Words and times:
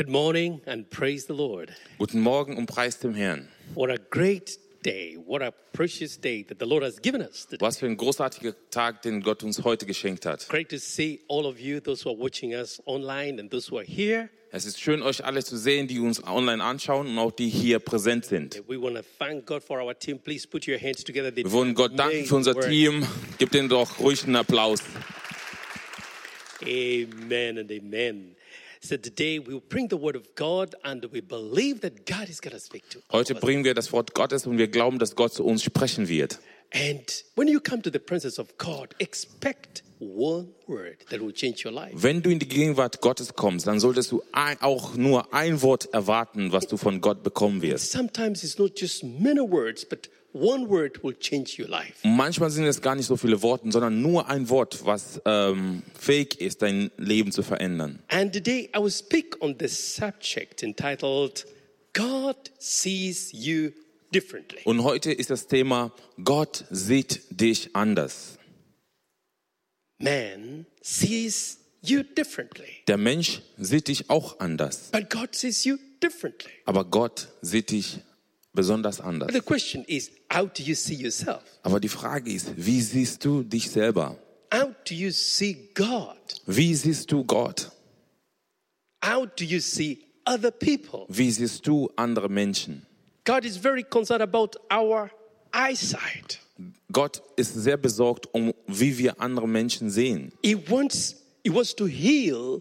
Good 0.00 0.08
morning 0.08 0.62
and 0.64 0.88
praise 0.88 1.26
the 1.26 1.34
Lord. 1.34 1.70
Guten 1.98 2.22
Morgen 2.22 2.56
und 2.56 2.64
preis 2.64 2.98
dem 3.00 3.14
Herrn. 3.14 3.48
What 3.74 3.90
a 3.90 3.98
great 3.98 4.58
day. 4.82 5.18
What 5.26 5.42
a 5.42 5.50
precious 5.74 6.18
day 6.18 6.42
that 6.44 6.58
the 6.58 6.64
Lord 6.64 6.82
has 6.82 6.98
given 7.02 7.20
us 7.20 7.44
today. 7.44 7.60
Was 7.60 7.76
für 7.76 7.84
ein 7.84 7.98
großartiger 7.98 8.54
Tag, 8.70 9.02
den 9.02 9.20
Gott 9.20 9.42
uns 9.42 9.62
heute 9.62 9.84
geschenkt 9.84 10.24
hat. 10.24 10.48
Great 10.48 10.70
to 10.70 10.78
see 10.78 11.20
all 11.28 11.44
of 11.44 11.60
you, 11.60 11.80
those 11.80 12.02
who 12.02 12.12
are 12.12 12.18
watching 12.18 12.54
us 12.54 12.80
online 12.86 13.38
and 13.38 13.50
those 13.50 13.70
who 13.70 13.76
are 13.76 13.84
here. 13.84 14.30
Es 14.50 14.64
ist 14.64 14.80
schön, 14.80 15.02
euch 15.02 15.22
alle 15.22 15.44
zu 15.44 15.58
sehen, 15.58 15.86
die 15.86 16.00
uns 16.00 16.26
online 16.26 16.64
anschauen 16.64 17.06
und 17.06 17.18
auch 17.18 17.32
die 17.32 17.50
hier 17.50 17.78
präsent 17.78 18.24
sind. 18.24 18.54
Wir 18.66 18.80
wollen 21.52 21.74
Gott 21.74 21.98
danken 21.98 22.24
für 22.24 22.36
unser 22.36 22.58
Team. 22.58 23.06
Gebt 23.36 23.54
ihnen 23.54 23.68
doch 23.68 24.00
ruhig 24.00 24.24
einen 24.24 24.36
Applaus. 24.36 24.80
Amen 26.62 27.58
and 27.58 27.70
amen. 27.70 28.34
So 28.82 28.96
today 28.96 29.38
we 29.38 29.52
will 29.52 29.60
bring 29.60 29.88
the 29.90 29.98
word 29.98 30.16
of 30.16 30.34
God 30.34 30.74
and 30.84 31.04
we 31.12 31.20
believe 31.20 31.82
that 31.82 32.06
God 32.06 32.30
is 32.30 32.40
going 32.40 32.54
to 32.54 32.58
speak 32.58 32.88
to 32.90 33.00
Heute 33.12 33.34
bringen 33.34 33.62
wir 33.62 33.74
das 33.74 33.92
Wort 33.92 34.14
Gottes 34.14 34.46
und 34.46 34.56
wir 34.56 34.68
glauben, 34.68 34.98
dass 34.98 35.14
Gott 35.14 35.34
zu 35.34 35.44
uns 35.44 35.62
sprechen 35.62 36.08
wird. 36.08 36.38
And 36.72 37.24
when 37.34 37.46
you 37.46 37.60
come 37.60 37.82
to 37.82 37.90
the 37.92 37.98
presence 37.98 38.38
of 38.38 38.56
God, 38.56 38.94
expect 38.98 39.82
one 39.98 40.48
word 40.66 41.04
that 41.10 41.20
will 41.20 41.32
change 41.32 41.62
your 41.66 41.72
life. 41.72 41.92
Wenn 41.94 42.22
du 42.22 42.30
in 42.30 42.38
die 42.38 42.48
Gegenwart 42.48 43.02
Gottes 43.02 43.34
kommst, 43.34 43.66
dann 43.66 43.80
solltest 43.80 44.12
du 44.12 44.22
ein, 44.32 44.56
auch 44.62 44.94
nur 44.94 45.34
ein 45.34 45.60
Wort 45.60 45.92
erwarten, 45.92 46.52
was 46.52 46.66
du 46.66 46.78
von 46.78 47.02
Gott 47.02 47.22
bekommen 47.22 47.60
wirst. 47.60 47.92
Sometimes 47.92 48.42
it's 48.42 48.58
not 48.58 48.80
just 48.80 49.04
many 49.04 49.40
words, 49.40 49.84
but 49.84 50.08
one 50.32 50.68
word 50.68 51.02
will 51.02 51.14
change 51.18 51.60
your 51.60 51.68
life. 51.68 51.94
Manchmal 52.02 52.50
sind 52.50 52.64
es 52.66 52.80
gar 52.80 52.94
nicht 52.94 53.06
so 53.06 53.16
viele 53.16 53.42
Worte, 53.42 53.70
sondern 53.70 54.00
nur 54.02 54.28
ein 54.28 54.48
Wort, 54.48 54.84
was 54.84 55.20
ähm, 55.24 55.82
fähig 55.98 56.40
ist, 56.40 56.62
dein 56.62 56.90
Leben 56.96 57.32
zu 57.32 57.42
verändern. 57.42 58.02
And 58.08 58.32
today 58.32 58.70
I 58.76 58.80
will 58.80 58.90
speak 58.90 59.36
on 59.40 59.56
the 59.58 59.68
subject 59.68 60.62
entitled 60.62 61.46
God 61.92 62.36
Sees 62.58 63.30
You 63.32 63.70
Differently. 64.12 64.60
Und 64.64 64.82
heute 64.82 65.12
ist 65.12 65.30
das 65.30 65.46
Thema, 65.46 65.92
Gott 66.24 66.64
sieht 66.70 67.22
dich 67.30 67.74
anders. 67.76 68.38
Man 69.98 70.66
sees 70.82 71.58
you 71.82 72.02
differently, 72.02 72.68
Der 72.88 72.96
Mensch 72.96 73.42
sieht 73.58 73.88
dich 73.88 74.08
auch 74.10 74.40
anders, 74.40 74.90
but 74.92 75.10
God 75.10 75.34
sees 75.34 75.64
you 75.64 75.76
differently. 76.02 76.50
aber 76.64 76.84
Gott 76.84 77.28
sieht 77.42 77.70
dich 77.70 78.00
besonders 78.52 79.00
anders. 79.00 79.26
But 79.26 79.34
the 79.34 79.40
question 79.46 79.84
is, 79.86 80.10
how 80.30 80.46
do 80.46 80.62
you 80.62 80.74
see 80.74 80.94
yourself? 80.94 81.42
Aber 81.62 81.80
die 81.80 81.88
Frage 81.88 82.32
ist, 82.32 82.52
wie 82.56 82.80
siehst 82.80 83.24
du 83.24 83.42
dich 83.42 83.70
selber? 83.70 84.16
How 84.52 84.74
do 84.84 84.94
you 84.94 85.10
see 85.10 85.70
God? 85.74 86.16
Wie 86.46 86.74
siehst 86.74 87.10
du 87.12 87.24
Gott? 87.24 87.70
How 89.04 89.26
do 89.26 89.44
you 89.44 89.60
see 89.60 89.98
other 90.26 90.50
people? 90.50 91.06
Wie 91.08 91.30
siehst 91.30 91.66
du 91.66 91.88
andere 91.96 92.28
Menschen? 92.28 92.86
God 93.24 93.44
is 93.44 93.56
very 93.56 93.84
concerned 93.84 94.22
about 94.22 94.56
our 94.70 95.10
eyesight. 95.52 96.40
Gott 96.92 97.22
ist 97.36 97.54
sehr 97.54 97.76
besorgt 97.76 98.26
um, 98.34 98.52
wie 98.66 98.98
wir 98.98 99.20
andere 99.20 99.48
Menschen 99.48 99.90
sehen. 99.90 100.32
He 100.42 100.56
wants, 100.56 101.16
he 101.44 101.52
wants 101.52 101.74
to 101.74 101.86
heal 101.86 102.60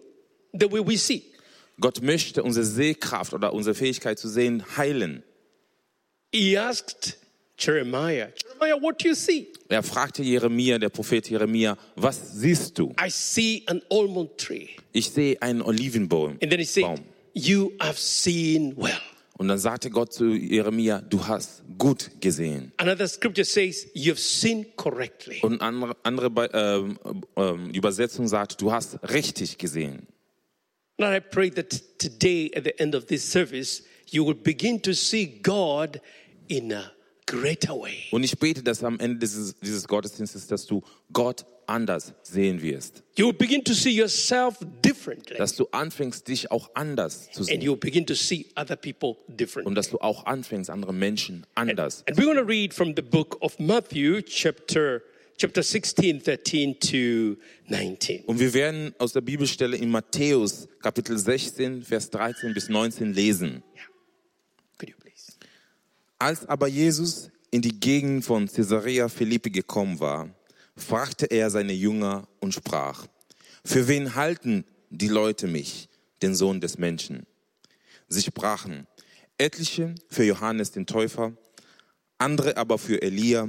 the 0.53 0.72
way 0.72 0.86
we 0.86 0.98
see. 0.98 1.24
Gott 1.80 2.02
möchte 2.02 2.44
unsere 2.44 2.66
Sehkraft 2.66 3.34
oder 3.34 3.53
unsere 3.53 3.74
Fähigkeit 3.74 4.20
zu 4.20 4.28
sehen 4.28 4.64
heilen. 4.78 5.24
He 6.31 6.58
asked 6.58 7.17
Jeremiah, 7.58 8.30
Jeremiah, 8.35 8.77
what 8.77 8.99
do 8.99 9.09
you 9.09 9.16
see? 9.16 9.47
Er 9.67 9.83
fragte 9.83 10.23
Jeremia, 10.23 10.77
der 10.77 10.89
Prophet 10.89 11.27
Jeremia, 11.30 11.77
was 11.95 12.33
siehst 12.39 12.77
du? 12.77 12.94
I 12.99 13.09
see 13.09 13.63
an 13.67 13.81
almond 13.89 14.38
tree. 14.38 14.69
Ich 14.94 15.09
sehe 15.09 15.41
einen 15.41 15.61
Olivenbaum. 15.61 16.38
And 16.41 16.52
then 16.52 16.59
he 16.59 16.66
said, 16.66 16.83
Baum. 16.83 17.00
You 17.33 17.72
have 17.80 17.97
seen 17.97 18.75
well. 18.77 19.00
Und 19.38 19.47
dann 19.47 19.57
sagte 19.57 19.89
Gott 19.89 20.13
zu 20.13 20.33
Jeremia, 20.33 21.02
du 21.02 21.25
hast 21.25 21.63
gut 21.77 22.11
gesehen. 22.19 22.73
Another 22.77 23.07
scripture 23.07 23.45
says, 23.45 23.88
You 23.94 24.12
have 24.12 24.19
seen 24.19 24.66
correctly. 24.75 25.39
Und 25.41 25.62
andere, 25.62 25.95
andere 26.03 26.50
ähm, 26.53 27.00
ähm, 27.38 27.69
Übersetzung 27.72 28.28
sagt, 28.28 28.62
du 28.62 28.72
hast 28.72 29.00
richtig 29.09 29.57
gesehen. 29.57 30.07
And 30.97 31.16
I 31.16 31.22
pray 31.22 31.50
that 31.51 31.69
today, 31.97 32.51
at 32.53 32.66
the 32.66 32.78
end 32.79 32.94
of 32.95 33.06
this 33.06 33.23
service, 33.23 33.84
you 34.14 34.25
will 34.25 34.36
begin 34.36 34.81
to 34.81 34.94
see 34.94 35.25
God 35.42 36.00
in 36.47 36.72
a 36.74 36.92
greater 37.25 37.74
way. 37.80 37.96
Und 38.12 38.24
ich 38.24 38.38
bete, 38.38 38.64
dass 38.64 38.84
am 38.84 39.00
Ende 39.00 39.18
dieses, 39.20 39.56
dieses 39.59 39.88
Gottesdienstes, 39.88 40.47
dass 40.47 40.66
du 40.66 40.81
Gott 41.14 41.46
anders 41.68 42.14
sehen 42.24 42.62
wirst. 42.64 43.03
You 43.16 43.28
will 43.28 43.34
begin 43.34 43.64
to 43.64 43.74
see 43.74 43.92
yourself 43.92 44.58
differently. 44.84 45.38
Dass 45.38 45.56
du 45.56 45.68
anfängst, 45.72 46.28
dich 46.28 46.50
auch 46.50 46.72
anders 46.74 47.30
zu 47.31 47.42
And 47.42 47.46
sehen. 47.50 47.62
you 47.62 47.72
will 47.74 47.78
begin 47.80 48.06
to 48.08 48.16
see 48.16 48.48
other 48.56 48.75
people 48.75 49.18
Und 49.28 49.40
differently. 49.40 49.75
dass 49.75 49.90
du 49.92 50.00
auch 50.00 50.25
anfängst, 50.25 50.72
andere 50.72 50.94
Menschen 50.94 51.46
anders. 51.53 52.03
And 52.08 52.18
we're 52.18 52.25
going 52.25 52.38
to 52.38 52.44
read 52.44 52.74
from 52.74 52.94
the 52.96 53.03
book 53.03 53.38
of 53.42 53.59
Matthew, 53.59 54.22
chapter, 54.24 55.03
chapter 55.38 55.62
16, 55.62 56.24
13 56.24 56.80
to 56.80 57.40
19. 57.68 58.24
Und 58.25 58.40
wir 58.40 58.56
werden 58.56 58.96
aus 58.98 59.14
der 59.14 59.22
Bibelstelle 59.22 59.78
in 59.78 59.92
Matthäus 59.92 60.68
Kapitel 60.81 61.19
16, 61.19 61.84
Vers 61.84 62.09
13 62.09 62.56
bis 62.56 62.68
19 62.69 63.14
lesen. 63.14 63.62
Please? 63.62 63.86
Als 66.22 66.46
aber 66.50 66.68
Jesus 66.68 67.31
in 67.50 67.62
die 67.62 67.80
Gegend 67.80 68.25
von 68.25 68.47
Caesarea 68.47 69.07
Philippi 69.07 69.52
gekommen 69.52 70.02
war, 70.02 70.30
fragte 70.75 71.28
er 71.28 71.50
seine 71.50 71.72
Jünger 71.72 72.28
und 72.41 72.53
sprach, 72.53 73.07
für 73.63 73.88
wen 73.88 74.16
halten 74.16 74.66
die 74.90 75.07
Leute 75.07 75.47
mich, 75.47 75.88
den 76.22 76.35
Sohn 76.35 76.59
des 76.59 76.78
Menschen? 76.78 77.25
Sie 78.09 78.22
sprachen, 78.22 78.85
etliche 79.38 79.96
für 80.09 80.25
Johannes 80.25 80.72
den 80.72 80.85
Täufer, 80.85 81.31
andere 82.18 82.57
aber 82.57 82.78
für 82.78 83.01
Elia, 83.01 83.47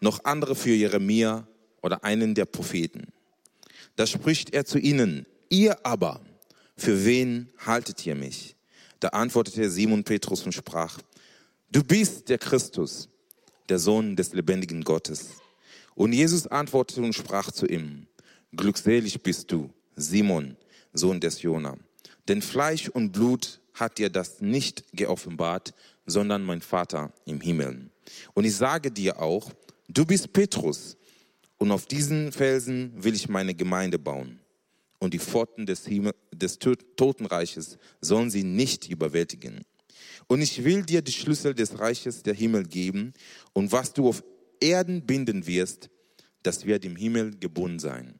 noch 0.00 0.24
andere 0.24 0.56
für 0.56 0.72
Jeremia 0.72 1.46
oder 1.82 2.04
einen 2.04 2.34
der 2.34 2.46
Propheten. 2.46 3.12
Da 3.96 4.06
spricht 4.06 4.54
er 4.54 4.64
zu 4.64 4.78
ihnen, 4.78 5.26
ihr 5.50 5.84
aber, 5.84 6.22
für 6.74 7.04
wen 7.04 7.52
haltet 7.58 8.06
ihr 8.06 8.14
mich? 8.14 8.56
Da 9.00 9.08
antwortete 9.08 9.70
Simon 9.70 10.04
Petrus 10.04 10.44
und 10.44 10.52
sprach, 10.52 10.98
du 11.72 11.82
bist 11.82 12.28
der 12.28 12.38
Christus, 12.38 13.08
der 13.68 13.78
Sohn 13.78 14.14
des 14.14 14.32
lebendigen 14.32 14.84
Gottes. 14.84 15.30
Und 15.94 16.12
Jesus 16.12 16.46
antwortete 16.46 17.02
und 17.02 17.14
sprach 17.14 17.50
zu 17.50 17.66
ihm, 17.66 18.06
glückselig 18.54 19.22
bist 19.22 19.50
du, 19.50 19.70
Simon, 19.96 20.56
Sohn 20.92 21.20
des 21.20 21.42
Jona. 21.42 21.76
Denn 22.28 22.42
Fleisch 22.42 22.88
und 22.88 23.12
Blut 23.12 23.60
hat 23.74 23.98
dir 23.98 24.10
das 24.10 24.40
nicht 24.40 24.84
geoffenbart, 24.92 25.74
sondern 26.06 26.44
mein 26.44 26.60
Vater 26.60 27.12
im 27.24 27.40
Himmel. 27.40 27.90
Und 28.34 28.44
ich 28.44 28.54
sage 28.54 28.90
dir 28.90 29.20
auch, 29.20 29.50
du 29.88 30.04
bist 30.04 30.32
Petrus, 30.32 30.96
und 31.62 31.70
auf 31.70 31.86
diesen 31.86 32.32
Felsen 32.32 32.92
will 32.96 33.14
ich 33.14 33.28
meine 33.28 33.54
Gemeinde 33.54 33.96
bauen. 33.96 34.40
Und 34.98 35.14
die 35.14 35.20
Pforten 35.20 35.64
des, 35.64 35.86
Himmel, 35.86 36.12
des 36.34 36.58
Totenreiches 36.58 37.78
sollen 38.00 38.32
sie 38.32 38.42
nicht 38.42 38.90
überwältigen. 38.90 39.60
Und 40.32 40.40
ich 40.40 40.64
will 40.64 40.82
dir 40.82 41.02
die 41.02 41.12
Schlüssel 41.12 41.52
des 41.52 41.78
Reiches 41.78 42.22
der 42.22 42.32
Himmel 42.32 42.64
geben. 42.64 43.12
Und 43.52 43.70
was 43.70 43.92
du 43.92 44.08
auf 44.08 44.24
Erden 44.60 45.04
binden 45.04 45.46
wirst, 45.46 45.90
das 46.42 46.64
wird 46.64 46.86
im 46.86 46.96
Himmel 46.96 47.36
gebunden 47.38 47.78
sein. 47.78 48.18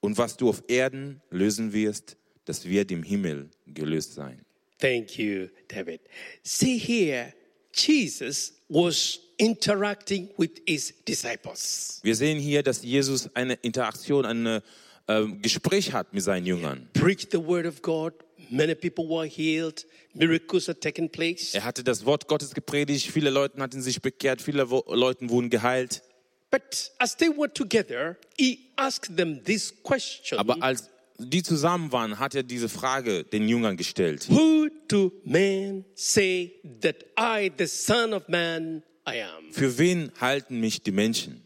Und 0.00 0.18
was 0.18 0.36
du 0.36 0.50
auf 0.50 0.62
Erden 0.68 1.22
lösen 1.30 1.72
wirst, 1.72 2.18
das 2.44 2.66
wird 2.66 2.90
im 2.90 3.02
Himmel 3.02 3.48
gelöst 3.66 4.12
sein. 4.12 4.44
Thank 4.78 5.18
you, 5.18 5.48
David. 5.68 6.02
See 6.42 6.76
here, 6.76 7.32
Jesus 7.72 8.52
was 8.68 9.18
interacting 9.38 10.28
with 10.36 10.50
his 10.66 10.92
disciples. 11.08 12.00
Wir 12.02 12.14
sehen 12.14 12.38
hier, 12.38 12.62
dass 12.62 12.82
Jesus 12.82 13.34
eine 13.34 13.54
Interaktion, 13.54 14.26
ein 14.26 14.60
ähm, 15.08 15.40
Gespräch 15.40 15.94
hat 15.94 16.12
mit 16.12 16.24
seinen 16.24 16.44
Jüngern. 16.44 16.90
Preached 16.92 17.32
the 17.32 17.38
word 17.38 17.64
of 17.64 17.80
God. 17.80 18.12
Many 18.50 18.74
people 18.74 19.08
were 19.08 19.26
healed. 19.26 19.84
Miracles 20.14 20.68
are 20.68 20.78
taking 20.78 21.08
place. 21.08 21.54
Er 21.54 21.64
hatte 21.64 21.84
das 21.84 22.04
Wort 22.04 22.28
Gottes 22.28 22.54
gepredigt, 22.54 23.10
viele 23.10 23.30
Leute 23.30 23.60
hatten 23.60 23.82
sich 23.82 24.00
bekehrt, 24.00 24.42
viele 24.42 24.64
Leute 24.64 25.28
wurden 25.28 25.50
geheilt. 25.50 26.02
But 26.50 26.90
as 26.98 27.16
they 27.16 27.28
were 27.28 27.52
together, 27.52 28.16
he 28.38 28.70
asked 28.76 29.16
them 29.16 29.42
this 29.44 29.74
question 29.82 30.38
Aber 30.38 30.62
als 30.62 30.88
die 31.18 31.42
zusammen 31.42 31.92
waren, 31.92 32.18
hat 32.18 32.34
er 32.34 32.42
diese 32.42 32.68
Frage 32.68 33.24
den 33.24 33.48
Jüngern 33.48 33.76
gestellt. 33.76 34.28
Who 34.30 34.68
do 34.86 35.12
men 35.24 35.84
say 35.94 36.54
that 36.80 37.04
I, 37.18 37.50
the 37.58 37.66
Son 37.66 38.12
of 38.14 38.28
Man, 38.28 38.82
I 39.06 39.22
am? 39.22 39.52
Für 39.52 39.76
wen 39.78 40.12
halten 40.20 40.60
mich 40.60 40.82
die 40.82 40.92
Menschen? 40.92 41.44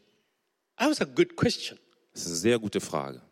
That 0.78 0.90
was 0.90 1.00
a 1.00 1.04
good 1.04 1.36
question. 1.36 1.78
Das 2.12 2.22
ist 2.22 2.28
eine 2.28 2.36
sehr 2.36 2.58
gute 2.58 2.80
Frage. 2.80 3.22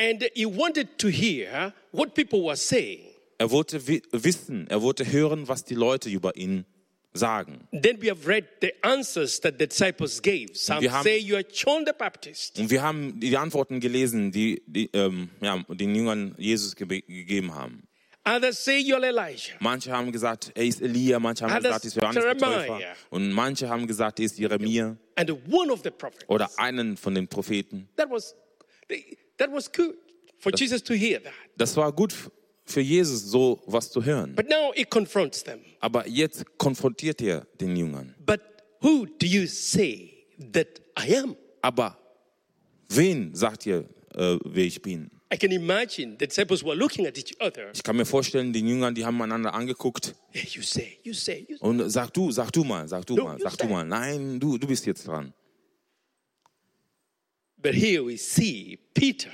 And 0.00 0.24
he 0.34 0.46
wanted 0.46 0.98
to 0.98 1.08
hear 1.08 1.74
what 1.92 2.14
people 2.14 2.42
were 2.44 2.56
saying. 2.56 3.00
Er 3.38 3.50
wollte 3.50 3.86
wi- 3.86 4.02
wissen, 4.12 4.66
er 4.68 4.80
wollte 4.82 5.04
hören, 5.10 5.46
was 5.48 5.64
die 5.64 5.74
Leute 5.74 6.08
über 6.08 6.36
ihn 6.36 6.64
sagen. 7.12 7.66
Then 7.72 8.00
we 8.00 8.08
have 8.10 8.26
read 8.26 8.46
the 8.62 8.72
answers 8.82 9.40
that 9.40 9.54
the 9.58 9.66
disciples 9.66 10.22
gave. 10.22 10.54
Some 10.54 10.88
haben- 10.90 11.02
say 11.02 11.18
you 11.18 11.34
are 11.36 11.44
John 11.52 11.84
the 11.86 11.92
Baptist. 11.96 12.58
Und 12.58 12.70
wir 12.70 12.82
haben 12.82 13.18
die 13.20 13.36
Antworten 13.36 13.80
gelesen, 13.80 14.30
die, 14.32 14.62
die 14.66 14.88
ähm, 14.94 15.30
ja, 15.40 15.58
den 15.68 15.94
Jüngern 15.94 16.34
Jesus 16.38 16.74
gebe- 16.76 17.02
gegeben 17.02 17.54
haben. 17.54 17.82
Others 18.24 18.64
say 18.64 18.78
you're 18.78 19.02
Elijah. 19.02 19.54
Manche 19.60 19.90
haben 19.90 20.12
gesagt, 20.12 20.52
er 20.54 20.64
ist 20.64 20.80
Elia, 20.82 21.18
manche 21.18 21.44
haben 21.46 21.52
Others 21.58 21.80
gesagt, 21.82 21.84
er 21.84 21.88
ist 21.88 21.96
Johannes 21.96 22.24
der 22.24 22.38
Täufer. 22.38 22.60
Jeremiah. 22.66 22.94
Und 23.08 23.32
manche 23.32 23.68
haben 23.68 23.86
gesagt, 23.86 24.18
er 24.20 24.26
ist 24.26 24.38
Jeremia 24.38 24.96
And 25.16 25.30
one 25.50 25.72
of 25.72 25.80
the 25.82 25.90
prophets. 25.90 26.28
oder 26.28 26.48
einen 26.58 26.96
von 26.98 27.14
den 27.14 27.26
Propheten. 27.28 27.88
That 27.96 28.10
was, 28.10 28.34
that 29.40 29.50
was 29.52 29.70
good 29.70 29.94
for 30.38 30.52
Jesus 30.56 30.82
to 30.84 30.94
hear 30.94 31.20
that. 31.22 31.32
Das 31.56 31.76
war 31.76 31.92
gut 31.92 32.14
für 32.64 32.80
Jesus, 32.80 33.22
so 33.30 33.60
was 33.66 33.90
zu 33.90 34.04
hören. 34.04 34.34
But 34.36 34.48
now 34.48 34.72
he 34.74 34.84
confronts 34.84 35.42
them. 35.42 35.58
Aber 35.80 36.06
jetzt 36.06 36.44
konfrontiert 36.56 37.20
er 37.20 37.46
den 37.60 37.74
Jüngern. 37.76 38.14
But 38.24 38.40
who 38.80 39.06
do 39.06 39.26
you 39.26 39.46
say 39.46 40.12
that 40.52 40.80
I 40.98 41.16
am? 41.16 41.36
Aber 41.62 41.98
wen 42.88 43.34
sagt 43.34 43.66
ihr, 43.66 43.84
äh, 44.14 44.38
wer 44.44 44.64
ich 44.64 44.80
bin? 44.80 45.10
I 45.32 45.36
can 45.36 45.52
imagine 45.52 46.16
the 46.18 46.26
disciples 46.26 46.64
were 46.64 46.74
looking 46.74 47.06
at 47.06 47.16
each 47.16 47.34
other. 47.40 47.70
Ich 47.72 47.82
kann 47.84 47.96
mir 47.96 48.04
vorstellen, 48.04 48.52
die 48.52 48.60
Jüngern, 48.60 48.94
die 48.94 49.04
haben 49.04 49.20
einander 49.22 49.54
angeguckt 49.54 50.14
Hey, 50.30 50.46
you 50.52 50.62
say, 50.62 50.98
you 51.04 51.12
say, 51.12 51.46
you 51.48 51.56
say. 51.56 51.64
und 51.64 51.88
sag 51.90 52.12
du, 52.14 52.32
sag 52.32 52.50
du 52.52 52.64
mal, 52.64 52.88
sag 52.88 53.06
du 53.06 53.14
No, 53.14 53.24
mal, 53.24 53.38
sag 53.38 53.56
du 53.56 53.64
say. 53.64 53.72
mal. 53.72 53.84
Nein, 53.84 54.40
du, 54.40 54.58
du 54.58 54.66
bist 54.66 54.86
jetzt 54.86 55.06
dran. 55.06 55.32
But 57.62 57.74
here 57.74 58.04
we 58.04 58.16
see 58.16 58.78
Peter. 58.94 59.30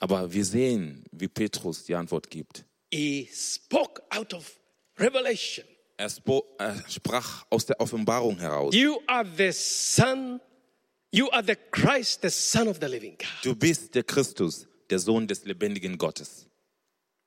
Aber 0.00 0.32
wir 0.32 0.44
sehen, 0.44 1.04
wie 1.12 1.28
Petrus 1.28 1.84
die 1.84 1.94
Antwort 1.94 2.30
gibt. 2.30 2.64
He 2.90 3.28
spoke 3.32 4.02
out 4.10 4.32
of 4.32 4.58
revelation. 4.98 5.64
Er, 5.96 6.10
er 6.58 6.84
sprach 6.88 7.44
aus 7.50 7.66
der 7.66 7.80
Offenbarung 7.80 8.38
heraus. 8.38 8.74
You 8.74 9.00
are 9.06 9.26
the 9.36 9.50
Son, 9.52 10.40
you 11.10 11.28
are 11.30 11.44
the 11.44 11.56
Christ, 11.72 12.22
the 12.22 12.30
Son 12.30 12.68
of 12.68 12.78
the 12.80 12.86
living 12.86 13.16
God. 13.18 13.28
Du 13.42 13.54
bist 13.56 13.94
der 13.94 14.04
Christus, 14.04 14.66
der 14.88 15.00
Sohn 15.00 15.26
des 15.26 15.44
lebendigen 15.44 15.98
Gottes. 15.98 16.46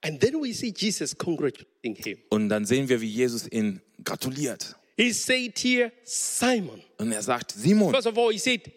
And 0.04 0.20
then 0.20 0.42
we 0.42 0.54
see 0.54 0.74
Jesus 0.76 1.16
congratulating 1.16 1.96
him. 1.96 2.18
Und 2.30 2.50
dann 2.50 2.66
sehen 2.66 2.90
wir, 2.90 3.02
wie 3.02 3.10
Jesus 3.10 3.48
ihn 3.52 3.82
gratuliert. 4.04 4.76
He 4.98 5.12
said 5.12 5.58
here, 5.58 5.92
Simon. 6.04 6.82
Und 6.98 7.12
er 7.12 7.22
sagt, 7.22 7.52
Simon, 7.52 7.92
First 7.94 8.08
of 8.08 8.18
all, 8.18 8.32
he 8.32 8.40
said, 8.40 8.72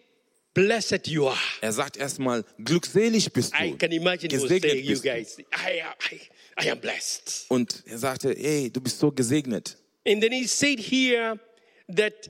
Blessed 0.55 1.07
you 1.07 1.27
are. 1.27 1.37
er 1.61 1.71
sagt 1.73 1.97
erstmal, 1.97 2.43
glückselig 2.63 3.31
bist 3.33 3.53
I 3.53 3.71
du. 3.71 3.77
can 3.77 3.91
imagine 3.91 4.29
Gesegnet 4.29 4.61
saying, 4.71 4.83
You 4.85 4.89
bist 4.91 5.05
du. 5.05 5.09
guys, 5.09 5.37
I, 5.53 5.81
I, 6.11 6.65
I 6.65 6.71
am 6.71 6.79
blessed. 6.79 7.45
Und 7.49 7.83
er 7.85 7.97
sagte, 7.99 8.33
hey, 8.35 8.69
du 8.71 8.79
bist 8.81 8.97
so 8.97 9.11
gesegnet. 9.11 9.77
And 10.07 10.21
then 10.23 10.31
he 10.31 10.47
said 10.47 10.79
here 10.79 11.37
that 11.93 12.29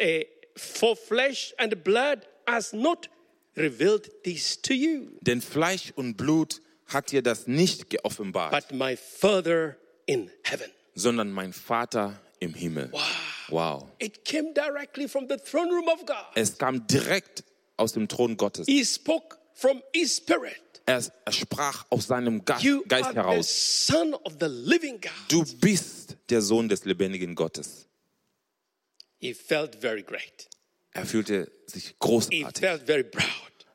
uh, 0.00 0.24
for 0.56 0.96
flesh 0.96 1.52
and 1.58 1.84
blood 1.84 2.26
has 2.48 2.72
not 2.72 3.08
revealed 3.56 4.08
this 4.24 4.56
to 4.62 4.72
you, 4.74 5.08
Denn 5.20 5.42
Fleisch 5.42 5.92
und 5.96 6.16
Blut 6.16 6.62
hat 6.86 7.12
dir 7.12 7.20
das 7.22 7.46
nicht 7.46 7.90
geoffenbart, 7.90 8.52
but 8.52 8.72
my 8.72 8.96
Father 8.96 9.76
in 10.06 10.30
heaven. 10.44 10.70
sondern 10.94 11.30
mein 11.30 11.52
Vater 11.52 12.18
im 12.40 12.54
Himmel. 12.54 12.90
Wow. 13.50 13.88
It 13.98 14.24
came 14.24 14.54
directly 14.54 15.06
from 15.08 15.26
the 15.28 15.36
throne 15.36 15.70
room 15.70 15.88
of 15.88 16.06
God. 16.06 16.24
Es 16.36 16.56
kam 16.56 16.86
direkt 16.86 17.44
aus 17.80 17.92
dem 17.92 18.06
Thron 18.08 18.36
Gottes. 18.36 18.66
He 18.66 18.84
spoke 18.84 19.38
from 19.54 19.82
his 19.94 20.16
spirit. 20.16 20.60
Er, 20.86 21.02
er 21.24 21.32
sprach 21.32 21.86
aus 21.90 22.06
seinem 22.06 22.44
Geist 22.44 22.62
the 22.62 23.14
heraus. 23.14 23.86
Du 25.28 25.44
bist 25.60 26.16
der 26.28 26.42
Sohn 26.42 26.68
des 26.68 26.84
lebendigen 26.84 27.34
Gottes. 27.34 27.86
He 29.18 29.34
felt 29.34 29.76
very 29.76 30.02
great. 30.02 30.48
Er 30.92 31.06
fühlte 31.06 31.50
sich 31.66 31.88
He 31.88 31.94
großartig. 32.00 32.58
felt 32.58 32.82
very 32.86 33.04
proud. 33.04 33.24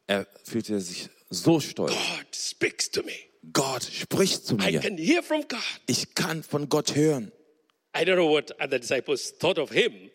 Er 0.07 0.27
fühlte 0.43 0.81
sich 0.81 1.09
so 1.29 1.59
stolz. 1.59 1.91
God 1.93 2.35
speaks 2.35 2.89
to 2.89 3.03
me. 3.03 3.13
Gott 3.53 3.83
spricht 3.83 4.45
zu 4.45 4.55
I 4.55 4.71
mir. 4.71 4.79
can 4.81 4.97
hear 4.97 5.21
from 5.23 5.41
God. 5.47 5.59
Ich 5.85 6.15
kann 6.15 6.43
von 6.43 6.67
Gott 6.67 6.95
hören. 6.95 7.31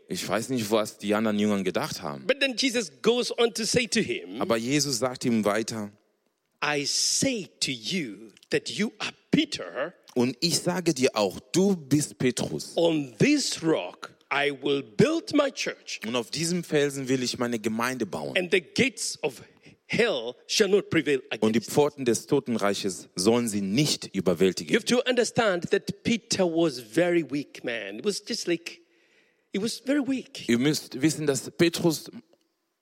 Ich 0.09 0.29
weiß 0.29 0.49
nicht, 0.51 0.71
was 0.71 0.99
die 0.99 1.15
anderen 1.15 1.39
Jüngern 1.39 1.65
gedacht 1.65 2.03
haben. 2.03 2.27
but 2.27 2.39
then 2.41 2.55
Jesus 2.57 2.91
goes 3.03 3.37
on 3.39 3.53
to 3.55 3.65
say 3.65 3.87
to 3.87 4.01
him, 4.01 4.41
Aber 4.41 4.57
Jesus 4.57 4.99
sagt 4.99 5.25
ihm 5.25 5.45
weiter, 5.45 5.91
I 6.63 6.85
say 6.85 7.49
to 7.61 7.71
you 7.71 8.33
that 8.51 8.69
you 8.69 8.91
are 8.99 9.13
Peter. 9.31 9.95
und 10.15 10.37
ich 10.41 10.59
sage 10.59 10.93
dir 10.93 11.11
auch, 11.15 11.39
du 11.53 11.75
bist 11.77 12.19
Petrus. 12.19 12.73
On 12.77 13.15
this 13.19 13.63
rock 13.63 14.13
I 14.33 14.53
will 14.63 14.83
build 14.83 15.33
my 15.35 15.51
church, 15.51 16.01
Und 16.07 16.15
auf 16.17 16.31
diesem 16.31 16.63
Felsen 16.63 17.09
will 17.09 17.23
ich 17.23 17.39
meine 17.39 17.59
Gemeinde 17.59 18.05
bauen. 18.07 18.37
and 18.37 18.53
the 18.53 18.61
gates 18.61 19.19
of 19.23 19.41
hell 19.91 20.37
shall 20.47 20.69
not 20.69 20.91
prevail 20.91 21.21
Und 21.41 21.55
die 21.55 21.59
it. 21.59 21.67
Pforten 21.67 22.05
des 22.05 22.27
Totenreiches 22.27 23.09
sollen 23.17 23.49
sie 23.49 23.61
nicht 23.61 24.11
You 24.15 24.23
have 24.25 24.85
to 24.85 25.03
understand 25.09 25.71
that 25.71 26.03
Peter 26.03 26.45
was 26.45 26.81
very 26.81 27.29
weak 27.29 27.65
man. 27.65 27.99
It 27.99 28.05
was 28.05 28.23
just 28.27 28.47
like 28.47 28.81
he 29.53 29.61
was 29.61 29.81
very 29.85 30.07
weak. 30.07 30.49
Ihr 30.49 30.59
müsst 30.59 31.01
wissen, 31.01 31.27
dass 31.27 31.51
Petrus 31.51 32.11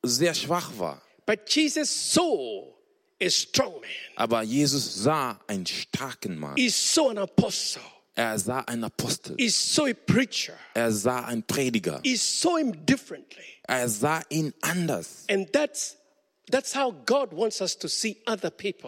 sehr 0.03 0.35
schwach 0.35 0.71
war. 0.79 1.03
But 1.27 1.49
Jesus 1.49 1.91
saw 1.91 2.75
a 3.21 3.29
strong 3.29 3.75
man. 3.81 3.91
Aber 4.17 4.43
Jesus 4.43 5.03
sah 5.03 5.41
einen 5.47 5.67
starken 5.67 6.39
Mann. 6.39 6.57
He 6.57 6.71
saw 6.71 7.11
an 7.11 7.19
apostle. 7.19 7.83
Er 8.19 8.37
sah 8.37 8.65
einen 8.67 8.83
Apostel. 8.83 9.37
He 9.39 9.49
saw 9.49 9.87
a 9.87 9.95
preacher. 9.95 10.55
Er 10.75 10.91
sah 10.91 11.27
einen 11.27 11.45
Prediger. 11.45 12.01
He 12.03 12.17
saw 12.17 12.57
him 12.57 12.73
differently. 12.85 13.45
Er 13.63 13.89
sah 13.89 14.23
ihn 14.29 14.53
anders. 14.61 15.25
And 15.29 15.53
that's 15.53 15.98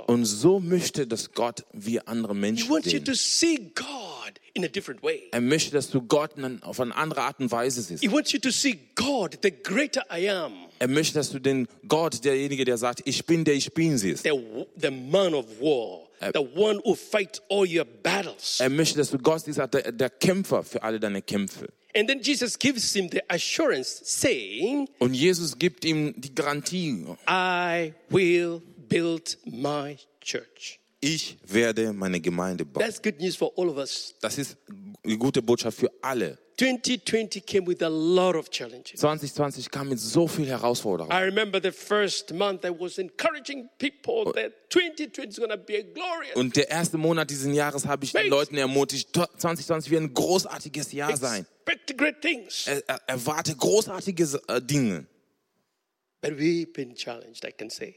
Und 0.07 0.25
so 0.25 0.61
möchte, 0.61 1.07
dass 1.07 1.33
Gott 1.33 1.65
wir 1.73 2.09
andere 2.09 2.35
He 2.35 2.39
Menschen 2.41 2.83
sehen. 2.83 3.05
to 3.05 3.15
see 3.15 3.73
God 3.75 4.41
in 4.55 4.65
a 4.65 4.69
different 4.69 5.03
way. 5.03 5.29
Er 5.33 5.41
möchte, 5.41 5.73
dass 5.73 5.91
du 5.91 6.03
Gott 6.03 6.33
auf 6.63 6.81
eine 6.81 6.95
andere 6.95 7.23
Art 7.23 7.41
und 7.41 7.51
Weise 7.51 7.83
siehst. 7.83 8.03
He 8.03 8.11
wants 8.11 8.33
you 8.33 8.39
to 8.41 8.51
see 8.51 8.79
God, 8.95 9.39
the 9.43 9.51
greater 9.51 10.05
I 10.13 10.29
am, 10.29 10.53
Er 10.79 10.89
möchte, 10.89 11.15
dass 11.15 11.31
du 11.31 11.39
den 11.39 11.69
Gott, 11.87 12.25
derjenige, 12.25 12.65
der 12.65 12.79
sagt, 12.79 13.03
ich 13.05 13.27
bin 13.27 13.45
der 13.45 13.55
ich 13.55 13.73
bin, 13.75 13.99
siehst. 13.99 14.25
the, 14.25 14.33
the 14.77 14.91
man 14.91 15.35
of 15.35 15.45
war, 15.61 16.09
the 16.33 16.41
one 16.41 16.81
who 16.85 16.95
fights 16.95 17.41
all 17.51 17.67
your 17.67 17.85
battles. 17.85 18.59
Er 18.61 18.71
möchte, 18.71 18.99
dass 18.99 19.11
du 19.11 19.19
Gott 19.19 19.45
siehst, 19.45 19.59
der, 19.59 19.93
der 19.93 20.11
Kämpfer 20.11 20.63
für 20.63 20.83
alle 20.83 20.99
deine 20.99 21.23
Kämpfe. 21.23 21.69
And 21.95 22.09
then 22.09 22.23
Jesus 22.23 22.57
gives 22.57 22.95
him 22.95 23.09
the 23.09 23.23
assurance, 23.29 24.03
saying, 24.05 24.89
Und 24.99 25.15
Jesus 25.15 25.59
gibt 25.59 25.85
ihm 25.85 26.15
die 26.17 26.35
Garantie, 26.35 27.05
I 27.27 27.95
will 28.09 28.63
build 28.89 29.37
my 29.45 29.97
church. 30.21 30.80
Ich 31.01 31.39
werde 31.47 31.93
meine 31.93 32.21
Gemeinde 32.21 32.65
bauen. 32.65 32.85
That's 32.85 33.01
good 33.01 33.19
news 33.21 33.37
for 33.37 33.53
all 33.57 33.69
of 33.69 33.77
us. 33.77 34.15
Das 34.21 34.39
ist 34.39 34.57
die 35.05 35.17
gute 35.17 35.41
Botschaft 35.43 35.79
für 35.79 35.91
alle. 36.03 36.39
2020 36.59 37.41
came 37.47 37.67
with 37.67 37.83
a 37.83 37.89
lot 37.89 38.37
of 38.37 38.51
challenges. 38.51 39.01
2020 39.01 39.71
kam 39.71 39.89
mit 39.89 39.99
so 39.99 40.29
viel 40.29 40.47
Herausforderungen. 40.47 41.11
I 41.11 41.25
remember 41.25 41.59
the 41.63 41.73
first 41.73 42.35
month 42.35 42.67
I 42.67 42.71
was 42.71 42.99
encouraging 42.99 43.71
people 43.79 44.31
that 44.35 44.53
2020 44.69 45.31
is 45.31 45.39
going 45.39 45.51
to 45.51 45.57
be 45.57 45.79
a 45.79 45.83
glorious, 45.83 46.37
Und 46.37 46.55
der 46.57 46.69
erste 46.69 46.99
Monat 46.99 47.31
dieses 47.31 47.55
Jahres 47.55 47.87
habe 47.87 48.05
ich 48.05 48.13
den. 48.13 48.29
Leuten 48.29 48.59
ermutigt, 48.59 49.09
2020 49.15 49.91
wird 49.91 50.03
ein 50.03 50.13
großartiges 50.13 50.93
Jahr 50.93 51.17
sein. 51.17 51.47
expect 51.67 51.97
great 51.97 52.21
things. 52.21 52.67
Er, 52.67 52.83
er, 52.87 53.01
erwarte 53.07 53.57
großartige 53.57 54.41
äh, 54.49 54.61
Dinge. 54.61 55.07
But 55.07 55.07
we've 55.07 55.07
been 55.07 55.07
challenged, 55.07 55.07
I 55.07 55.07
can 55.07 55.07
say. 55.07 56.10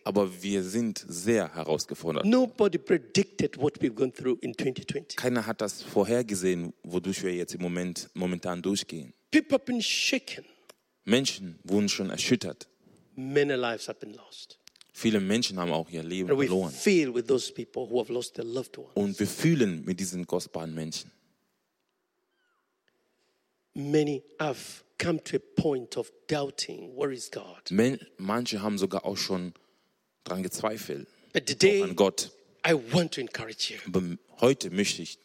Aber 0.04 0.44
wir 0.44 0.64
sind 0.64 1.06
sehr 1.08 1.54
herausgefordert. 1.56 2.26
Nobody 2.26 2.78
predicted 2.78 3.58
what 3.58 3.82
we've 3.82 3.94
gone 3.94 4.14
through 4.14 4.38
in 4.42 4.54
2020. 4.54 5.18
Keiner 5.18 5.46
hat 5.46 5.62
das 5.62 5.84
vorhergesehen, 5.84 6.74
wodurch 6.84 7.24
wir 7.24 7.34
jetzt 7.34 7.54
im 7.56 7.62
Moment 7.62 8.10
momentan 8.14 8.62
durchgehen. 8.62 9.14
People 9.32 9.58
have 9.58 9.66
been 9.66 9.82
shaken. 9.82 10.46
Menschen 11.06 11.60
wurden 11.64 11.90
schon 11.90 12.10
erschüttert. 12.10 12.70
Many 13.16 13.54
lives 13.54 13.88
have 13.88 14.00
been 14.00 14.14
lost. 14.14 14.60
Viele 14.94 15.20
Menschen 15.20 15.60
haben 15.60 15.72
auch 15.72 15.90
ihr 15.90 16.04
Leben 16.04 16.30
verloren. 16.30 16.72
feel 16.72 17.14
with 17.14 17.26
those 17.26 17.52
people 17.52 17.90
who 17.90 18.00
have 18.00 18.14
lost 18.14 18.36
their 18.36 18.46
loved 18.46 18.78
ones. 18.78 18.92
Und 18.94 19.20
wir 19.20 19.28
fühlen 19.28 19.84
mit 19.86 20.00
diesen 20.00 20.26
kostbaren 20.26 20.74
Menschen. 20.74 21.12
Many 23.76 24.24
have 24.40 24.84
come 25.00 25.20
to 25.26 25.38
a 25.38 25.40
point 25.62 25.98
of 25.98 26.12
doubting 26.28 26.96
where 26.96 27.12
is 27.12 27.30
God. 27.30 27.70
Manche 28.18 28.62
haben 28.62 28.78
sogar 28.78 29.04
auch 29.06 29.18
schon 29.18 29.54
dran 30.24 30.44
gezweifelt 30.44 31.08
But 31.34 31.48
today, 31.48 31.82
an 31.82 31.96
Gott. 31.96 32.30
I 32.66 32.74
want 32.76 33.12
to 33.14 33.22
encourage 33.22 33.72
you. 33.72 33.78
Aber 33.88 34.02
heute 34.42 34.70
möchte 34.70 35.02
ich 35.02 35.18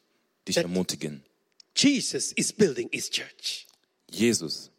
dich 0.47 0.57
ermutigen. 0.57 1.23
Jesus 1.77 2.33
is 2.33 2.53
building 2.53 2.89
his 2.91 3.11
church. 3.11 3.67
Jesus 4.11 4.71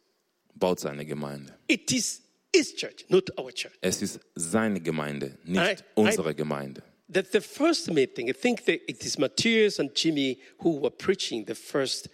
baut 0.54 0.80
seine 0.80 1.06
Gemeinde. 1.06 1.54
It 1.68 1.90
is 1.92 2.20
his 2.54 2.74
church, 2.74 3.04
not 3.08 3.30
our 3.38 3.52
church. 3.52 3.72
Es 3.80 4.02
ist 4.02 4.18
seine 4.34 4.80
Gemeinde, 4.80 5.38
I- 5.46 5.50
nicht 5.52 5.84
unsere 5.94 6.34
Gemeinde. 6.34 6.82
That 7.12 7.32
the 7.32 7.40
first 7.40 7.90
meeting, 7.92 8.28
I 8.28 8.32
think 8.32 8.64
that 8.66 8.80
it 8.88 9.04
is 9.04 9.16
Matthias 9.18 9.78
and 9.80 9.90
Jimmy 9.94 10.38
who 10.58 10.80
were 10.80 10.90
preaching 10.90 11.46
the 11.46 11.54
first. 11.54 12.08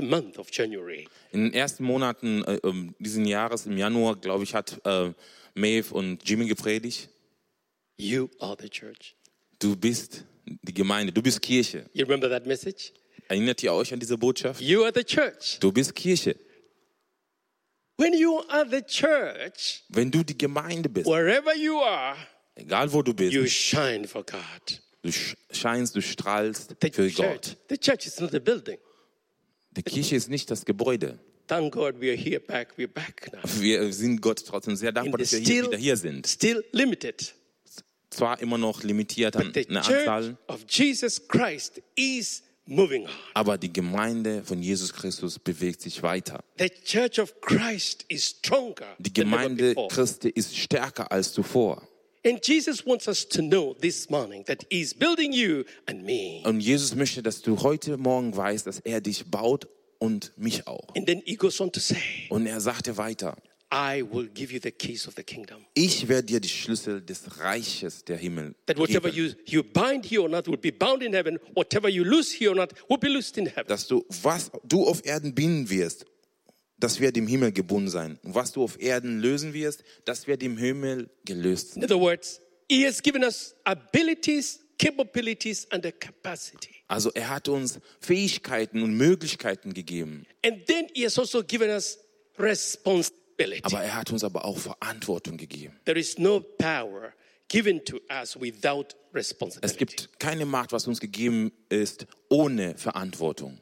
In 0.00 1.44
den 1.44 1.52
ersten 1.54 1.84
Monaten 1.84 2.44
äh, 2.44 2.58
ähm, 2.64 2.94
diesen 2.98 3.24
Jahres, 3.24 3.66
im 3.66 3.76
Januar, 3.76 4.16
glaube 4.16 4.44
ich, 4.44 4.54
hat 4.54 4.80
äh, 4.84 5.12
Maeve 5.54 5.94
und 5.94 6.28
Jimmy 6.28 6.46
gepredigt. 6.46 7.08
You 7.96 8.28
are 8.38 8.56
the 8.60 8.68
church. 8.68 9.14
Du 9.58 9.76
bist 9.76 10.24
die 10.62 10.72
Gemeinde, 10.74 11.12
du 11.12 11.22
bist 11.22 11.40
Kirche. 11.42 11.84
You 11.92 12.04
remember 12.04 12.28
that 12.30 12.46
message? 12.46 12.92
Erinnert 13.28 13.62
ihr 13.62 13.72
euch 13.72 13.92
an 13.92 14.00
diese 14.00 14.16
Botschaft? 14.18 14.60
You 14.60 14.82
are 14.84 14.92
the 14.94 15.04
church. 15.04 15.58
Du 15.60 15.70
bist 15.70 15.94
Kirche. 15.94 16.34
When 17.98 18.14
you 18.14 18.40
are 18.48 18.64
the 18.68 18.80
church, 18.82 19.82
Wenn 19.90 20.10
du 20.10 20.22
die 20.24 20.36
Gemeinde 20.36 20.88
bist, 20.88 21.06
wherever 21.06 21.54
you 21.54 21.78
are, 21.82 22.16
egal 22.54 22.90
wo 22.92 23.02
du 23.02 23.12
bist, 23.12 23.32
you 23.34 23.46
shine 23.46 24.08
for 24.08 24.24
God. 24.24 24.80
du 25.02 25.10
sch- 25.10 25.36
scheinst, 25.52 25.94
du 25.94 26.00
strahlst 26.00 26.74
The 26.80 26.90
für 26.90 27.10
church, 27.10 27.16
Gott. 27.16 27.56
the 27.68 27.76
church 27.76 28.06
is 28.06 28.18
not 28.18 28.34
a 28.34 28.38
building. 28.38 28.78
Die 29.76 29.82
Kirche 29.82 30.16
ist 30.16 30.28
nicht 30.28 30.50
das 30.50 30.64
Gebäude. 30.64 31.18
Thank 31.46 31.74
God 31.74 32.00
we 32.00 32.08
are 32.10 32.16
here 32.16 32.40
back. 32.40 32.74
We're 32.76 32.86
back 32.88 33.30
now. 33.32 33.40
Wir 33.60 33.92
sind 33.92 34.20
Gott 34.20 34.44
trotzdem 34.46 34.76
sehr 34.76 34.92
dankbar, 34.92 35.18
dass 35.18 35.32
wir 35.32 35.38
hier 35.40 35.46
still, 35.46 35.66
wieder 35.66 35.78
hier 35.78 35.96
sind. 35.96 36.26
still 36.26 36.64
limited. 36.72 37.34
Zwar 38.10 38.40
immer 38.40 38.58
noch 38.58 38.82
limitiert 38.82 39.36
an 39.36 39.52
The 39.54 39.68
eine 39.68 39.80
church 39.82 40.08
Anzahl, 40.08 40.36
of 40.48 40.64
Jesus 40.68 41.28
Christ 41.28 41.80
is 41.94 42.42
moving 42.66 43.04
on. 43.04 43.10
aber 43.34 43.56
die 43.58 43.72
Gemeinde 43.72 44.42
von 44.44 44.60
Jesus 44.62 44.92
Christus 44.92 45.38
bewegt 45.38 45.80
sich 45.80 46.02
weiter. 46.02 46.42
The 46.58 46.70
church 46.84 47.20
of 47.20 47.40
Christ 47.40 48.04
is 48.08 48.24
stronger 48.26 48.96
Die 48.98 49.12
Gemeinde 49.12 49.74
before. 49.74 49.88
Christi 49.88 50.28
ist 50.28 50.56
stärker 50.56 51.10
als 51.12 51.32
zuvor. 51.32 51.86
And 52.24 52.38
Jesus 52.46 52.84
wants 52.84 53.08
us 53.08 53.26
to 53.30 53.40
know 53.40 53.74
this 53.80 54.10
morning 54.10 54.44
that 54.46 54.66
He's 54.70 54.92
building 54.94 55.32
you 55.32 55.64
and 55.86 56.04
me. 56.04 56.42
Und 56.44 56.60
Jesus 56.60 56.94
möchte, 56.94 57.22
dass 57.22 57.40
du 57.40 57.62
heute 57.62 57.96
Morgen 57.96 58.36
weißt, 58.36 58.66
dass 58.66 58.80
er 58.80 59.00
dich 59.00 59.24
baut 59.30 59.66
und 59.98 60.32
mich 60.36 60.66
auch. 60.66 60.94
And 60.96 61.06
then 61.06 61.22
He 61.24 61.36
goes 61.36 61.60
on 61.60 61.72
to 61.72 61.80
say, 61.80 61.96
Und 62.28 62.46
er 62.46 62.60
sagte 62.60 62.96
weiter, 62.98 63.36
I 63.72 64.02
will 64.02 64.28
give 64.28 64.52
you 64.52 64.58
the 64.60 64.72
keys 64.72 65.06
of 65.06 65.14
the 65.16 65.22
kingdom. 65.22 65.64
ich 65.74 66.08
werde 66.08 66.24
dir 66.26 66.40
die 66.40 66.48
Schlüssel 66.48 67.00
des 67.00 67.38
Reiches 67.38 68.04
der 68.04 68.16
Himmel 68.18 68.54
That 68.66 68.76
whatever 68.78 69.10
geben. 69.10 69.36
you, 69.46 69.58
you 69.58 69.62
bind 69.62 70.04
here 70.04 70.22
on 70.22 70.34
earth 70.34 70.48
will 70.48 70.58
be 70.58 70.72
bound 70.72 71.02
in 71.02 71.14
heaven. 71.14 71.38
Whatever 71.54 71.88
you 71.88 72.02
loose 72.04 72.36
here 72.36 72.50
on 72.50 72.58
earth 72.58 72.72
will 72.88 72.98
be 72.98 73.08
loosed 73.08 73.38
in 73.38 73.46
heaven. 73.46 73.68
Dass 73.68 73.86
du, 73.86 74.04
was 74.22 74.50
du 74.64 74.84
auf 74.86 75.06
Erden 75.06 75.34
binden 75.34 75.70
wirst, 75.70 76.04
das 76.80 76.98
wird 77.00 77.16
im 77.16 77.26
Himmel 77.26 77.52
gebunden 77.52 77.88
sein. 77.90 78.18
Und 78.22 78.34
was 78.34 78.52
du 78.52 78.62
auf 78.62 78.80
Erden 78.80 79.20
lösen 79.20 79.52
wirst, 79.54 79.84
das 80.04 80.26
wird 80.26 80.42
im 80.42 80.56
Himmel 80.56 81.10
gelöst 81.24 81.76
In 81.76 81.84
other 81.84 82.00
words, 82.00 82.40
He 82.68 82.86
has 82.86 83.02
given 83.02 83.22
us 83.24 83.54
abilities, 83.64 84.60
capabilities, 84.78 85.66
and 85.70 85.84
a 85.84 85.90
capacity. 85.92 86.70
Also 86.88 87.10
er 87.12 87.28
hat 87.28 87.48
uns 87.48 87.78
Fähigkeiten 88.00 88.82
und 88.82 88.94
Möglichkeiten 88.94 89.74
gegeben. 89.74 90.24
And 90.44 90.64
then 90.66 90.86
He 90.94 91.04
has 91.04 91.18
also 91.18 91.42
given 91.42 91.68
us 91.68 91.98
responsibility. 92.38 93.62
Aber 93.64 93.82
er 93.82 93.94
hat 93.94 94.10
uns 94.10 94.24
aber 94.24 94.44
auch 94.44 94.58
Verantwortung 94.58 95.36
gegeben. 95.36 95.78
There 95.84 95.98
is 95.98 96.18
no 96.18 96.40
power 96.40 97.12
given 97.48 97.84
to 97.84 97.98
us 98.10 98.40
without 98.40 98.94
Es 99.12 99.14
responsibility. 99.14 99.78
gibt 99.78 100.20
keine 100.20 100.46
Macht, 100.46 100.72
was 100.72 100.86
uns 100.86 101.00
gegeben 101.00 101.50
ist, 101.68 102.06
ohne 102.28 102.76
Verantwortung. 102.76 103.58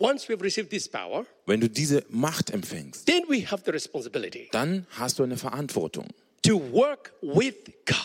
Once 0.00 0.28
we've 0.28 0.40
received 0.42 0.70
this 0.70 0.88
power, 0.88 1.26
Wenn 1.46 1.60
du 1.60 1.68
diese 1.68 2.04
Macht 2.08 2.50
empfängst, 2.50 3.06
then 3.06 3.22
we 3.28 3.44
have 3.50 3.62
the 3.64 3.70
responsibility 3.72 4.48
dann 4.52 4.86
hast 4.90 5.18
du 5.18 5.22
eine 5.24 5.36
Verantwortung, 5.36 6.06
to 6.42 6.60
work 6.72 7.12
with 7.22 7.54
God, 7.84 7.96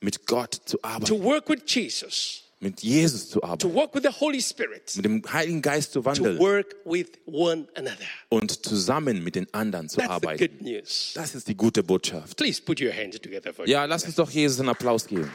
mit 0.00 0.26
Gott 0.26 0.54
zu 0.66 0.76
to 0.78 0.82
arbeiten, 0.88 1.22
work 1.24 1.48
with 1.48 1.62
Jesus, 1.66 2.44
mit 2.60 2.80
Jesus 2.82 3.28
zu 3.30 3.40
to 3.40 3.46
arbeiten, 3.46 3.74
work 3.74 3.92
with 3.94 4.02
the 4.04 4.20
Holy 4.20 4.40
Spirit, 4.40 4.94
mit 4.94 5.04
dem 5.04 5.22
Heiligen 5.32 5.60
Geist 5.62 5.92
zu 5.92 6.00
to 6.00 6.04
wandeln 6.04 6.38
work 6.38 6.76
with 6.84 7.08
one 7.26 7.66
another. 7.74 7.96
und 8.28 8.64
zusammen 8.64 9.24
mit 9.24 9.34
den 9.34 9.52
anderen 9.52 9.88
zu 9.88 9.96
That's 9.96 10.06
the 10.06 10.12
arbeiten. 10.12 10.38
good 10.48 10.62
news. 10.62 11.10
Das 11.14 11.34
ist 11.34 11.48
die 11.48 11.56
gute 11.56 11.82
Botschaft. 11.82 12.36
Please 12.36 12.62
put 12.62 12.80
your 12.80 12.92
hands 12.92 13.20
together 13.20 13.52
for 13.52 13.66
Ja, 13.66 13.84
lass 13.86 14.04
uns 14.04 14.14
doch 14.14 14.30
Jesus 14.30 14.60
einen 14.60 14.68
Applaus 14.68 15.06
geben. 15.08 15.34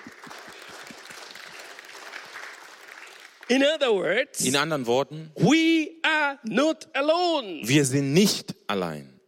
In 3.50 3.64
other 3.64 3.94
words, 3.94 4.46
In 4.46 4.56
anderen 4.56 4.86
Worten, 4.86 5.32
we 5.36 5.92
are 6.04 6.38
not 6.44 6.88
alone. 6.94 7.62
wir 7.64 7.86
sind 7.86 8.14
nicht 8.14 8.54
allein. 8.68 9.20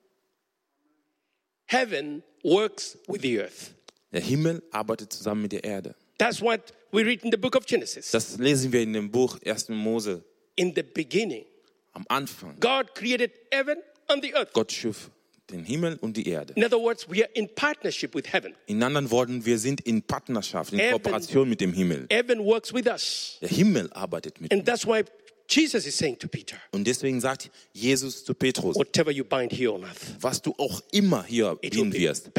Heaven 1.68 2.24
works 2.44 2.98
with 3.08 3.22
the 3.22 3.40
earth. 3.42 3.74
Der 4.12 4.22
Himmel 4.22 4.62
arbeitet 4.72 5.14
zusammen 5.14 5.44
mit 5.44 5.52
der 5.52 5.64
Erde. 5.64 5.96
That's 6.18 6.42
what 6.42 6.74
we 6.92 7.04
read 7.06 7.24
in 7.24 7.32
the 7.32 7.38
book 7.38 7.56
of 7.56 7.66
Genesis. 7.66 8.12
Das 8.12 8.38
lesen 8.38 8.72
wir 8.74 8.82
in 8.82 8.94
dem 8.94 9.10
Buch 9.12 9.38
1. 9.46 9.70
Mose 9.70 10.24
In 10.56 10.74
the 10.76 10.84
beginning, 10.84 11.46
am 11.94 12.06
Anfang. 12.10 12.60
God 12.60 12.94
created 12.96 13.32
heaven 13.52 13.78
and 14.08 14.22
the 14.24 14.34
earth. 14.36 14.52
Gott 14.54 14.72
schuf 14.72 15.10
den 15.52 15.64
Himmel 15.66 15.98
und 16.02 16.16
die 16.18 16.28
Erde. 16.28 16.54
In 16.56 16.64
other 16.64 16.80
words, 16.80 17.08
we 17.10 17.24
are 17.24 17.30
in 17.34 17.48
partnership 17.56 18.14
with 18.16 18.32
heaven. 18.32 18.54
In 18.68 18.82
anderen 18.84 19.10
Worten, 19.12 19.46
wir 19.46 19.58
sind 19.60 19.82
in 19.82 20.02
Partnerschaft, 20.02 20.74
in 20.74 20.80
Heaven- 20.80 20.94
Kooperation 21.02 21.50
mit 21.50 21.62
dem 21.62 21.74
Himmel. 21.74 22.08
Heaven 22.10 22.40
works 22.44 22.74
with 22.74 22.88
us. 22.88 23.38
Der 23.42 23.50
Himmel 23.50 23.90
arbeitet 23.94 24.40
mit 24.42 24.52
And 24.52 24.62
uns. 24.62 24.70
that's 24.70 24.86
why 24.88 25.04
Jesus 25.52 25.88
is 25.88 25.98
saying 25.98 26.16
to 26.20 26.28
Peter, 26.28 26.58
Und 26.70 26.86
deswegen 26.86 27.20
sagt 27.20 27.50
Jesus 27.74 28.24
zu 28.24 28.36
Petrus, 28.36 28.76
whatever 28.76 29.10
you 29.10 29.24
bind 29.24 29.52
here 29.52 29.74
on 29.74 29.84
earth, 29.84 29.98
was 30.22 30.40
du 30.44 30.54
auch 30.60 30.80
immer 30.92 31.24
hier 31.24 31.56
binden 31.56 31.92
wirst, 31.92 32.30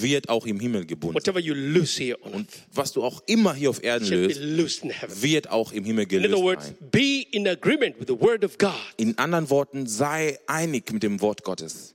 wird 0.00 0.28
auch 0.28 0.44
im 0.44 0.58
Himmel 0.58 0.84
gebunden. 0.84 1.14
Whatever 1.14 1.38
you 1.38 1.54
loose 1.54 2.02
here 2.02 2.18
on 2.24 2.34
earth 2.34 2.48
Was 2.72 2.92
du 2.92 3.04
auch 3.04 3.22
immer 3.26 3.54
hier 3.54 3.70
auf 3.70 3.84
Erden 3.84 4.08
löst, 4.08 4.82
wird 5.22 5.48
auch 5.48 5.70
im 5.70 5.84
Himmel 5.84 6.06
In 6.12 6.18
other 6.18 6.28
gelöst 6.28 6.42
words, 6.42 6.66
sein. 6.66 6.76
be 6.90 7.24
in 7.30 7.46
agreement 7.46 8.00
with 8.00 8.06
the 8.08 8.20
word 8.20 8.44
of 8.44 8.58
God. 8.58 8.72
In 8.96 9.16
anderen 9.16 9.48
Worten, 9.50 9.86
sei 9.86 10.36
einig 10.48 10.92
mit 10.92 11.04
dem 11.04 11.20
Wort 11.20 11.44
Gottes. 11.44 11.93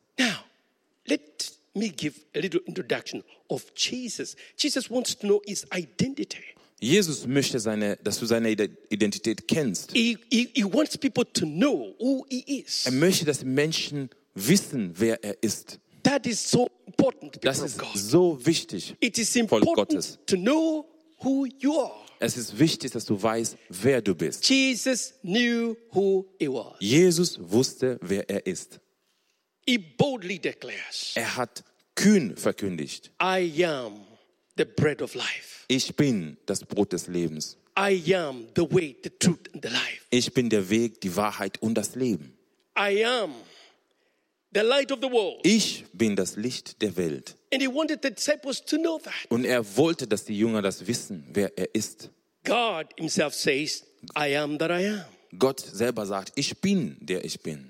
Me 1.76 1.90
give 1.90 2.16
a 2.36 2.40
little 2.40 2.62
introduction 2.66 3.24
of 3.50 3.64
Jesus. 3.76 4.36
Jesus 4.58 4.90
wants 4.90 5.16
to 5.18 5.28
know 5.28 5.42
his 5.46 5.66
identity. 5.74 6.44
Jesus 6.82 7.28
möchte, 7.28 7.60
seine, 7.60 7.98
dass 7.98 8.20
du 8.20 8.26
seine 8.26 8.50
Identität 8.52 9.48
kennst. 9.48 9.92
He, 9.92 10.18
he, 10.32 10.50
he 10.54 10.64
wants 10.64 10.98
people 10.98 11.26
to 11.26 11.46
know 11.46 11.94
who 12.00 12.26
he 12.30 12.40
is. 12.62 12.86
Er 12.86 12.94
möchte, 12.94 13.26
dass 13.26 13.44
Menschen 13.44 14.10
wissen, 14.34 14.94
wer 14.98 15.22
er 15.24 15.36
ist. 15.44 15.80
That 16.04 16.26
is 16.26 16.40
so 16.50 16.70
important, 16.88 17.38
Das 17.44 17.60
ist 17.60 17.80
so 17.94 18.40
wichtig. 18.46 18.96
It 19.02 19.18
is 19.18 19.36
important 19.36 19.76
Gottes. 19.76 20.18
to 20.26 20.38
know 20.38 20.86
who 21.22 21.46
you 21.60 21.78
are. 21.78 21.94
Es 22.22 22.38
ist 22.38 22.58
wichtig, 22.58 22.92
dass 22.92 23.06
du 23.06 23.22
weißt, 23.22 23.58
wer 23.70 24.02
du 24.02 24.16
bist. 24.16 24.48
Jesus 24.50 25.14
knew 25.22 25.76
who 25.94 26.26
he 26.40 26.48
was. 26.50 26.76
Jesus 26.80 27.38
wusste, 27.42 27.98
wer 28.02 28.30
er 28.30 28.46
ist. 28.46 28.80
He 29.70 29.78
boldly 29.78 30.40
declares, 30.40 31.12
Er 31.14 31.36
hat 31.38 31.64
kühn 31.94 32.36
verkündigt, 32.36 33.12
I 33.22 33.64
am 33.64 34.02
the 34.58 34.66
bread 34.66 35.00
of 35.00 35.14
life. 35.14 35.64
ich 35.68 35.96
bin 35.96 36.38
das 36.48 36.62
Brot 36.66 36.92
des 36.92 37.06
Lebens. 37.06 37.56
I 37.78 38.16
am 38.16 38.48
the 38.56 38.64
way, 38.64 38.96
the 39.04 39.12
truth, 39.12 39.48
and 39.54 39.62
the 39.64 39.70
life. 39.70 40.08
Ich 40.10 40.34
bin 40.34 40.50
der 40.50 40.68
Weg, 40.72 41.00
die 41.02 41.16
Wahrheit 41.16 41.62
und 41.62 41.76
das 41.76 41.94
Leben. 41.94 42.34
I 42.76 43.06
am 43.06 43.36
the 44.56 44.62
light 44.62 44.92
of 44.92 45.02
the 45.04 45.12
world. 45.12 45.40
Ich 45.44 45.86
bin 45.94 46.16
das 46.16 46.36
Licht 46.36 46.82
der 46.82 46.98
Welt. 46.98 47.36
And 47.54 47.62
he 47.62 47.68
wanted 47.68 48.00
the 48.02 48.10
disciples 48.10 48.66
to 48.66 48.78
know 48.78 48.98
that. 48.98 49.14
Und 49.30 49.46
er 49.46 49.64
wollte, 49.78 50.08
dass 50.08 50.26
die 50.26 50.36
Jünger 50.36 50.64
das 50.64 50.88
wissen, 50.88 51.28
wer 51.32 51.56
er 51.56 51.76
ist. 51.76 52.10
God 52.44 52.88
himself 52.98 53.36
says, 53.36 53.84
I 54.18 54.36
am 54.36 54.58
that 54.58 54.72
I 54.72 54.88
am. 54.88 55.06
Gott 55.38 55.60
selber 55.60 56.08
sagt, 56.08 56.32
ich 56.34 56.60
bin 56.60 56.98
der 57.02 57.24
ich 57.24 57.40
bin. 57.42 57.70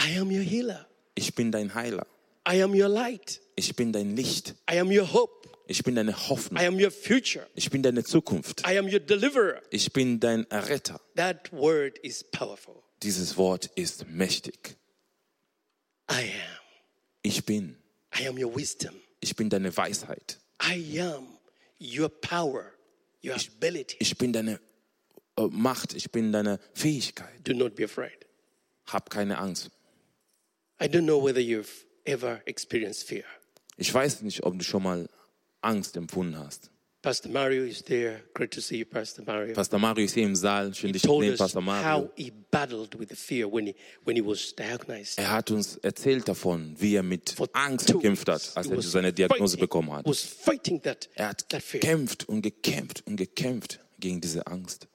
I 0.00 0.18
am 0.18 0.30
your 0.30 0.42
healer. 0.42 0.86
Ich 1.14 1.34
bin 1.34 1.52
dein 1.52 1.74
Heiler. 1.74 2.06
I 2.48 2.62
am 2.62 2.72
your 2.74 2.88
light. 2.88 3.40
Ich 3.56 3.76
bin 3.76 3.92
dein 3.92 4.16
Licht. 4.16 4.54
I 4.70 4.78
am 4.80 4.88
your 4.90 5.12
hope. 5.12 5.48
Ich 5.66 5.84
bin 5.84 5.94
deine 5.94 6.12
I 6.12 6.14
Hoffnung. 6.14 6.60
am 6.64 6.74
your 6.80 6.90
future. 6.90 7.46
Ich 7.54 7.70
bin 7.70 7.82
deine 7.82 8.02
Zukunft. 8.02 8.66
I 8.66 8.78
am 8.78 8.86
your 8.86 8.98
deliverer. 9.00 9.60
Ich 9.70 9.92
bin 9.92 10.18
dein 10.18 10.50
Erretter. 10.50 11.00
That 11.16 11.52
word 11.52 11.98
is 11.98 12.24
powerful. 12.24 12.82
Dieses 13.02 13.36
Wort 13.36 13.66
ist 13.76 14.06
mächtig. 14.08 14.76
I 16.10 16.22
am. 16.22 16.60
Ich 17.22 17.44
bin. 17.44 17.76
I 18.18 18.26
am 18.26 18.36
your 18.36 18.54
wisdom. 18.54 18.94
Ich 19.20 19.36
bin 19.36 19.48
deine 19.50 19.76
Weisheit. 19.76 20.38
I 20.62 21.00
am 21.00 21.26
your 21.78 22.08
power, 22.08 22.72
your 23.22 23.36
ability. 23.36 23.96
Ich 24.00 24.16
bin 24.16 24.32
deine 24.32 24.58
äh, 25.36 25.42
Macht. 25.50 25.94
Ich 25.94 26.10
bin 26.10 26.32
deine 26.32 26.58
Fähigkeit. 26.74 27.46
Do 27.46 27.52
not 27.52 27.76
be 27.76 27.84
afraid. 27.84 28.26
Hab 28.86 29.10
keine 29.10 29.38
Angst. 29.38 29.70
I 30.80 30.88
don't 30.88 31.04
know 31.06 31.22
whether 31.22 31.40
you've 31.40 31.84
ever 32.04 32.40
experienced 32.46 33.06
fear. 33.08 33.24
Ich 33.76 33.92
weiß 33.92 34.22
nicht, 34.22 34.42
ob 34.44 34.58
du 34.58 34.64
schon 34.64 34.82
mal 34.82 35.08
Angst 35.60 35.96
empfunden 35.96 36.38
hast. 36.38 36.70
Pastor 37.02 37.30
Mario 37.30 37.64
is 37.64 37.82
there. 37.82 38.20
Great 38.34 38.50
to 38.52 38.60
see 38.60 38.76
you, 38.78 38.84
Pastor 38.84 39.24
Mario. 39.24 39.54
Pastor 39.54 39.78
Mario 39.78 40.04
ist 40.04 40.12
hier 40.12 40.24
im 40.24 40.36
Saal. 40.36 40.74
Schön, 40.74 40.92
dich 40.92 41.00
zu 41.00 41.18
sehen, 41.20 41.34
Pastor 41.38 41.62
how 41.62 41.66
Mario. 41.66 42.10
he 42.14 42.30
battled 42.50 42.98
with 42.98 43.08
the 43.08 43.16
fear 43.16 43.50
when 43.50 43.68
he, 43.68 43.74
when 44.04 44.16
he 44.16 44.22
was 44.22 44.54
diagnosed. 44.54 45.18
Er 45.18 45.30
hat 45.30 45.50
uns 45.50 45.76
erzählt 45.78 46.28
davon, 46.28 46.74
wie 46.78 46.96
er 46.96 47.02
mit 47.02 47.30
For 47.30 47.48
Angst 47.54 47.86
gekämpft 47.86 48.28
hat, 48.28 48.52
als 48.54 48.66
er 48.66 48.82
seine 48.82 49.14
Diagnose 49.14 49.56
fighting- 49.56 49.60
bekommen 49.60 49.92
hat. 49.94 50.04
Was 50.06 50.20
fighting 50.20 50.82
that, 50.82 51.08
Er 51.14 51.28
hat 51.30 51.48
that 51.48 51.62
fear. 51.62 51.80
gekämpft 51.80 52.28
und 52.28 52.42
gekämpft 52.42 53.02
und 53.06 53.16
gekämpft 53.16 53.80
gegen 53.98 54.20
diese 54.20 54.46
Angst. 54.46 54.86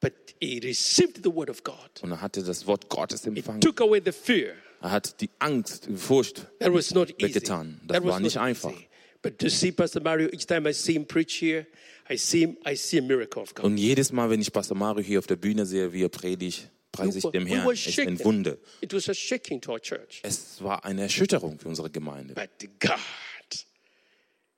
But 0.00 0.12
he 0.40 0.60
received 0.62 1.24
the 1.24 1.34
word 1.34 1.50
of 1.50 1.64
God. 1.64 2.00
Und 2.02 2.12
er 2.12 2.20
hatte 2.20 2.44
das 2.44 2.64
Wort 2.68 2.88
Gottes 2.88 3.22
It 3.26 3.36
empfangen. 3.36 3.60
took 3.60 3.80
away 3.80 4.00
the 4.04 4.12
fear. 4.12 4.54
Er 4.84 4.90
hat 4.90 5.22
die 5.22 5.30
Angst, 5.38 5.86
die 5.88 5.96
Furcht 5.96 6.46
weggetan. 6.60 7.80
Das 7.86 8.04
war 8.04 8.20
nicht 8.20 8.36
einfach. 8.36 8.70
easy. 8.70 8.86
But 9.22 9.38
to 9.38 9.48
see 9.48 9.72
Pastor 9.72 10.02
Mario, 10.02 10.28
each 10.28 10.46
time 10.46 10.68
I 10.68 10.74
see 10.74 10.92
him 10.92 11.06
preach 11.06 11.40
here, 11.40 11.66
I 12.10 12.18
see 12.18 12.40
him, 12.40 12.58
I 12.66 12.76
see 12.76 12.98
a 12.98 13.02
miracle 13.02 13.40
of 13.40 13.54
God. 13.54 13.64
Und 13.64 13.78
jedes 13.78 14.12
Mal, 14.12 14.28
wenn 14.28 14.42
ich 14.42 14.52
Pastor 14.52 14.76
Mario 14.76 15.02
hier 15.02 15.20
auf 15.20 15.26
der 15.26 15.36
Bühne 15.36 15.64
sehe, 15.64 15.90
wie 15.94 16.02
er 16.02 16.10
predigt, 16.10 16.68
preise 16.92 17.16
ich 17.16 17.24
dem 17.24 17.46
Herrn. 17.46 17.66
Es 17.70 17.86
ist 17.86 17.98
ein 17.98 18.22
Wunder. 18.22 18.58
It 18.82 18.92
was 18.92 19.08
a 19.08 19.14
shaking 19.14 19.58
to 19.62 19.72
our 19.72 19.80
church. 19.80 20.20
Es 20.22 20.62
war 20.62 20.84
eine 20.84 21.00
Erschütterung 21.00 21.58
für 21.58 21.68
unsere 21.68 21.88
Gemeinde. 21.88 22.34
But 22.34 22.50
God 22.78 22.98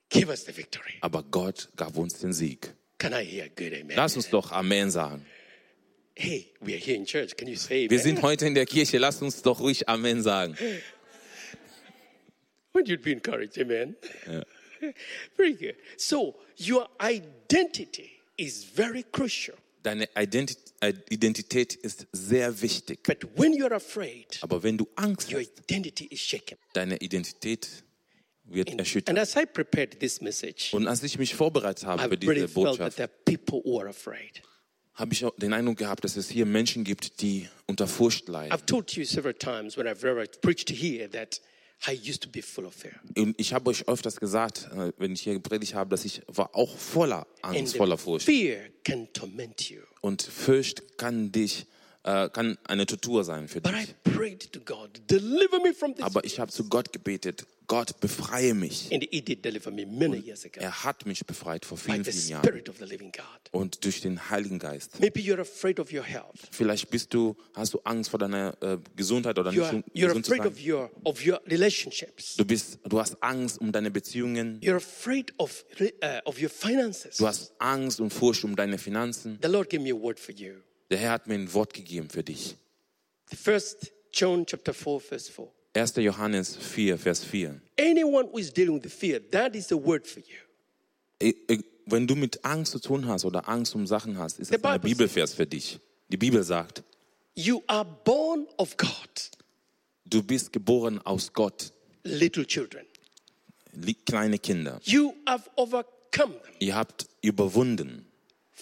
give 0.09 0.27
us 0.27 0.43
the 0.43 0.57
victory. 0.57 0.95
Aber 0.99 1.23
Gott 1.23 1.69
gab 1.77 1.95
uns 1.95 2.19
den 2.19 2.33
Sieg. 2.33 2.75
Lass 3.95 4.17
uns 4.17 4.29
doch 4.29 4.51
Amen 4.51 4.91
sagen. 4.91 5.25
Hey, 6.17 6.51
we 6.61 6.73
are 6.73 6.79
here 6.79 6.95
in 6.95 7.05
church. 7.05 7.35
Can 7.37 7.47
you 7.47 7.55
say 7.55 7.89
Wir 7.89 7.99
sind 7.99 8.21
heute 8.21 8.45
in 8.45 8.55
der 8.55 8.65
Kirche. 8.65 8.97
Lass 8.97 9.21
uns 9.21 9.41
doch 9.41 9.59
ruhig 9.59 9.87
Amen 9.87 10.21
sagen. 10.21 10.57
Wouldn't 12.73 12.89
you 12.89 12.97
be 12.97 13.11
encouraged? 13.11 13.57
Amen. 13.59 13.95
Very 15.37 15.53
good. 15.53 15.75
So 15.97 16.35
your 16.57 16.87
identity 17.01 18.11
is 18.37 18.63
very 18.63 19.03
crucial. 19.03 19.55
Deine 19.83 20.07
Identi 20.15 20.55
Identität 21.09 21.73
ist 21.75 22.07
sehr 22.11 22.61
wichtig. 22.61 23.03
But 23.03 23.25
when 23.35 23.53
you're 23.53 23.73
afraid, 23.73 24.37
Aber 24.41 24.61
wenn 24.61 24.77
du 24.77 24.87
Angst 24.95 25.31
your 25.31 25.39
hast, 25.39 25.59
identity 25.59 26.05
is 26.11 26.19
shaken. 26.19 26.57
deine 26.73 26.97
Identität 26.97 27.67
wird 28.43 28.77
erschüttert. 28.77 29.09
And 29.09 29.19
as 29.19 29.35
I 29.35 29.45
prepared 29.45 29.99
this 29.99 30.21
message, 30.21 30.73
Und 30.73 30.87
als 30.87 31.01
ich 31.01 31.17
mich 31.17 31.33
vorbereitet 31.33 31.85
habe 31.85 32.03
I 32.03 32.09
für 32.09 32.17
diese 32.17 32.31
really 32.31 32.47
felt 32.47 32.77
that 32.77 32.77
Botschaft, 32.77 32.97
there 32.97 33.09
are 33.09 33.37
people 33.37 33.61
who 33.63 33.79
are 33.79 33.89
afraid. 33.89 34.43
Habe 34.97 35.13
ich 35.13 35.25
den 35.37 35.53
Eindruck 35.53 35.77
gehabt, 35.77 36.03
dass 36.03 36.17
es 36.17 36.29
hier 36.29 36.45
Menschen 36.45 36.83
gibt, 36.83 37.21
die 37.21 37.47
unter 37.67 37.87
Furcht 37.87 38.27
leiden. 38.27 38.51
I've 38.51 38.65
told 38.65 38.91
you 38.93 39.05
several 39.05 39.33
times 39.33 39.77
when 39.77 39.87
I've 39.87 40.05
ever 40.05 40.25
preached 40.41 40.69
here 40.69 41.09
that 41.11 41.39
I 41.87 41.91
used 41.91 42.23
to 42.23 42.29
be 42.29 42.41
full 42.41 42.65
of 42.65 42.73
fear. 42.73 42.95
Und 43.15 43.39
ich 43.39 43.53
habe 43.53 43.69
euch 43.69 43.87
öfters 43.87 44.19
gesagt, 44.19 44.67
äh, 44.75 44.91
wenn 44.97 45.13
ich 45.13 45.21
hier 45.21 45.33
gepredigt 45.33 45.75
habe, 45.75 45.91
dass 45.91 46.03
ich 46.05 46.23
war 46.27 46.55
auch 46.55 46.75
voller 46.75 47.27
Angst, 47.43 47.77
voller 47.77 47.97
Furcht. 47.99 48.25
fear 48.25 48.57
can 48.83 49.07
torment 49.13 49.69
you. 49.69 49.81
Und 50.01 50.23
Furcht 50.23 50.97
kann 50.97 51.31
dich, 51.31 51.67
äh, 52.07 52.29
kann 52.29 52.57
eine 52.63 52.85
Tortur 52.85 53.23
sein 53.23 53.47
für 53.47 53.59
But 53.59 53.73
I 53.73 53.85
dich. 53.85 53.95
prayed 54.15 54.53
to 54.53 54.59
God, 54.61 55.01
deliver 55.09 55.59
me 55.61 55.73
from 55.73 55.93
this. 55.93 56.05
Aber 56.05 56.23
ich 56.23 56.39
habe 56.39 56.51
zu 56.51 56.69
Gott 56.69 56.93
gebetet, 56.93 57.45
Gott 57.67 57.99
befreie 57.99 58.53
mich. 58.53 58.89
And 58.93 59.03
He 59.11 59.21
did 59.21 59.43
deliver 59.43 59.71
me 59.71 59.85
many 59.85 60.17
years 60.17 60.45
ago 60.45 60.61
Er 60.61 60.85
hat 60.85 61.05
mich 61.05 61.25
befreit 61.25 61.65
vor 61.65 61.77
vielen, 61.77 62.05
vielen 62.05 62.29
Jahren. 62.29 62.63
Und 63.51 63.83
durch 63.83 64.01
den 64.01 64.29
Heiligen 64.29 64.59
Geist. 64.59 64.99
Maybe 65.01 65.19
you're 65.19 65.41
afraid 65.41 65.79
of 65.81 65.91
your 65.91 66.03
health. 66.03 66.47
Vielleicht 66.51 66.89
bist 66.89 67.13
du, 67.13 67.35
hast 67.53 67.73
du 67.73 67.81
Angst 67.83 68.09
vor 68.09 68.19
deiner 68.19 68.55
äh, 68.61 68.77
Gesundheit 68.95 69.37
oder 69.37 69.51
You're, 69.51 69.73
nicht 69.73 69.85
so 69.93 69.99
you're 69.99 70.07
gesund 70.07 70.25
zu 70.25 70.33
afraid 70.33 70.43
sein. 70.43 70.53
of 70.53 70.65
your 70.65 70.91
of 71.03 71.25
your 71.25 71.41
relationships. 71.45 72.37
Du 72.37 72.45
bist, 72.45 72.79
du 72.87 72.99
hast 72.99 73.21
Angst 73.21 73.59
um 73.59 73.73
deine 73.73 73.91
Beziehungen. 73.91 74.61
Of 75.37 75.65
uh. 75.77 76.31
Du 77.17 77.27
hast 77.27 77.53
Angst 77.59 77.99
und 77.99 78.13
Furcht 78.13 78.45
um 78.45 78.55
deine 78.55 78.77
Finanzen. 78.77 79.39
The 79.41 79.49
Lord 79.49 79.69
gave 79.69 79.83
me 79.83 79.91
a 79.91 80.01
word 80.01 80.19
for 80.19 80.33
you. 80.33 80.53
Der 80.89 80.97
Herr 80.97 81.11
hat 81.11 81.27
mir 81.27 81.35
ein 81.35 81.53
Wort 81.53 81.73
gegeben 81.73 82.09
für 82.09 82.23
dich. 82.23 82.55
The 83.29 83.35
first 83.35 83.91
John 84.13 84.45
chapter 84.45 84.73
4 84.73 84.99
verse 84.99 85.31
4. 85.31 85.51
1. 85.73 85.95
Johannes 85.97 86.55
4, 86.55 86.97
Vers 86.97 87.23
4. 87.23 87.61
Anyone 87.79 88.27
who 88.31 88.39
is 88.39 88.51
dealing 88.51 88.81
with 88.83 88.91
fear, 88.91 89.19
that 89.31 89.55
is 89.55 89.67
the 89.67 89.75
word 89.75 90.07
for 90.07 90.21
you. 90.23 91.33
Wenn 91.85 92.07
du 92.07 92.15
mit 92.15 92.43
Angst 92.43 92.71
zu 92.71 92.79
tun 92.79 93.05
hast 93.07 93.25
oder 93.25 93.47
Angst 93.47 93.75
um 93.75 93.85
Sachen 93.85 94.17
hast, 94.17 94.39
ist 94.39 94.51
das 94.51 94.63
ein 94.63 94.81
Bibelvers 94.81 95.33
für 95.33 95.45
dich. 95.45 95.79
Die 96.09 96.17
Bibel 96.17 96.43
sagt, 96.43 96.83
You 97.35 97.61
are 97.67 97.85
born 98.03 98.47
of 98.57 98.75
God, 98.77 99.31
du 100.05 100.23
bist 100.23 100.51
geboren 100.51 100.99
aus 101.05 101.31
Gott, 101.31 101.71
little 102.03 102.45
children. 102.45 102.85
kleine 104.05 104.39
Kinder. 104.39 104.79
You 104.83 105.13
have 105.27 105.49
overcome 105.55 106.33
them. 106.41 106.53
Ihr 106.59 106.75
habt 106.75 107.07
überwunden. 107.21 108.05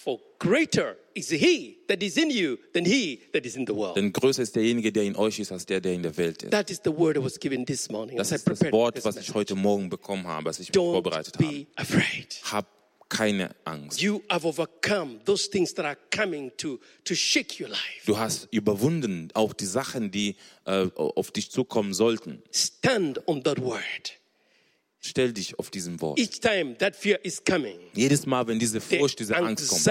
For 0.06 0.20
greater 0.38 0.96
is 1.14 1.30
he 1.30 1.78
that 1.88 2.00
is 2.00 2.16
in 2.16 2.30
you 2.30 2.58
than 2.72 2.84
he 2.84 3.18
that 3.32 3.44
is 3.44 3.56
in 3.56 3.66
the 3.66 3.74
world. 3.74 3.96
Denn 3.96 4.12
größer 4.12 4.40
ist 4.40 4.54
derjenige, 4.54 4.92
der 4.92 5.02
in 5.02 5.16
euch 5.16 5.40
ist, 5.40 5.50
als 5.50 5.66
der, 5.66 5.80
der 5.80 5.94
in 5.94 6.04
der 6.04 6.16
Welt 6.16 6.44
ist. 6.44 6.52
That 6.52 6.70
is 6.70 6.80
the 6.84 6.96
word 6.96 7.16
I 7.16 7.24
was 7.24 7.40
given 7.40 7.66
this 7.66 7.90
morning. 7.90 8.16
Das 8.16 8.30
ist 8.30 8.48
das 8.48 8.60
Wort, 8.70 9.04
was 9.04 9.16
ich 9.16 9.34
heute 9.34 9.56
Morgen 9.56 9.90
bekommen 9.90 10.24
habe, 10.28 10.50
als 10.50 10.60
ich 10.60 10.68
Don't 10.70 10.92
vorbereitet 10.92 11.34
habe. 11.36 11.48
be 11.48 11.66
afraid. 11.74 12.40
Hab 12.44 12.68
keine 13.08 13.50
Angst. 13.64 14.00
You 14.00 14.22
have 14.30 14.46
overcome 14.46 15.18
those 15.24 15.50
things 15.50 15.74
that 15.74 15.84
are 15.84 15.98
coming 16.16 16.52
to, 16.58 16.78
to 17.04 17.16
shake 17.16 17.60
your 17.60 17.68
life. 17.68 18.06
Du 18.06 18.16
hast 18.16 18.46
überwunden 18.52 19.30
auch 19.34 19.54
die 19.54 19.66
Sachen, 19.66 20.12
die 20.12 20.36
äh, 20.66 20.86
auf 20.94 21.32
dich 21.32 21.50
zukommen 21.50 21.94
sollten. 21.94 22.44
Stand 22.52 23.26
on 23.26 23.42
that 23.42 23.60
word. 23.60 23.80
Stell 25.06 25.32
dich 25.32 25.58
auf 25.58 25.70
diesem 25.70 26.00
Wort. 26.00 26.18
Each 26.18 26.40
time 26.40 26.76
that 26.78 26.96
fear 26.96 27.18
is 27.24 27.42
coming, 27.42 27.78
Jedes 27.94 28.26
Mal, 28.26 28.46
wenn 28.46 28.58
diese 28.58 28.80
Furcht, 28.80 29.18
diese 29.20 29.36
Angst 29.36 29.68
kommt, 29.68 29.86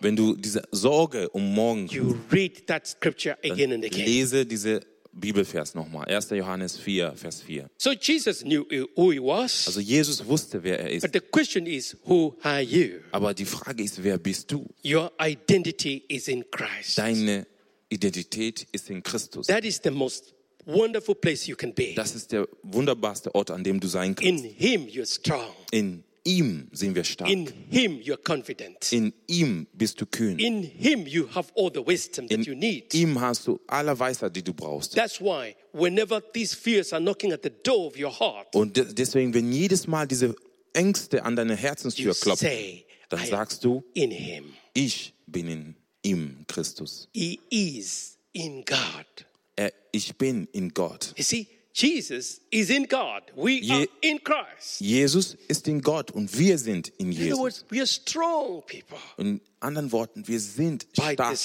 wenn 0.00 0.16
du 0.16 0.36
diese 0.36 0.62
Sorge 0.70 1.28
um 1.30 1.54
morgen 1.54 1.86
you 1.88 2.16
read 2.30 2.66
that 2.66 2.86
scripture 2.86 3.36
again 3.44 3.72
and 3.72 3.84
again. 3.84 4.04
lese 4.04 4.44
diese 4.46 4.80
Bibelvers 5.12 5.74
nochmal. 5.74 6.06
1. 6.08 6.30
Johannes 6.30 6.78
4, 6.78 7.14
Vers 7.16 7.42
4. 7.42 7.68
So 7.78 7.92
Jesus 7.92 8.42
knew 8.42 8.64
who 8.96 9.10
he 9.10 9.18
was, 9.18 9.66
Also 9.66 9.80
Jesus 9.80 10.24
wusste, 10.24 10.62
wer 10.62 10.78
er 10.78 10.90
ist. 10.90 11.02
but 11.02 11.12
the 11.12 11.20
question 11.20 11.66
is, 11.66 11.96
who 12.06 12.36
are 12.42 12.60
you? 12.60 13.00
Aber 13.10 13.34
die 13.34 13.44
Frage 13.44 13.82
ist, 13.82 14.02
wer 14.02 14.18
bist 14.18 14.50
du? 14.52 14.66
Your 14.84 15.10
identity 15.20 16.04
is 16.08 16.28
in 16.28 16.44
Christ. 16.50 16.96
Deine 16.96 17.46
Identität 17.92 18.66
ist 18.72 18.88
in 18.88 19.02
Christus. 19.02 19.48
That 19.48 19.64
is 19.64 19.80
the 19.82 19.90
most 19.90 20.32
wonderful 20.66 21.14
place 21.14 21.46
you 21.46 21.56
can 21.56 21.72
be. 21.74 21.94
Das 21.94 22.14
ist 22.14 22.32
der 22.32 22.48
wunderbarste 22.62 23.34
Ort, 23.34 23.50
an 23.50 23.62
dem 23.64 23.80
du 23.80 23.88
sein 23.88 24.14
kannst. 24.14 24.44
In 24.44 24.50
Him, 24.50 24.86
you're 24.86 25.06
strong. 25.06 25.50
In 25.70 26.04
ihm 26.24 26.68
sind 26.72 26.94
wir 26.94 27.04
stark. 27.04 27.30
In 27.30 27.46
Him, 27.70 27.98
you're 28.00 28.16
confident. 28.22 28.92
In 28.92 29.12
ihm 29.26 29.66
bist 29.72 30.00
du 30.00 30.06
kühn. 30.06 30.38
In 30.38 30.62
Him, 30.62 31.06
you 31.06 31.26
have 31.34 31.50
all 31.56 31.70
the 31.72 31.84
wisdom 31.86 32.28
that 32.28 32.38
In 32.38 32.44
you 32.44 32.54
need. 32.54 32.92
ihm 32.94 33.20
hast 33.20 33.46
du 33.46 33.58
alle 33.66 33.98
Weisheit, 33.98 34.36
die 34.36 34.42
du 34.42 34.52
brauchst. 34.52 34.94
That's 34.94 35.20
why, 35.20 35.54
whenever 35.72 36.20
these 36.32 36.54
fears 36.54 36.92
are 36.92 37.00
knocking 37.02 37.32
at 37.32 37.42
the 37.42 37.50
door 37.62 37.86
of 37.86 37.96
your 37.98 38.10
heart, 38.18 38.54
Und 38.54 38.76
de- 38.76 38.92
deswegen, 38.92 39.32
wenn 39.34 39.50
jedes 39.52 39.86
Mal 39.86 40.06
diese 40.06 40.34
Ängste 40.72 41.24
an 41.24 41.36
deine 41.36 41.56
Herzenstür 41.56 42.14
klopfen, 42.14 42.48
say, 42.48 42.84
dann 43.08 43.24
sagst 43.26 43.64
du, 43.64 43.82
in 43.94 44.10
Him. 44.10 44.52
ich 44.74 45.14
bin 45.26 45.48
in 45.48 45.74
ihm, 46.02 46.44
Christus. 46.46 47.08
He 47.12 47.40
is 47.50 48.18
in 48.32 48.62
God. 48.64 49.26
Er, 49.60 49.72
ich 49.92 50.16
bin 50.16 50.48
in 50.52 50.72
Gott. 50.72 51.12
You 51.18 51.22
see, 51.24 51.46
Jesus 51.74 52.40
is 52.50 52.70
in 52.70 52.86
God. 52.88 53.22
We 53.36 53.60
Je- 53.60 53.72
are 53.74 53.86
in 54.00 54.18
Christ. 54.24 54.80
Jesus 54.80 55.36
ist 55.48 55.68
in 55.68 55.82
Gott 55.82 56.10
und 56.12 56.36
wir 56.38 56.56
sind 56.56 56.88
in 56.96 57.08
In 57.08 57.12
other 57.12 57.24
Jesus. 57.24 57.38
words, 57.38 57.64
we 57.68 57.78
are 57.78 57.86
strong 57.86 58.62
people 58.66 58.96
In 59.18 59.40
anderen 59.60 59.92
Worten, 59.92 60.26
wir 60.26 60.40
sind 60.40 60.86
starke 60.94 61.36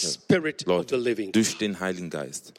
Leute 0.65 1.31
durch 1.33 1.57
den 1.57 1.79
Heiligen 1.81 2.09
Geist. 2.09 2.53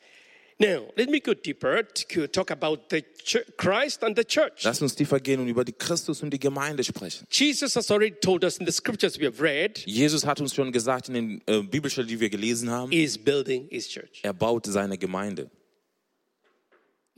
Now, 0.59 0.87
let 0.97 1.11
me 1.11 1.21
go 1.21 1.35
deeper 1.35 1.83
to 1.83 2.27
talk 2.29 2.51
about 2.51 2.89
the 2.89 3.03
ch- 3.03 3.45
Christ 3.59 4.03
and 4.03 4.17
the 4.17 4.25
church. 4.25 4.65
Lass 4.65 4.81
uns 4.81 4.95
tiefer 4.95 5.21
gehen 5.21 5.39
und 5.41 5.49
über 5.49 5.65
die 5.67 5.73
Christus 5.75 6.23
und 6.23 6.31
die 6.31 6.39
Gemeinde 6.39 6.83
sprechen. 6.83 7.27
Jesus 7.31 7.77
has 7.77 7.91
already 7.91 8.15
told 8.23 8.43
us 8.43 8.57
in 8.57 8.65
the 8.65 8.73
scriptures 8.73 9.19
we 9.21 9.27
have 9.27 9.39
read, 9.43 9.79
Jesus 9.87 10.25
hat 10.25 10.41
uns 10.41 10.55
schon 10.55 10.73
gesagt 10.73 11.09
in 11.11 11.15
den 11.15 11.43
äh, 11.47 11.61
Bibelstellen, 11.63 12.09
die 12.09 12.19
wir 12.19 12.31
gelesen 12.31 12.71
haben, 12.71 12.91
he 12.91 13.05
is 13.05 13.19
building 13.19 13.69
his 13.69 13.87
church. 13.87 14.21
er 14.23 14.33
baut 14.33 14.65
seine 14.65 14.97
Gemeinde. 14.97 15.51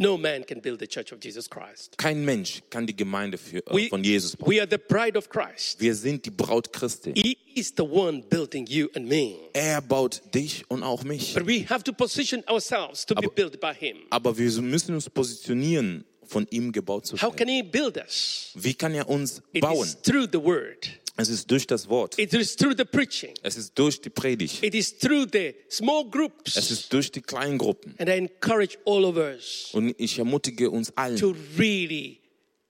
No 0.00 0.16
man 0.16 0.44
can 0.46 0.60
build 0.60 0.78
the 0.78 0.86
church 0.86 1.12
of 1.12 1.18
Jesus 1.20 1.50
Christ. 1.50 1.98
Kein 1.98 2.24
Mensch 2.24 2.62
kann 2.70 2.86
die 2.86 2.94
Gemeinde 2.94 3.36
für, 3.36 3.58
äh, 3.66 3.74
We, 3.74 3.88
von 3.88 4.04
Jesus 4.04 4.36
bauen. 4.36 4.48
we 4.52 4.60
are 4.60 4.68
the 4.70 4.78
bride 4.78 5.18
of 5.18 5.28
Christ. 5.28 5.80
Wir 5.80 5.92
sind 5.94 6.24
die 6.24 6.30
Braut 6.30 6.72
Christi. 6.72 7.12
He 7.16 7.36
is 7.56 7.72
the 7.76 7.82
one 7.82 8.22
building 8.22 8.64
you 8.68 8.88
and 8.94 9.08
me. 9.08 9.34
Er 9.52 9.80
baut 9.82 10.22
dich 10.32 10.64
und 10.68 10.84
auch 10.84 11.02
mich. 11.02 11.34
But 11.34 11.48
we 11.48 11.64
have 11.68 11.82
to 11.82 11.92
position 11.92 12.44
ourselves 12.48 13.04
to 13.06 13.14
be 13.16 13.24
Aber- 13.26 13.34
built 13.34 13.60
by 13.60 13.72
him. 13.74 13.96
Aber 14.10 14.38
wir 14.38 14.50
müssen 14.62 14.94
uns 14.94 15.10
positionieren, 15.10 16.04
von 16.24 16.46
ihm 16.50 16.70
gebaut 16.70 17.06
zu 17.06 17.16
How 17.16 17.22
werden. 17.32 17.36
can 17.36 17.48
he 17.48 17.62
build 17.62 17.96
us? 17.96 18.52
Wie 18.54 18.74
kann 18.74 18.94
er 18.94 19.08
uns 19.08 19.42
It 19.52 19.62
bauen? 19.62 19.84
is 19.84 19.96
through 20.00 20.28
the 20.32 20.38
word. 20.40 20.88
Es 21.20 21.28
ist 21.30 21.50
durch 21.50 21.66
das 21.66 21.88
Wort. 21.88 22.16
It 22.16 22.32
is 22.32 22.54
through 22.54 22.74
the 22.78 22.84
preaching. 22.84 23.34
Es 23.42 23.56
ist 23.56 23.76
durch 23.76 24.00
die 24.00 24.08
Predigt. 24.08 24.62
It 24.62 24.72
is 24.74 24.96
through 24.96 25.26
the 25.32 25.52
small 25.68 26.04
Es 26.04 26.10
groups. 26.12 26.56
ist 26.70 26.92
durch 26.92 27.10
die 27.10 27.20
Kleingruppen. 27.20 27.96
And 27.98 28.08
I 28.08 28.12
encourage 28.12 28.78
all 28.86 29.04
of 29.04 29.16
us 29.16 29.70
Und 29.72 29.94
ich 29.98 30.16
ermutige 30.18 30.70
uns 30.70 30.96
allen, 30.96 31.16
to 31.18 31.34
really 31.58 32.20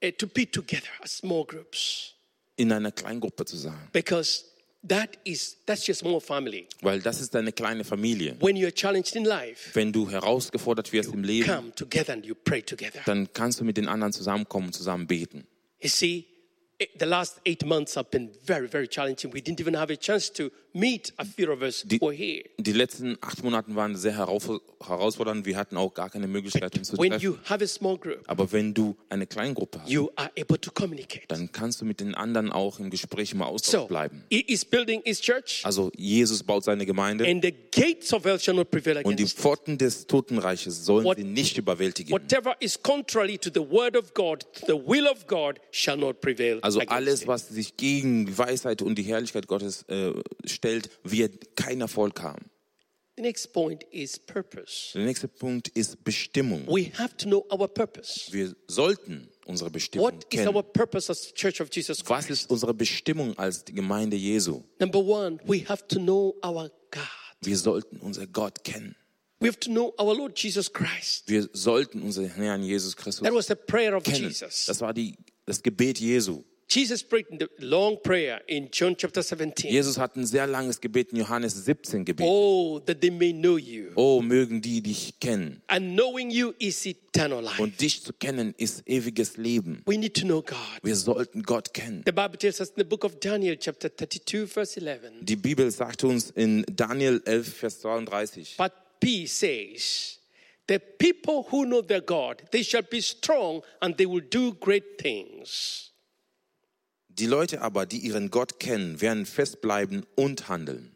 uh, 0.03 0.11
to 0.13 0.27
be 0.27 0.51
together 0.51 0.89
as 1.03 1.19
small 1.19 1.45
groups 1.45 2.15
in 2.57 2.73
einer 2.73 2.91
Kleingruppe 2.91 3.45
zu 3.45 3.59
sein. 3.59 3.77
because 3.93 4.45
that 4.89 5.11
is 5.25 5.59
that's 5.67 5.87
your 5.87 5.95
small 5.95 6.19
family. 6.19 6.67
Weil 6.81 7.01
das 7.03 7.21
ist 7.21 7.35
deine 7.35 7.53
kleine 7.53 7.85
Familie. 7.85 8.35
When 8.41 8.57
you're 8.57 8.73
challenged 8.75 9.15
in 9.15 9.27
life, 9.27 9.75
Wenn 9.75 9.93
du 9.93 10.09
herausgefordert 10.11 10.91
wirst 10.95 11.13
im 11.13 11.23
Leben, 11.23 11.47
come 11.47 11.75
together 11.75 12.15
and 12.15 12.25
you 12.25 12.35
pray 12.35 12.63
together. 12.63 13.03
dann 13.05 13.31
kannst 13.35 13.61
du 13.61 13.65
mit 13.65 13.77
den 13.77 13.89
anderen 13.89 14.15
zusammenkommen 14.15 14.69
und 14.69 14.73
zusammen 14.73 15.07
beten. 15.07 15.47
You 15.81 15.91
see, 15.91 16.25
the 16.97 17.07
last 17.07 17.41
eight 17.45 17.65
months 17.65 17.97
have 17.97 18.11
been 18.11 18.31
very, 18.45 18.69
very 18.69 18.87
challenging. 18.87 19.31
We 19.31 19.41
didn't 19.41 19.61
even 19.61 19.75
have 19.75 19.91
a 19.91 19.97
chance 19.97 20.31
to 20.31 20.53
meet 20.79 21.13
a 21.17 21.25
few 21.25 21.51
of 21.53 21.61
us 21.63 21.85
who 21.85 22.07
were 22.07 22.15
here. 22.15 22.45
Die 22.59 22.73
letzten 22.73 23.17
acht 23.21 23.43
Monate 23.43 23.75
waren 23.75 23.97
sehr 23.97 24.17
herausfordernd. 24.17 25.45
Wir 25.47 25.57
hatten 25.57 25.77
auch 25.77 25.93
gar 25.95 26.11
keine 26.11 26.27
Möglichkeit, 26.29 26.77
uns 26.79 26.89
zu 26.89 26.99
When 26.99 27.11
treffen. 27.11 27.25
you 27.25 27.37
have 27.45 27.63
a 27.63 27.67
small 27.67 27.99
group, 27.99 28.23
Aber 28.27 28.51
wenn 28.53 28.75
du 28.75 28.97
eine 29.09 29.27
Kleingruppe 29.27 29.81
hast, 29.83 29.91
you 29.91 30.11
are 30.17 30.31
able 30.39 30.61
to 30.61 30.71
communicate. 30.71 31.25
dann 31.29 31.51
kannst 31.53 31.81
du 31.81 31.85
mit 31.85 32.01
den 32.01 32.15
anderen 32.15 32.53
auch 32.53 32.79
im 32.79 32.91
Gespräch 32.91 33.33
im 33.33 33.43
Austausch 33.43 33.73
So, 33.83 33.87
bleiben. 33.87 34.25
he 34.31 34.41
is 34.41 34.65
building 34.65 35.03
his 35.05 35.21
church, 35.21 35.63
Also 35.65 35.91
Jesus 35.97 36.43
baut 36.43 36.65
seine 36.65 36.87
Gemeinde 36.87 37.27
and 37.27 37.43
the 37.45 37.53
gates 37.73 38.13
of 38.13 38.25
hell 38.25 38.39
shall 38.39 38.55
not 38.55 38.71
prevail 38.71 39.03
und 39.05 39.19
die. 39.19 39.27
Pforten 39.27 39.79
des 39.79 40.07
Totenreiches 40.07 40.85
sollen 40.85 41.07
sie 41.17 41.25
nicht 41.25 41.59
überwältigen. 41.59 42.13
Whatever 42.13 42.57
is 42.61 42.81
contrary 42.83 43.39
to 43.39 43.51
the 43.53 43.61
word 43.61 43.97
of 43.97 44.15
God, 44.15 44.47
to 44.55 44.67
the 44.67 44.73
will 44.87 45.07
of 45.07 45.27
God, 45.27 45.59
shall 45.71 45.97
not 45.97 46.21
prevail. 46.21 46.59
Also 46.63 46.81
alles, 46.81 47.27
was 47.27 47.49
sich 47.49 47.77
gegen 47.77 48.27
die 48.27 48.39
Weisheit 48.39 48.83
und 48.83 48.97
die 48.97 49.03
Herrlichkeit 49.03 49.47
Gottes 49.47 49.83
äh, 49.89 50.13
stellt, 50.45 50.68
wird 51.05 51.57
kein 51.57 51.81
Erfolg 51.81 52.21
haben. 52.23 52.51
The 53.17 53.23
next 53.23 53.53
point 53.53 53.83
is 53.91 54.17
purpose. 54.17 54.93
Der 54.95 55.05
nächste 55.05 55.27
Punkt 55.27 55.69
ist 55.71 56.05
Bestimmung. 56.05 56.65
We 56.69 56.93
have 56.97 57.17
to 57.17 57.27
know 57.27 57.45
our 57.51 57.67
purpose. 57.67 58.33
Wir 58.33 58.55
sollten 58.69 59.29
unsere 59.45 59.71
Bestimmung 59.71 60.07
What 60.07 60.33
is 60.33 60.47
our 60.47 60.53
kennen. 60.63 60.73
purpose 60.73 61.11
as 61.11 61.25
the 61.25 61.33
Church 61.35 61.61
of 61.61 61.69
Jesus 61.73 61.99
Was 62.09 62.27
Christ? 62.27 62.43
ist 62.45 62.51
unsere 62.51 62.73
Bestimmung 62.75 63.37
als 63.37 63.65
die 63.65 63.73
Gemeinde 63.75 64.17
Jesu? 64.17 64.63
Number 64.79 65.01
one, 65.01 65.41
we 65.47 65.65
have 65.69 65.85
to 65.89 65.99
know 65.99 66.37
our 66.45 66.71
God. 66.93 67.03
Wir 67.43 67.57
sollten 67.57 67.99
unser 67.99 68.27
Gott 68.29 68.63
kennen. 68.63 68.95
We 69.41 69.49
have 69.49 69.59
to 69.61 69.71
know 69.71 69.93
our 69.99 70.17
Lord 70.17 70.39
Jesus 70.41 70.73
Christ. 70.73 71.25
Wir 71.27 71.49
sollten 71.53 72.03
unseren 72.03 72.29
Herrn 72.29 72.63
Jesus 72.63 72.97
Christus 72.97 73.25
That 73.25 73.35
was 73.35 73.47
the 73.49 73.57
prayer 73.57 73.97
of 73.97 74.05
kennen. 74.05 74.29
Jesus. 74.29 74.67
Das 74.67 74.81
war 74.81 74.95
die, 74.95 75.17
das 75.45 75.61
Gebet 75.61 75.99
Jesu. 75.99 76.45
Jesus 76.69 77.03
prayed 77.03 77.27
in 77.31 77.39
the 77.39 77.49
long 77.61 77.97
prayer 78.03 78.43
in 78.47 78.69
John 78.71 78.95
chapter 78.95 79.23
17. 79.23 79.71
Jesus 79.71 79.97
hat 79.97 80.17
ein 80.17 80.27
sehr 80.27 80.47
langes 80.47 80.79
Gebet 80.79 81.13
in 81.13 81.19
Johannes 81.19 81.65
17 81.65 82.05
gebetet. 82.05 82.27
Oh, 82.29 82.79
that 82.81 83.01
they 83.01 83.09
may 83.09 83.33
know 83.33 83.57
you. 83.57 83.91
Oh, 83.95 84.21
mögen 84.21 84.61
die 84.61 84.83
dich 84.83 85.19
kennen. 85.19 85.63
And 85.69 85.95
knowing 85.97 86.31
you 86.31 86.53
is 86.59 86.85
eternal 86.85 87.43
life. 87.43 87.63
Und 87.63 87.81
dich 87.81 88.03
zu 88.03 88.13
kennen 88.13 88.55
ist 88.59 88.83
ewiges 88.87 89.39
Leben. 89.39 89.83
We 89.87 89.97
need 89.97 90.13
to 90.15 90.27
know 90.27 90.43
God. 90.43 90.59
Wir 90.83 90.95
sollten 90.95 91.43
Gott 91.43 91.73
kennen. 91.73 92.03
The 92.05 92.13
Bible 92.13 92.37
tells 92.37 92.61
us 92.61 92.69
in 92.69 92.75
the 92.77 92.85
book 92.85 93.03
of 93.03 93.19
Daniel, 93.19 93.57
chapter 93.57 93.89
32, 93.89 94.47
verse 94.47 94.79
11. 94.79 95.25
Die 95.25 95.37
Bibel 95.37 95.71
sagt 95.71 96.05
uns 96.05 96.31
in 96.33 96.67
Daniel 96.69 97.23
11, 97.25 97.51
Vers 97.51 97.81
32, 97.81 98.57
But 98.59 98.73
P 99.01 99.27
says, 99.27 100.19
The 100.67 100.79
people 100.79 101.47
who 101.51 101.65
know 101.65 101.81
their 101.81 102.03
God, 102.03 102.43
they 102.51 102.63
shall 102.63 102.83
be 102.83 103.01
strong 103.01 103.63
and 103.81 103.97
they 103.97 104.05
will 104.05 104.21
do 104.21 104.53
great 104.53 104.99
things. 104.99 105.88
Die 107.19 107.27
Leute 107.27 107.61
aber, 107.63 107.87
die 107.87 107.99
ihren 107.99 108.31
Gott 108.31 108.61
kennen, 108.61 109.01
werden 109.01 109.27
festbleiben 109.27 110.07
und 110.15 110.49
handeln. 110.49 110.93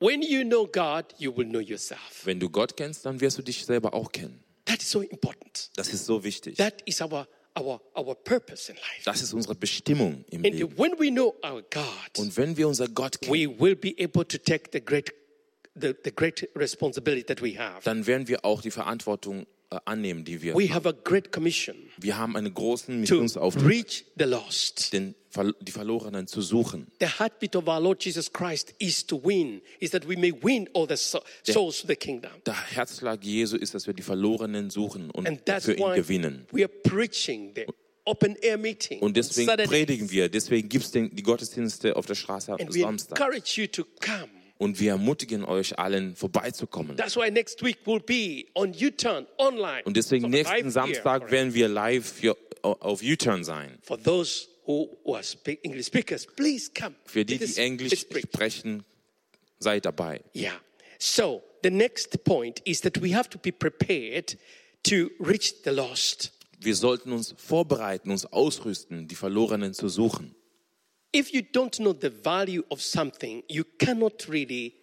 When 0.00 0.22
you 0.22 0.42
know 0.44 0.66
God, 0.66 1.06
you 1.18 1.36
will 1.36 1.46
know 1.46 1.60
yourself. 1.60 2.22
Wenn 2.24 2.40
du 2.40 2.48
Gott 2.48 2.76
kennst, 2.76 3.04
dann 3.04 3.20
wirst 3.20 3.38
du 3.38 3.42
dich 3.42 3.64
selber 3.66 3.92
auch 3.94 4.10
kennen. 4.12 4.42
That 4.64 4.80
is 4.82 4.90
so 4.90 5.00
important. 5.02 5.70
Das 5.76 5.92
ist 5.92 6.06
so 6.06 6.24
wichtig. 6.24 6.56
That 6.56 6.80
is 6.86 7.00
our, 7.02 7.28
our, 7.58 7.80
our 7.96 8.14
purpose 8.14 8.70
in 8.72 8.76
life. 8.76 9.02
Das 9.04 9.20
ist 9.20 9.32
unsere 9.34 9.54
Bestimmung 9.54 10.24
im 10.30 10.44
And 10.44 10.54
Leben. 10.54 10.78
when 10.78 10.92
we 10.98 11.10
know 11.10 11.34
our 11.44 11.62
God, 11.70 12.18
Und 12.18 12.36
wenn 12.36 12.56
wir 12.56 12.66
unser 12.68 12.88
Gott 12.88 13.20
kennen, 13.20 13.32
we 13.32 13.60
will 13.60 13.76
be 13.76 13.94
able 13.98 14.26
to 14.26 14.38
take 14.38 14.70
the 14.72 14.80
great, 14.82 15.12
the, 15.74 15.92
the 16.04 16.12
great 16.14 16.48
responsibility 16.56 17.24
that 17.24 17.42
we 17.42 17.58
have. 17.58 17.80
dann 17.84 18.06
werden 18.06 18.26
wir 18.28 18.44
auch 18.44 18.62
die 18.62 18.70
Verantwortung 18.70 19.46
annehmen, 19.84 20.24
die 20.24 20.42
wir 20.42 20.54
We 20.56 20.72
have 20.72 20.88
a 20.88 20.92
great 20.92 21.30
commission 21.32 21.76
Wir 21.98 22.16
haben 22.18 22.36
einen 22.36 22.52
großen 22.52 22.94
to 22.94 23.00
Missionsauftrag, 23.00 23.66
reach 23.68 24.04
the 24.18 24.24
lost. 24.24 24.92
den, 24.92 25.14
die 25.60 25.70
Verlorenen 25.72 26.26
zu 26.26 26.42
suchen. 26.42 26.88
The 27.00 27.06
heartbeat 27.18 27.54
of 27.54 27.68
our 27.68 27.78
Lord 27.80 28.04
Jesus 28.04 28.32
Christ 28.32 28.74
is 28.78 29.06
to 29.06 29.20
win, 29.22 29.60
is 29.78 29.90
that 29.92 30.08
we 30.08 30.16
may 30.16 30.32
win 30.42 30.68
all 30.74 30.88
the 30.88 30.96
so- 30.96 31.22
souls 31.44 31.80
to 31.82 31.86
the 31.86 31.94
kingdom. 31.96 32.32
Der 32.46 32.54
Herzschlag 32.72 33.22
Jesu 33.24 33.56
ist, 33.56 33.74
dass 33.74 33.86
wir 33.86 33.94
die 33.94 34.02
Verlorenen 34.02 34.70
suchen 34.70 35.10
und 35.10 35.28
And 35.28 35.44
that's 35.46 35.66
für 35.66 35.74
ihn 35.74 35.94
gewinnen. 35.94 36.46
we 36.50 36.62
are 36.64 36.72
preaching 36.82 37.52
the 37.54 37.66
open 38.06 38.34
air 38.42 38.58
meeting. 38.58 38.98
Und 39.00 39.16
deswegen 39.16 39.46
predigen 39.68 40.10
wir, 40.10 40.28
deswegen 40.28 40.68
gibt 40.68 40.84
es 40.84 40.90
die 40.90 41.22
Gottesdienste 41.22 41.94
auf 41.96 42.06
der 42.06 42.16
Straße 42.16 42.52
am 42.52 42.58
And 42.60 42.74
we 42.74 42.80
Samstag. 42.80 43.20
encourage 43.20 43.60
you 43.60 43.68
to 43.68 43.84
come. 44.00 44.28
Und 44.60 44.78
wir 44.78 44.90
ermutigen 44.90 45.42
euch 45.46 45.78
allen, 45.78 46.14
vorbeizukommen. 46.14 46.94
That's 46.98 47.16
why 47.16 47.30
next 47.30 47.62
week 47.62 47.78
we'll 47.86 47.98
be 47.98 48.44
on 48.54 48.74
U-turn 48.74 49.26
online. 49.38 49.82
Und 49.84 49.96
deswegen 49.96 50.24
So 50.24 50.28
nächsten 50.28 50.54
here, 50.54 50.70
Samstag 50.70 51.30
werden 51.30 51.54
wir 51.54 51.66
live 51.66 52.06
für, 52.06 52.36
auf 52.60 53.00
U-Turn 53.02 53.42
sein. 53.42 53.78
For 53.80 53.98
those 53.98 54.48
who, 54.66 54.98
are 55.06 55.22
English 55.62 55.86
speakers, 55.86 56.26
please 56.26 56.70
come. 56.78 56.94
Für 57.06 57.24
die, 57.24 57.38
die 57.38 57.56
Englisch 57.56 58.00
sprechen, 58.00 58.84
seid 59.58 59.86
dabei. 59.86 60.20
Yeah. 60.36 60.60
So 60.98 61.42
the 61.62 61.70
next 61.70 62.22
point 62.24 62.60
is 62.66 62.82
that 62.82 63.00
we 63.00 63.16
have 63.16 63.30
to 63.30 63.38
be 63.38 63.52
prepared 63.52 64.36
to 64.82 65.08
reach 65.18 65.54
the 65.64 65.70
lost. 65.70 66.32
Wir 66.58 66.76
sollten 66.76 67.12
uns 67.12 67.34
vorbereiten, 67.38 68.10
uns 68.10 68.26
ausrüsten, 68.26 69.08
die 69.08 69.14
Verlorenen 69.14 69.72
zu 69.72 69.88
suchen. 69.88 70.34
If 71.12 71.32
you 71.32 71.42
don't 71.42 71.76
know 71.80 71.92
the 71.92 72.10
value 72.10 72.62
of 72.70 72.80
something, 72.80 73.42
you 73.48 73.64
cannot 73.78 74.28
really, 74.28 74.74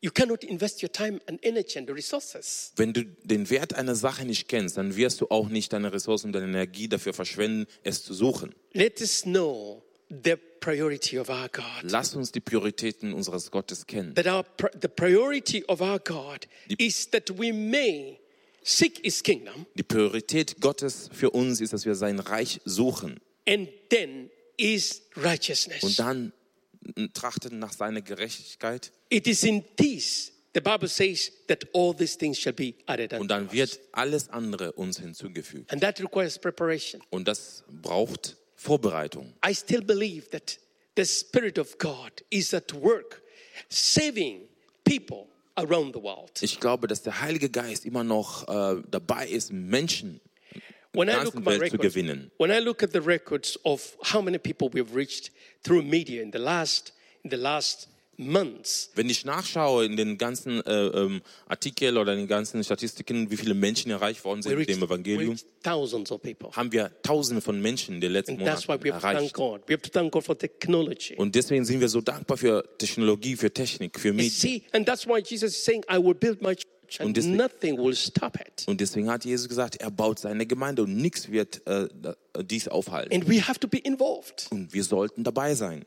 you 0.00 0.12
cannot 0.12 0.44
invest 0.44 0.80
your 0.80 0.92
time 0.92 1.20
and 1.26 1.40
energy 1.42 1.76
and 1.78 1.88
the 1.88 1.92
resources. 1.94 2.72
Wenn 2.76 2.92
du 2.92 3.04
den 3.24 3.50
Wert 3.50 3.74
einer 3.74 3.96
Sache 3.96 4.24
nicht 4.24 4.48
kennst, 4.48 4.76
dann 4.76 4.96
wirst 4.96 5.20
du 5.20 5.28
auch 5.30 5.48
nicht 5.48 5.72
deine 5.72 5.92
Ressourcen 5.92 6.28
und 6.28 6.34
deine 6.34 6.46
Energie 6.46 6.88
dafür 6.88 7.12
verschwenden, 7.12 7.66
es 7.82 8.04
zu 8.04 8.14
suchen. 8.14 8.54
Let 8.74 9.00
us 9.00 9.22
know 9.22 9.82
the 10.08 10.36
priority 10.60 11.18
of 11.18 11.28
our 11.28 11.48
God. 11.48 11.82
Lass 11.82 12.14
uns 12.14 12.30
die 12.30 12.40
Prioritäten 12.40 13.12
unseres 13.12 13.50
Gottes 13.50 13.86
kennen. 13.86 14.14
That 14.14 14.26
our 14.26 14.44
the 14.80 14.88
priority 14.88 15.64
of 15.66 15.80
our 15.80 15.98
God 15.98 16.46
is 16.78 17.10
that 17.10 17.28
we 17.38 17.52
may 17.52 18.20
seek 18.62 19.00
His 19.04 19.20
kingdom 19.20 19.66
Die 19.74 19.82
Priorität 19.82 20.60
Gottes 20.60 21.10
für 21.12 21.30
uns 21.30 21.60
ist, 21.60 21.72
dass 21.72 21.84
wir 21.84 21.96
sein 21.96 22.20
Reich 22.20 22.60
suchen 22.64 23.18
and 23.48 23.68
then 23.90 24.30
His 24.58 25.02
righteousness. 25.16 25.82
und 25.82 25.98
dann 25.98 26.32
trachten 27.14 27.58
nach 27.58 27.72
seiner 27.72 28.02
Gerechtigkeit 28.02 28.92
It 29.08 29.26
is 29.26 29.44
in 29.44 29.64
this, 29.76 30.32
the 30.54 30.60
Bible 30.60 30.88
says, 30.88 31.30
that 31.48 31.66
all 31.74 31.94
these 31.94 32.16
things 32.16 32.38
shall 32.38 32.52
be 32.52 32.74
added 32.86 33.12
und 33.14 33.28
dann 33.28 33.50
wird 33.52 33.78
alles 33.92 34.28
andere 34.30 34.72
uns 34.72 34.98
hinzugefügt. 34.98 35.70
And 35.72 35.82
that 35.82 36.00
requires 36.00 36.38
preparation. 36.38 37.02
Und 37.10 37.28
das 37.28 37.62
braucht 37.82 38.36
Vorbereitung. 38.56 39.32
I 39.46 39.54
still 39.54 39.82
believe 39.82 40.30
that 40.30 40.58
the 40.96 41.04
Spirit 41.04 41.58
of 41.58 41.76
God 41.78 42.24
is 42.30 42.54
at 42.54 42.72
work 42.74 43.22
saving 43.68 44.48
people 44.84 45.26
around 45.56 45.94
the 45.94 46.02
world. 46.02 46.30
Ich 46.40 46.58
glaube, 46.58 46.88
dass 46.88 47.02
der 47.02 47.20
Heilige 47.20 47.50
Geist 47.50 47.84
immer 47.84 48.04
noch 48.04 48.48
äh, 48.48 48.82
dabei 48.90 49.28
ist, 49.28 49.52
Menschen 49.52 50.20
When 50.94 51.08
I 51.08 51.12
ganzen 51.12 51.24
look 51.24 51.36
at 51.36 51.44
my 51.44 51.50
Welt 51.52 51.70
zu 51.70 51.76
records, 51.76 51.94
gewinnen. 51.94 52.30
when 52.38 52.50
I 52.50 52.58
look 52.60 52.82
at 52.82 52.92
the 52.92 53.00
records 53.00 53.58
of 53.64 53.96
how 54.12 54.20
many 54.20 54.38
people 54.38 54.68
we've 54.72 54.94
reached 54.94 55.30
through 55.64 55.82
media 55.82 56.22
in 56.22 56.30
the 56.32 56.38
last 56.38 56.92
in 57.24 57.30
the 57.30 57.36
last 57.36 57.88
months, 58.18 58.90
Wenn 58.94 59.08
ich 59.08 59.24
nachschaue 59.24 59.86
in 59.86 59.96
den 59.96 60.18
ganzen 60.18 60.60
äh, 60.66 60.70
ähm, 60.70 61.22
Artikeln 61.48 61.96
oder 61.96 62.12
in 62.12 62.18
den 62.18 62.28
ganzen 62.28 62.62
Statistiken, 62.62 63.30
wie 63.30 63.38
viele 63.38 63.54
Menschen 63.54 63.90
erreicht 63.90 64.22
worden 64.24 64.42
sind 64.42 64.58
mit 64.58 64.68
dem 64.68 64.82
Evangelium, 64.82 65.30
reached 65.30 65.46
thousands 65.62 66.12
of 66.12 66.20
people. 66.20 66.50
haben 66.52 66.70
wir 66.72 66.90
Tausende 67.02 67.40
von 67.40 67.60
Menschen 67.60 67.94
in 67.94 68.00
den 68.02 68.12
letzten 68.12 68.32
And 68.32 68.44
that's 68.44 68.68
why 68.68 68.72
Monaten 68.72 68.84
we 68.84 68.92
have 68.92 69.00
to 69.00 69.06
thank 69.06 69.16
erreicht. 69.18 69.34
God. 69.34 69.62
We 69.66 69.72
have 69.72 69.82
to 69.82 69.90
thank 69.90 70.12
God 70.12 70.24
for 70.24 70.36
technology. 70.36 71.14
Und 71.16 71.34
deswegen 71.34 71.64
sind 71.64 71.80
wir 71.80 71.88
so 71.88 72.02
dankbar 72.02 72.36
für 72.36 72.64
Technologie, 72.76 73.36
für 73.36 73.50
Technik, 73.52 73.98
für 73.98 74.12
Medien. 74.12 74.62
Und 77.00 77.16
deswegen- 77.16 77.36
nothing 77.36 77.76
will 77.78 77.94
stop 77.96 78.38
it. 78.40 78.66
Und 78.66 78.80
deswegen 78.80 79.10
hat 79.10 79.24
Jesus 79.24 79.48
gesagt, 79.48 79.76
er 79.76 79.90
baut 79.90 80.18
seine 80.18 80.46
Gemeinde 80.46 80.82
und 80.82 80.96
nichts 80.96 81.30
wird 81.30 81.66
äh, 81.66 81.88
dies 82.44 82.68
aufhalten. 82.68 83.12
And 83.14 83.28
we 83.28 83.40
have 83.46 83.58
to 83.60 83.68
be 83.68 83.78
involved. 83.78 84.46
Und 84.50 84.72
wir 84.72 84.84
sollten 84.84 85.24
dabei 85.24 85.54
sein. 85.54 85.84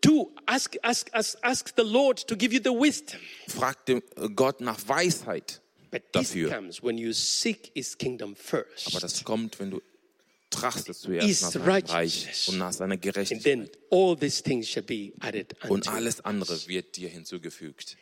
Do 0.00 0.32
ask, 0.46 0.76
ask, 0.82 1.08
ask, 1.12 1.36
ask 1.42 1.72
the 1.76 1.82
Lord 1.82 2.26
to 2.28 2.36
give 2.36 2.54
you 2.54 2.60
the 2.62 2.70
wisdom. 2.70 3.20
Frag 3.48 3.84
dem 3.86 4.02
äh, 4.16 4.28
Gott 4.30 4.60
nach 4.60 4.78
Weisheit 4.88 5.60
But 5.90 6.02
this 6.12 6.28
dafür. 6.30 6.50
comes 6.50 6.82
when 6.82 6.96
you 6.98 7.12
seek 7.12 7.70
his 7.74 7.96
kingdom 7.98 8.30
Aber 8.32 8.64
first. 8.64 9.02
das 9.02 9.24
kommt, 9.24 9.58
wenn 9.60 9.70
du 9.70 9.82
trachtest 10.50 11.02
zuerst 11.02 11.42
nach 11.42 11.50
seinem 11.52 11.64
Reich 11.90 12.48
und 12.48 12.58
nach 12.58 12.72
seiner 12.72 12.94
And 12.94 13.02
Gerechtigkeit. 13.02 13.42
then 13.42 13.68
all 13.90 14.16
these 14.16 14.42
things 14.42 14.68
shall 14.68 14.82
be 14.82 15.12
added 15.20 15.54
Und 15.68 15.88
alles 15.88 16.20
andere 16.24 16.56
wird 16.68 16.96
dir 16.96 17.08
hinzugefügt. 17.08 17.96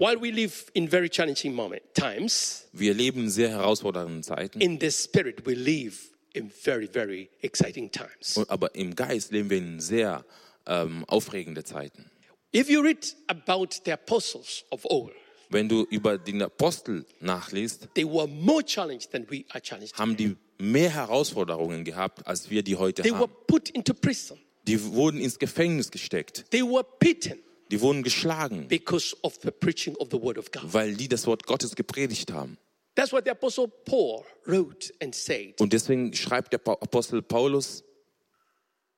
While 0.00 0.20
we 0.20 0.30
live 0.30 0.70
in 0.74 0.88
very 0.88 1.08
challenging 1.10 1.52
moment, 1.54 1.82
times, 1.94 2.68
Wir 2.72 2.94
leben 2.94 3.24
in 3.24 3.30
sehr 3.30 3.48
herausfordernden 3.50 4.22
Zeiten, 4.22 4.60
in 4.60 4.78
the 4.80 4.90
spirit 4.92 5.44
we 5.44 5.54
live 5.54 5.96
in 6.34 6.50
very, 6.50 6.86
very 6.86 7.28
exciting 7.42 7.90
times. 7.90 8.36
und- 8.36 8.48
aber 8.48 8.72
im 8.76 8.94
Geist 8.94 9.32
leben 9.32 9.50
wir 9.50 9.58
in 9.58 9.80
sehr 9.80 10.24
ähm, 10.66 11.04
aufregende 11.08 11.64
Zeiten. 11.64 12.08
If 12.54 12.70
you 12.70 12.80
read 12.80 13.16
about 13.26 13.68
the 13.84 13.92
apostles 13.92 14.64
of 14.70 14.84
old, 14.84 15.12
Wenn 15.50 15.68
du 15.68 15.84
über 15.90 16.16
den 16.18 16.42
Apostel 16.42 17.04
nachliest, 17.20 17.88
they 17.94 18.04
were 18.04 18.28
more 18.28 18.62
challenged 18.64 19.10
than 19.10 19.26
we 19.30 19.44
are 19.48 19.60
challenged. 19.60 19.98
haben 19.98 20.16
die 20.16 20.36
mehr 20.58 20.90
Herausforderungen 20.90 21.82
gehabt, 21.84 22.24
als 22.26 22.50
wir 22.50 22.62
die 22.62 22.76
heute 22.76 23.02
They 23.02 23.10
were 23.10 23.22
haben. 23.22 23.32
put 23.48 23.70
into 23.70 23.94
prison. 23.94 24.38
Die 24.68 24.80
wurden 24.92 25.20
ins 25.20 25.38
Gefängnis 25.40 25.90
gesteckt. 25.90 26.44
They 26.50 26.62
were 26.62 26.84
beaten 27.00 27.38
Die 27.70 27.80
wurden 27.80 28.02
geschlagen, 28.02 28.68
because 28.68 29.16
of 29.22 29.38
the 29.42 29.50
preaching 29.50 29.94
of 29.96 30.08
the 30.10 30.20
word 30.20 30.38
of 30.38 30.50
God. 30.50 30.62
weil 30.72 30.94
die 30.94 31.08
das 31.08 31.26
Wort 31.26 31.46
Gottes 31.46 31.74
gepredigt 31.76 32.32
haben. 32.32 32.58
That's 32.94 33.12
what 33.12 33.24
the 33.24 33.30
apostle 33.30 33.68
Paul 33.68 34.24
wrote 34.46 34.92
and 35.00 35.14
said. 35.14 35.60
Und 35.60 35.72
deswegen 35.72 36.12
schreibt 36.14 36.52
der 36.52 36.60
Apostel 36.66 37.22
Paulus, 37.22 37.84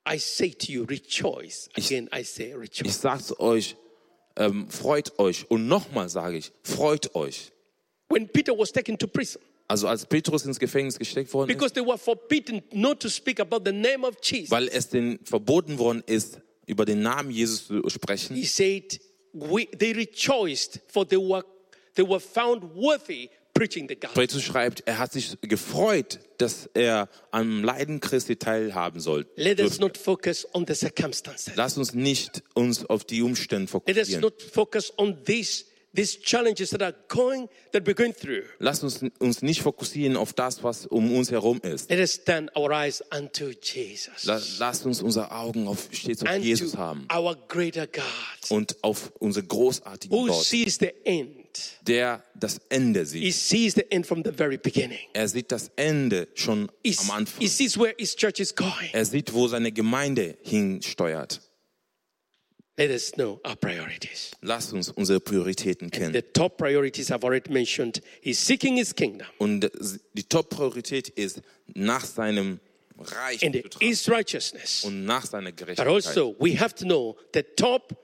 I 0.09 0.19
say 0.19 0.51
to 0.51 0.73
you, 0.73 0.85
rejoice. 0.85 1.69
Again, 1.77 2.09
I 2.15 2.23
say 2.25 2.49
ich 2.51 2.57
rejoice. 2.57 3.01
sage 3.01 3.23
zu 3.23 3.39
euch, 3.41 3.77
ähm, 4.37 4.71
freut 4.71 5.19
euch. 5.19 5.51
Und 5.51 5.69
nochmal 5.69 6.09
sage 6.09 6.39
ich, 6.39 6.53
freut 6.63 7.15
euch. 7.15 7.53
When 8.09 8.29
Peter 8.29 8.57
was 8.59 8.73
taken 8.73 8.97
to 8.99 9.07
prison, 9.07 9.43
Also 9.69 9.87
als 9.87 10.05
Petrus 10.07 10.45
ins 10.47 10.59
Gefängnis 10.59 10.99
gesteckt 10.99 11.33
worden 11.33 11.51
ist, 11.51 11.61
weil 14.51 14.69
es 14.69 14.89
denen 14.89 15.19
verboten 15.25 15.79
worden 15.79 16.03
ist, 16.07 16.41
über 16.71 16.85
den 16.85 17.03
Namen 17.03 17.31
Jesus 17.31 17.67
zu 17.67 17.89
sprechen, 17.89 18.37
he 18.37 18.45
said, 18.47 19.01
we, 19.33 19.67
they 19.79 19.93
rejoiced 19.93 20.81
for 20.89 21.07
they 21.07 21.19
were, 21.19 21.45
they 21.95 22.07
were 22.07 22.21
found 22.21 22.63
worthy 22.75 23.29
preaching 23.53 23.89
the 23.89 23.97
gospel. 23.97 24.23
Petrus 24.23 24.43
schreibt, 24.43 24.83
er 24.87 24.99
hat 24.99 25.13
sich 25.13 25.37
gefreut, 25.43 26.21
dass 26.39 26.71
er 26.75 27.09
am 27.31 27.63
Leiden 27.63 28.01
Christi 28.01 28.37
teilhaben 28.37 29.01
soll. 29.01 29.27
Let 29.37 29.61
us 29.61 29.79
not 29.79 29.99
focus 29.99 30.47
on 30.55 30.65
the 30.67 30.75
circumstances. 30.75 31.55
Lass 31.57 31.77
uns 31.77 31.93
nicht 31.93 32.43
uns 32.55 32.85
auf 32.87 33.05
die 33.05 33.23
Umstände 33.23 33.71
Let 33.87 33.97
us 33.99 34.09
fokussieren. 34.09 34.21
not 34.23 34.43
focus 34.43 34.93
on 34.97 35.25
these, 35.25 35.65
these 35.95 36.17
challenges 36.21 36.71
that 36.71 36.83
are 36.83 36.95
going, 37.09 37.49
that 37.73 37.85
we're 37.87 37.95
going 37.95 38.13
through. 38.15 38.45
Lass 38.59 38.83
uns 38.83 39.01
uns 39.19 39.43
nicht 39.43 39.61
fokussieren 39.63 40.17
auf 40.17 40.33
das, 40.33 40.63
was 40.63 40.87
um 40.87 41.13
uns 41.17 41.31
herum 41.31 41.61
ist. 41.63 41.91
Let 41.91 41.99
us 42.01 42.23
turn 42.25 42.49
our 42.57 42.71
eyes 42.71 43.03
unto 43.11 43.51
Jesus. 43.61 44.25
La- 44.25 44.41
Lasst 44.59 44.87
uns 44.87 45.03
unsere 45.03 45.31
Augen 45.33 45.67
auf, 45.67 45.89
stets 45.93 46.23
auf 46.23 46.29
and 46.29 46.45
Jesus 46.45 46.77
haben 46.77 47.07
our 47.13 47.35
greater 47.49 47.87
God 47.87 48.05
und 48.51 48.77
auf 48.83 49.13
unsere 49.19 49.45
großartigen 49.47 50.17
who 50.17 50.27
Gott, 50.29 50.45
sees 50.45 50.77
the 50.79 50.93
end. 51.05 51.29
der 51.83 52.23
das 52.39 52.61
Ende 52.69 53.01
He 53.01 53.33
sieht. 53.33 53.35
sees 53.35 53.75
the 53.75 53.91
end 53.91 54.07
from 54.07 54.23
the 54.25 54.31
very 54.31 54.57
beginning. 54.59 55.01
Er 55.13 55.27
sieht 55.27 55.51
das 55.51 55.73
Ende 55.75 56.29
schon 56.35 56.71
He, 56.85 56.95
am 57.01 57.11
Anfang. 57.11 57.41
he 57.41 57.49
sees 57.49 57.77
where 57.77 57.95
his 57.99 58.15
church 58.15 58.39
is 58.39 58.55
going. 58.55 58.91
Er 58.93 59.05
sieht, 59.05 59.33
wo 59.33 59.49
seine 59.49 59.73
Gemeinde 59.73 60.37
hinsteuert. 60.43 61.41
Let 62.81 62.91
us 62.93 63.13
know 63.13 63.39
our 63.45 63.57
priorities. 63.57 64.31
Lasst 64.41 64.73
uns 64.73 64.89
unsere 64.89 65.21
Prioritäten 65.21 65.91
The 65.93 65.99
kennen. 65.99 66.23
top 66.33 66.57
priorities 66.57 67.11
I've 67.11 67.23
already 67.25 67.53
mentioned. 67.53 68.01
He's 68.23 68.39
seeking 68.39 68.77
his 68.79 68.95
kingdom 68.95 69.27
Und 69.39 69.71
die 70.15 70.23
Top-Priorität 70.23 71.11
ist, 71.11 71.43
nach 71.75 72.07
seinem 72.07 72.59
Reich 72.99 73.45
and 73.45 73.55
his 73.81 74.09
righteousness. 74.09 74.83
und 74.85 75.05
nach 75.05 75.27
seiner 75.27 75.51
But 75.51 75.59
Gerechtigkeit. 75.59 75.87
also, 75.93 76.35
we 76.41 76.59
have 76.59 76.75
to 76.75 76.87
know 76.87 77.17
the 77.35 77.43
top 77.43 77.95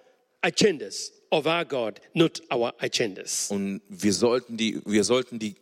agendas 0.43 1.11
of 1.31 1.47
our 1.47 1.65
God, 1.65 1.99
not 2.13 2.43
our 2.53 2.75
agendas. 2.79 3.51
Und 3.51 3.81
wir 3.89 4.13
sollten 4.13 4.59
die, 4.59 4.79
wir 4.85 5.05
sollten 5.05 5.39
die 5.39 5.55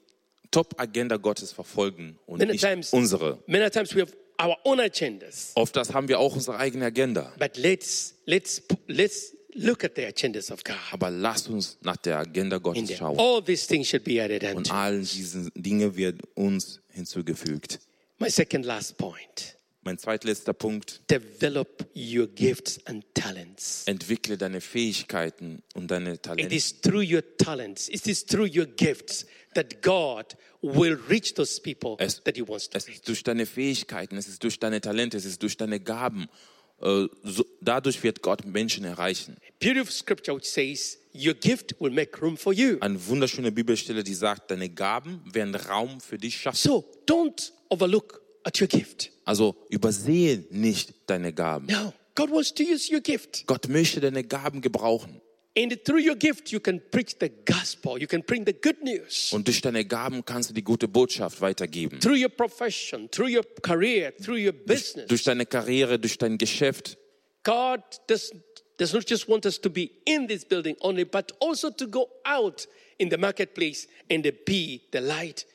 Top-Agenda 0.51 1.19
Gottes 1.19 1.53
verfolgen 1.53 2.19
und 2.27 2.39
Many 2.41 2.53
nicht 2.53 2.65
times, 2.65 2.93
unsere. 2.93 3.39
many 3.47 3.71
times 3.71 3.95
we 3.95 4.01
have 4.01 4.13
our 4.41 4.57
own 4.65 4.81
agendas. 4.81 5.53
Oft 5.55 5.77
das 5.77 5.93
haben 5.93 6.09
wir 6.09 6.19
auch 6.19 6.35
unsere 6.35 6.59
eigene 6.59 6.87
Agenda. 6.87 7.33
But 7.39 7.57
let's 7.57 8.15
let's 8.27 8.63
let's 8.87 9.35
look 9.55 9.85
at 9.85 9.93
the 9.97 10.05
agendas 10.07 10.51
of 10.51 10.65
God. 10.65 10.77
Aber 10.93 11.11
lasst 11.11 11.49
uns 11.49 11.79
nach 11.83 11.97
der 11.99 12.19
Agenda 12.19 12.59
Gottes 12.59 12.91
And 12.91 12.99
schauen. 12.99 13.19
all 13.19 13.43
these 13.43 13.67
things 13.67 13.89
should 13.89 14.05
be 14.05 14.21
added 14.23 14.43
Und 14.45 14.57
unto. 14.59 14.73
all 14.75 15.01
diese 15.01 15.51
Dinge 15.55 15.95
wird 15.97 16.21
uns 16.35 16.81
hinzugefügt. 16.93 17.79
My 18.19 18.29
second 18.31 18.65
last 18.65 18.97
point. 18.97 19.57
Mein 19.85 19.99
zweitletzter 19.99 20.55
Punkt. 20.55 21.03
Develop 21.11 21.87
your 21.95 22.27
gifts 22.27 22.81
and 22.87 23.05
talents. 23.15 23.83
Entwickle 23.87 24.39
deine 24.39 24.61
Fähigkeiten 24.61 25.63
und 25.75 25.91
deine 25.91 26.15
It 26.15 26.23
Talente. 26.23 26.55
is 26.55 26.81
through 26.81 27.03
your 27.03 27.23
talents, 27.37 27.89
it 27.91 28.07
is 28.07 28.25
through 28.25 28.47
your 28.47 28.65
gifts 28.67 29.27
that 29.55 29.83
God 29.83 30.37
will 30.63 30.99
reach 31.11 31.35
those 31.35 31.61
people 31.61 31.97
Es- 31.99 32.23
that 32.25 32.37
He 32.37 32.47
wants 32.49 32.71
to 32.71 32.79
Es 32.79 32.87
reach. 32.87 32.97
ist 32.97 33.09
durch 33.09 33.23
deine 33.23 33.45
Fähigkeiten, 33.45 34.17
es 34.17 34.27
ist 34.27 34.43
durch 34.43 34.59
deine 34.59 34.81
Talente, 34.81 35.19
es 35.19 35.27
ist 35.27 35.43
durch 35.43 35.57
deine 35.57 35.79
Gaben. 35.81 36.29
Äh, 36.81 37.07
so, 37.23 37.45
dadurch 37.61 38.03
wird 38.03 38.23
Gott 38.23 38.45
Menschen 38.47 38.85
erreichen. 38.85 39.37
Beautiful 39.61 39.93
scripture 39.93 40.37
which 40.37 40.47
says, 40.51 40.99
Your 41.15 41.35
gift 41.35 41.77
will 41.79 41.93
make 41.93 42.21
room 42.21 42.37
for 42.37 42.53
you. 42.53 42.79
Eine 42.81 43.07
wunderschöne 43.07 43.53
Bibelstelle, 43.53 44.03
die 44.03 44.15
sagt, 44.15 44.51
deine 44.51 44.69
Gaben 44.71 45.23
werden 45.33 45.55
Raum 45.55 46.01
für 46.01 46.19
dich 46.19 46.37
schaffen. 46.41 46.57
So 46.57 46.85
don't 47.07 47.53
overlook 47.69 48.21
at 48.45 48.61
your 48.61 48.69
gift. 48.69 49.11
Also 49.25 49.57
übersehe 49.71 50.45
nicht 50.51 50.95
deine 51.07 51.33
Gaben. 51.33 51.67
No, 51.67 51.93
God 52.15 52.31
wants 52.31 52.53
to 52.55 52.63
use 52.63 52.93
your 52.93 53.01
gift. 53.01 53.47
Gott 53.47 53.69
möchte 53.69 54.01
deine 54.01 54.25
Gaben 54.25 54.61
gebrauchen. 54.61 55.21
And 55.57 55.73
through 55.85 56.01
your 56.01 56.17
gift, 56.17 56.51
you 56.51 56.59
can 56.59 56.81
preach 56.91 57.17
the 57.21 57.29
gospel, 57.29 57.97
you 57.97 58.09
can 58.09 58.23
bring 58.23 58.45
the 58.45 58.53
good 58.53 58.83
news. 58.83 59.33
Und 59.33 59.47
durch 59.47 59.61
deine 59.61 59.85
Gaben 59.85 60.25
kannst 60.25 60.51
du 60.51 60.55
die 60.55 60.65
gute 60.65 60.89
Botschaft 60.89 61.41
weitergeben. 61.41 62.01
Through 62.01 62.17
your 62.17 62.29
profession, 62.29 63.09
through 63.09 63.29
your 63.29 63.45
career, 63.63 64.13
through 64.17 64.37
your 64.37 64.53
business. 64.53 65.07
Durch 65.07 65.23
deine 65.23 65.47
Karriere, 65.47 65.99
durch 65.99 66.19
dein 66.19 66.39
Geschäft. 66.39 66.99
God 67.45 67.83
does, 68.09 68.33
does 68.79 68.93
not 68.93 69.09
just 69.09 69.29
want 69.29 69.47
us 69.47 69.61
to 69.61 69.71
be 69.71 69.91
in 70.05 70.27
this 70.27 70.45
building 70.45 70.77
only, 70.81 71.05
but 71.05 71.31
also 71.41 71.71
to 71.71 71.87
go 71.87 72.09
out 72.25 72.67
in 72.99 73.11
the 73.11 73.17
marketplace 73.17 73.87
and 74.11 74.25
be 74.45 74.81
the 74.93 74.99
light. 74.99 75.47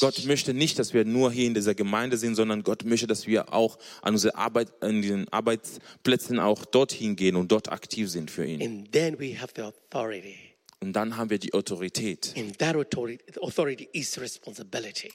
Gott 0.00 0.24
möchte 0.24 0.52
nicht, 0.52 0.78
dass 0.78 0.94
wir 0.94 1.04
nur 1.04 1.30
hier 1.30 1.46
in 1.46 1.54
dieser 1.54 1.74
Gemeinde 1.74 2.16
sind, 2.16 2.34
sondern 2.34 2.62
Gott 2.62 2.84
möchte, 2.84 3.06
dass 3.06 3.26
wir 3.26 3.52
auch 3.52 3.78
an 4.02 4.14
unsere 4.14 4.34
Arbeit, 4.34 4.82
an 4.82 5.02
den 5.02 5.28
Arbeitsplätzen 5.32 6.40
auch 6.40 6.64
dorthin 6.64 7.14
gehen 7.16 7.36
und 7.36 7.52
dort 7.52 7.70
aktiv 7.70 8.10
sind 8.10 8.30
für 8.30 8.44
ihn. 8.44 8.60
And 8.62 8.92
then 8.92 9.18
we 9.18 9.40
have 9.40 9.52
the 9.54 9.62
authority. 9.62 10.36
Und 10.80 10.94
dann 10.94 11.16
haben 11.16 11.30
wir 11.30 11.38
die 11.38 11.54
Autorität. 11.54 12.34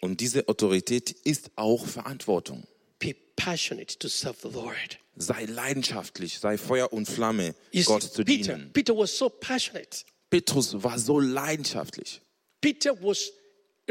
Und 0.02 0.22
diese 0.22 0.48
Autorität 0.48 1.12
ist 1.12 1.52
auch 1.58 1.86
Verantwortung. 1.86 2.64
Be 3.00 3.16
passionate 3.36 4.00
to 4.00 4.08
serve 4.08 4.38
the 4.42 4.50
Lord. 4.54 5.00
Sei 5.18 5.46
leidenschaftlich, 5.46 6.40
sei 6.40 6.58
Feuer 6.58 6.94
und 6.94 7.08
Flamme, 7.08 7.54
You 7.72 7.84
Gott 7.84 8.04
see, 8.04 8.12
zu 8.12 8.24
Peter, 8.24 8.54
dienen. 8.56 8.72
Peter 8.72 8.98
was 8.98 9.18
so 9.18 9.30
passionate. 9.30 10.06
Petrus 10.30 10.82
war 10.82 10.98
so 10.98 11.20
leidenschaftlich. 11.20 12.22
Peter 12.62 12.92
was, 13.04 13.32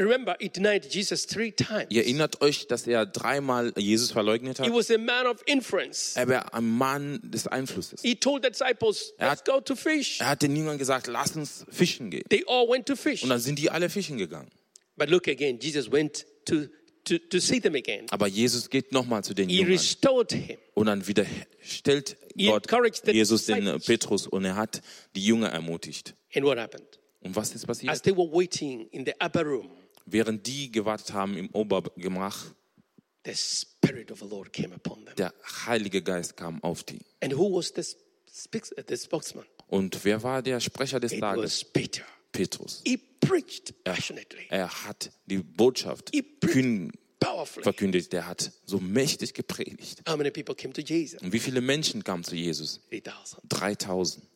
remember, 0.05 0.37
he 0.41 0.49
denied 0.49 0.85
Jesus 0.93 1.27
three 1.27 1.53
times. 1.53 1.87
Ihr 1.91 2.03
erinnert 2.03 2.41
euch, 2.43 2.67
dass 2.67 2.87
er 2.87 3.07
dreimal 3.07 3.73
Jesus 3.77 4.11
verleugnet 4.11 4.59
He 4.59 4.65
hat? 4.65 4.73
was 4.75 4.91
a 4.91 4.99
man 4.99 5.27
of 5.27 5.43
influence. 5.47 6.15
Er 6.17 6.29
war 6.29 6.53
ein 6.55 6.69
Mann 6.69 7.21
des 7.23 7.47
Einflusses. 7.47 8.03
He 8.03 8.15
told 8.15 8.45
the 8.45 8.51
disciples, 8.51 9.13
Er 9.19 9.29
let's 9.31 9.41
hat- 9.41 9.47
go 9.49 9.61
to 9.61 9.75
fish. 9.75 10.21
Er 10.21 10.29
hat 10.31 10.43
den 10.43 10.55
Jüngern 10.57 10.79
gesagt, 10.79 11.07
lass 11.07 11.35
uns 11.37 11.65
fischen 11.71 12.11
gehen. 12.11 12.25
They 12.29 12.45
all 12.47 12.69
went 12.69 12.87
to 12.87 12.97
fish. 12.97 13.23
Und 13.23 13.31
dann 13.31 13.41
sind 13.41 13.59
die 13.59 13.71
alle 13.71 13.89
fischen 13.89 14.19
gegangen. 14.19 14.51
But 14.97 15.11
look 15.11 15.29
again, 15.29 15.59
Jesus 15.61 15.91
went 15.93 16.25
to, 16.47 16.67
to, 17.05 17.19
to 17.19 17.39
see 17.39 17.61
them 17.61 17.75
again. 17.75 18.07
Aber 18.11 18.27
Jesus 18.27 18.69
geht 18.71 18.93
nochmal 18.93 19.23
zu 19.25 19.35
den 19.35 19.49
He 19.49 19.57
Jüngern. 19.59 19.73
restored 19.73 20.33
him. 20.33 20.57
Und 20.75 20.87
dann 20.87 21.07
wiederstellt 21.07 22.17
He 22.37 22.47
Gott 22.49 22.67
Jesus 23.13 23.47
den 23.47 23.61
disciples. 23.65 23.85
Petrus 23.87 24.27
und 24.27 24.45
er 24.45 24.57
hat 24.57 24.83
die 25.15 25.25
Jünger 25.25 25.49
ermutigt. 25.49 26.15
And 26.35 26.45
what 26.45 26.59
happened? 26.59 26.87
Und 27.21 27.35
was 27.35 27.49
ist 27.55 27.63
As 27.65 27.67
passiert? 27.67 28.03
they 28.05 28.17
were 28.17 28.31
waiting 28.31 28.89
in 28.91 29.05
the 29.05 29.13
upper 29.25 29.43
room, 29.43 29.71
Während 30.07 30.47
die 30.47 30.71
gewartet 30.71 31.13
haben 31.13 31.37
im 31.37 31.51
Obergemach, 31.51 32.47
the 33.25 33.35
Spirit 33.35 34.11
of 34.13 34.21
the 34.21 34.27
Lord 34.27 34.53
came 34.53 34.75
upon 34.75 35.05
them. 35.05 35.15
der 35.17 35.35
Heilige 35.67 36.03
Geist 36.03 36.37
kam 36.37 36.63
auf 36.63 36.85
die. 36.85 37.01
And 37.21 37.37
who 37.37 37.57
was 37.57 37.73
the, 37.75 37.83
speaks, 38.33 38.73
the 38.89 38.97
spokesman? 38.97 39.45
Und 39.69 40.05
wer 40.05 40.23
war 40.23 40.43
der 40.43 40.61
Sprecher 40.61 41.01
des 41.01 41.13
It 41.13 41.21
Tages? 41.21 41.43
was 41.45 41.65
Peter. 41.65 42.03
Petrus. 42.31 42.83
He 42.85 42.99
preached 42.99 43.83
passionately, 43.83 44.47
Er 44.51 44.69
hat 44.85 45.11
die 45.27 45.39
Botschaft 45.39 46.13
verkündigt. 47.63 48.13
Der 48.13 48.27
hat 48.27 48.53
so 48.65 48.79
mächtig 48.79 49.35
gepredigt. 49.35 50.03
How 50.09 50.17
many 50.17 50.31
people 50.31 50.55
came 50.55 50.73
to 50.73 50.83
Jesus? 50.83 51.21
Und 51.23 51.33
wie 51.33 51.39
viele 51.41 51.61
Menschen 51.61 52.05
kamen 52.05 52.23
zu 52.25 52.37
Jesus? 52.37 52.81
3,000. 52.91 53.41
3000. 53.49 54.27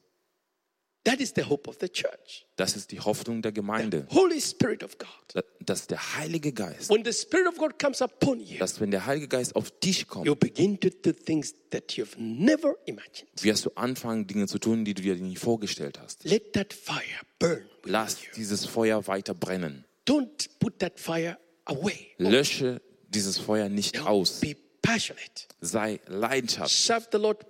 That 1.05 1.19
is 1.19 1.33
the 1.35 1.45
hope 1.49 1.67
of 1.69 1.79
the 1.81 1.89
church. 1.89 2.47
Das 2.57 2.77
ist 2.77 2.91
die 2.93 3.01
Hoffnung 3.01 3.41
der 3.41 3.53
Gemeinde. 3.53 4.07
Holy 4.11 4.39
Spirit 4.41 4.85
of 4.85 4.99
God. 4.99 5.43
Dass 5.61 5.87
der 5.87 6.17
Heilige 6.17 6.53
Geist, 6.53 6.91
When 6.91 7.05
the 7.05 7.13
Spirit 7.13 7.47
of 7.47 7.57
God 7.57 7.79
comes 7.79 8.03
upon 8.03 8.39
you, 8.41 8.59
dass 8.59 8.81
wenn 8.81 8.91
der 8.91 9.07
Heilige 9.07 9.29
Geist 9.29 9.57
auf 9.57 9.71
dich 9.81 10.07
kommt, 10.07 10.27
you 10.27 10.35
begin 10.35 10.79
to 10.79 10.91
do 10.91 11.13
things 11.13 11.55
that 11.71 11.93
you've 11.93 12.19
never 12.19 12.77
imagined. 12.85 13.31
wirst 13.41 13.65
du 13.65 13.71
anfangen, 13.77 14.27
Dinge 14.27 14.47
zu 14.47 14.59
tun, 14.59 14.85
die 14.85 14.93
du 14.93 15.01
dir 15.03 15.17
nicht 15.17 15.39
vorgestellt 15.39 15.99
hast. 15.99 16.25
Let 16.25 16.53
that 16.53 16.75
fire 16.75 17.01
burn. 17.39 17.65
Lass 17.85 18.19
dieses 18.37 18.67
Feuer 18.67 19.07
weiter 19.07 19.33
brennen. 19.33 19.87
Don't 20.07 20.51
put 20.59 20.79
that 20.81 21.01
fire 21.01 21.39
away. 21.65 22.09
Lösche 22.19 22.83
dieses 23.09 23.39
Feuer 23.39 23.71
nicht 23.71 23.97
No, 23.97 24.07
aus. 24.07 24.41
Be 24.41 24.55
passionate. 24.83 25.47
Sei 25.63 25.99
leidenschaftlich. 26.07 26.79
Serve 26.79 27.07
the 27.13 27.19
Lord 27.19 27.50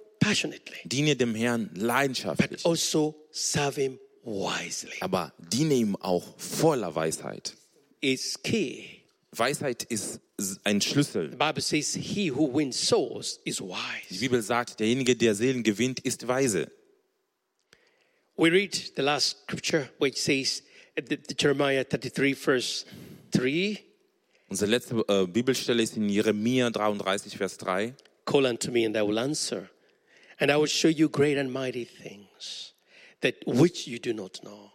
Diene 0.85 1.17
dem 1.17 1.35
Herrn 1.35 1.71
but 1.73 1.83
leidenschaftlich. 1.83 2.65
also 2.65 3.15
serve 3.31 3.81
Him 3.81 3.99
wisely. 4.25 4.93
Aber 5.01 5.33
diene 5.39 5.75
ihm 5.75 5.97
auch 5.97 6.39
voller 6.39 6.95
Weisheit. 6.95 7.55
Weisheit 9.33 9.83
ist 9.85 10.21
ein 10.65 10.81
Schlüssel. 10.81 11.37
Says, 11.61 11.95
Die. 11.95 12.33
Bibel 14.19 14.43
sagt, 14.43 14.81
derjenige, 14.81 15.17
der 15.17 15.35
Seelen 15.35 15.63
gewinnt, 15.63 16.01
ist 16.01 16.27
weise. 16.27 16.71
We 18.37 18.51
read 18.51 18.75
the 18.97 19.03
last 19.03 19.43
scripture, 19.43 19.91
which 19.99 20.17
says, 20.17 20.63
uh, 20.99 21.03
Jeremiah 21.39 21.85
33, 21.85 22.35
verse 22.35 22.87
3 23.33 23.79
Unsere 24.51 24.73
letzte 24.73 25.05
äh, 25.07 25.27
Bibelstelle 25.29 25.81
ist 25.81 25.97
in 25.97 26.09
Jeremia 26.09 26.71
33, 26.71 27.37
Vers 27.37 27.57
3. 27.59 27.95
Call 28.25 28.47
unto 28.47 28.73
me, 28.73 28.85
and 28.85 28.97
I 28.97 29.03
will 29.03 29.19
answer, 29.19 29.71
and 30.41 30.51
I 30.51 30.57
will 30.57 30.67
show 30.67 30.89
you 30.89 31.09
great 31.09 31.39
and 31.39 31.53
mighty 31.53 31.85
things 31.85 32.75
that 33.21 33.35
which 33.47 33.87
you 33.87 33.99
do 33.99 34.13
not 34.13 34.41
know. 34.43 34.73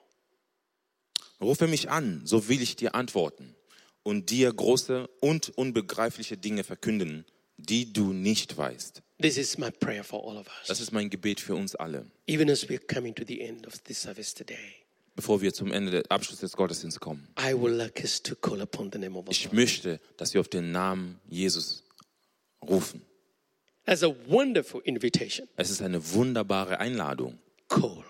Rufe 1.41 1.67
mich 1.67 1.89
an, 1.89 2.21
so 2.25 2.47
will 2.47 2.61
ich 2.61 2.75
dir 2.75 2.95
antworten 2.95 3.55
und 4.03 4.29
dir 4.29 4.53
große 4.53 5.07
und 5.19 5.49
unbegreifliche 5.57 6.37
Dinge 6.37 6.63
verkünden, 6.63 7.25
die 7.57 7.91
du 7.91 8.13
nicht 8.13 8.55
weißt. 8.57 9.01
This 9.21 9.37
is 9.37 9.57
my 9.57 9.71
prayer 9.71 10.03
for 10.03 10.23
all 10.29 10.37
of 10.37 10.47
Das 10.67 10.71
us, 10.71 10.81
ist 10.81 10.91
mein 10.91 11.09
Gebet 11.09 11.39
für 11.39 11.55
uns 11.55 11.75
alle, 11.75 12.09
even 12.27 12.49
as 12.49 12.67
we're 12.69 12.79
coming 12.93 13.13
to 13.15 13.23
the 13.25 13.41
end 13.41 13.65
of 13.67 13.79
this 13.83 14.01
service 14.01 14.33
today. 14.33 14.57
bevor 15.15 15.41
wir 15.41 15.53
zum 15.53 15.71
Ende 15.71 15.91
des 15.91 16.11
Abschluss 16.11 16.39
des 16.39 16.51
Gottesdienstes 16.53 16.99
kommen. 16.99 17.27
I 17.39 17.53
would 17.53 17.73
like 17.73 17.99
us 18.01 18.21
to 18.21 18.35
call 18.35 18.61
upon 18.61 18.91
the 18.91 18.97
name 18.99 19.17
of 19.17 19.25
Ich 19.29 19.51
möchte, 19.53 19.99
dass 20.17 20.33
wir 20.33 20.41
auf 20.41 20.49
den 20.49 20.71
Namen 20.73 21.19
Jesus 21.29 21.83
rufen. 22.61 23.01
That's 23.85 24.03
a 24.03 24.13
wonderful 24.27 24.81
invitation. 24.83 25.47
Es 25.57 25.69
ist 25.69 25.81
eine 25.81 26.13
wunderbare 26.13 26.79
Einladung. 26.79 27.37
Call. 27.67 28.03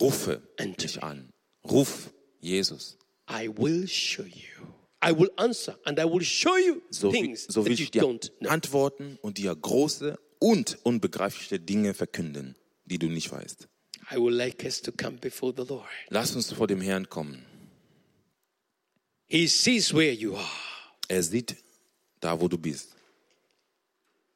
Rufe 0.00 0.42
And 0.58 0.80
mich 0.82 1.02
an. 1.02 1.30
Ruf 1.64 2.10
Jesus. 2.40 2.98
I 3.30 3.48
will 3.48 3.86
show 3.86 4.24
you. 4.24 4.66
I 5.06 5.12
will 5.16 5.30
answer, 5.36 5.78
and 5.84 5.98
I 6.00 6.04
will 6.04 6.22
show 6.24 6.56
you 6.56 6.82
So, 6.90 7.12
wie- 7.12 7.20
things 7.20 7.46
so 7.48 7.64
will 7.64 7.72
that 7.72 7.78
you 7.78 7.84
ich 7.84 7.90
dir 7.90 8.02
don't 8.02 8.30
know. 8.40 8.48
antworten 8.50 9.18
und 9.22 9.38
dir 9.38 9.54
große 9.54 10.18
und 10.40 10.78
unbegreifliche 10.82 11.60
Dinge 11.60 11.94
verkünden, 11.94 12.56
die 12.86 12.98
du 12.98 13.06
nicht 13.08 13.30
weißt. 13.30 13.68
I 14.10 14.16
would 14.16 14.34
like 14.34 14.64
us 14.64 14.82
to 14.82 14.92
come 14.92 15.18
before 15.18 15.52
the 15.56 15.64
Lord. 15.68 15.86
Lass 16.08 16.34
uns 16.34 16.52
vor 16.52 16.66
dem 16.66 16.80
Herrn 16.80 17.08
kommen. 17.08 17.44
He 19.26 19.46
sees 19.46 19.92
where 19.94 20.12
you 20.12 20.34
are. 20.36 20.50
Er 21.08 21.22
sieht 21.22 21.56
da, 22.20 22.38
wo 22.40 22.48
du 22.48 22.58
bist. 22.58 22.94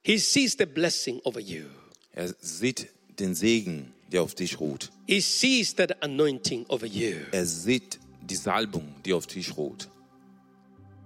He 0.02 0.18
sees 0.18 0.56
the 0.58 0.66
blessing 0.66 1.20
over 1.24 1.40
you. 1.40 1.64
Er 2.12 2.34
sieht 2.40 2.88
den 3.18 3.34
Segen, 3.34 3.92
der 4.10 4.22
auf 4.22 4.34
dich 4.34 4.58
ruht. 4.60 4.90
He 5.06 5.20
sees 5.20 5.74
that 5.76 6.02
anointing 6.02 6.64
over 6.68 6.86
you. 6.86 7.16
Er 7.32 7.44
sieht 7.46 7.98
die 8.22 8.36
Salbung, 8.36 8.94
die 9.04 9.12
auf 9.12 9.26
dich 9.26 9.56
ruht. 9.56 9.88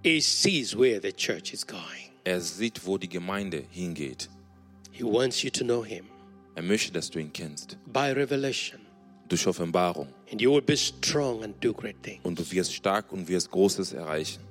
He 0.04 0.20
sees 0.20 0.76
where 0.76 1.00
the 1.00 1.12
church 1.12 1.52
is 1.52 1.66
going. 1.66 2.10
Er 2.24 2.40
sieht, 2.40 2.84
wo 2.86 2.98
die 2.98 3.08
Gemeinde 3.08 3.64
hingeht. 3.70 4.28
He 4.90 5.04
wants 5.04 5.42
you 5.42 5.50
to 5.50 5.64
know 5.64 5.84
him 5.84 6.06
Er 6.54 6.62
möchte, 6.62 6.92
dass 6.92 7.10
du 7.10 7.18
ihn 7.18 7.32
kennst. 7.32 7.76
by 7.92 8.10
revelation. 8.12 8.80
Durch 9.28 9.46
Offenbarung. 9.46 10.08
And 10.30 10.40
you 10.40 10.52
will 10.52 10.60
be 10.62 10.76
strong 10.76 11.42
and 11.42 11.54
do 11.64 11.72
great 11.72 12.02
things. 12.02 12.20
Und 12.24 12.38
du 12.38 12.50
wirst 12.52 12.74
stark 12.74 13.10
und 13.12 13.26
wirst 13.28 13.50
Großes 13.50 13.92
erreichen. 13.94 14.42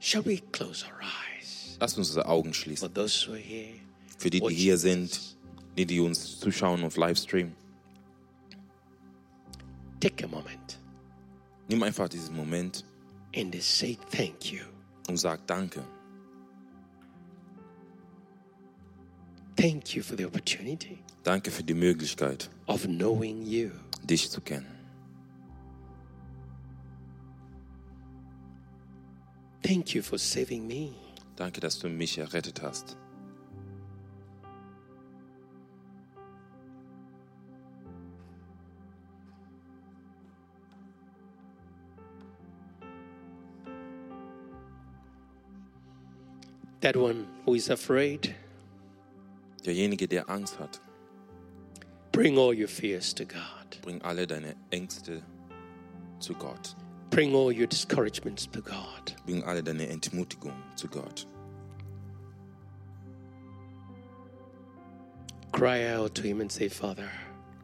Shall 0.00 0.24
we 0.24 0.38
close 0.52 0.84
our 0.84 1.00
eyes? 1.00 1.27
Lass 1.80 1.96
uns 1.96 2.08
unsere 2.08 2.26
Augen 2.26 2.52
schließen. 2.54 2.90
Für 4.18 4.30
die, 4.30 4.40
die 4.40 4.54
hier 4.54 4.78
sind, 4.78 5.36
die, 5.76 5.86
die 5.86 6.00
uns 6.00 6.40
zuschauen 6.40 6.82
auf 6.84 6.96
Livestream. 6.96 7.52
take 10.00 10.24
a 10.24 10.28
moment 10.28 10.78
Nimm 11.68 11.82
einfach 11.82 12.08
diesen 12.08 12.34
Moment 12.34 12.84
and 13.36 13.54
say 13.62 13.98
thank 14.10 14.52
you. 14.52 14.60
und 15.08 15.16
sag 15.18 15.46
Danke. 15.46 15.84
Thank 19.56 19.94
you 19.94 20.02
for 20.02 20.16
the 20.16 20.24
opportunity 20.24 20.98
Danke 21.24 21.50
für 21.50 21.62
die 21.64 21.74
Möglichkeit, 21.74 22.48
of 22.66 22.84
knowing 22.84 23.44
you. 23.44 23.70
dich 24.02 24.30
zu 24.30 24.40
kennen. 24.40 24.66
Thank 29.62 29.94
you 29.94 30.02
for 30.02 30.18
saving 30.18 30.66
me. 30.66 30.92
Danke, 31.38 31.60
dass 31.60 31.78
du 31.78 31.88
mich 31.88 32.18
errettet 32.18 32.62
hast. 32.62 32.96
That 46.80 46.96
one 46.96 47.28
who 47.46 47.54
is 47.54 47.70
afraid, 47.70 48.34
Derjenige, 49.64 50.08
der 50.08 50.28
Angst 50.28 50.58
hat, 50.58 50.80
bring 52.10 52.36
all 52.36 52.52
your 52.52 52.66
fears 52.66 53.14
to 53.14 53.24
God. 53.24 53.80
bring 53.82 54.02
alle 54.02 54.26
deine 54.26 54.56
Ängste 54.70 55.22
zu 56.18 56.34
Gott. 56.34 56.74
Bring 57.18 57.34
all 57.34 57.50
your 57.50 57.66
discouragements 57.66 58.46
to 58.52 58.60
God. 58.60 59.12
Bring 59.26 59.42
alle 59.42 59.60
deine 59.60 59.88
Entmutigung 59.88 60.54
zu 60.76 60.86
Gott. 60.86 61.26
Cry 65.50 65.86
out 65.88 66.14
to 66.14 66.22
Him 66.22 66.40
and 66.40 66.52
say, 66.52 66.68
Father, 66.68 67.10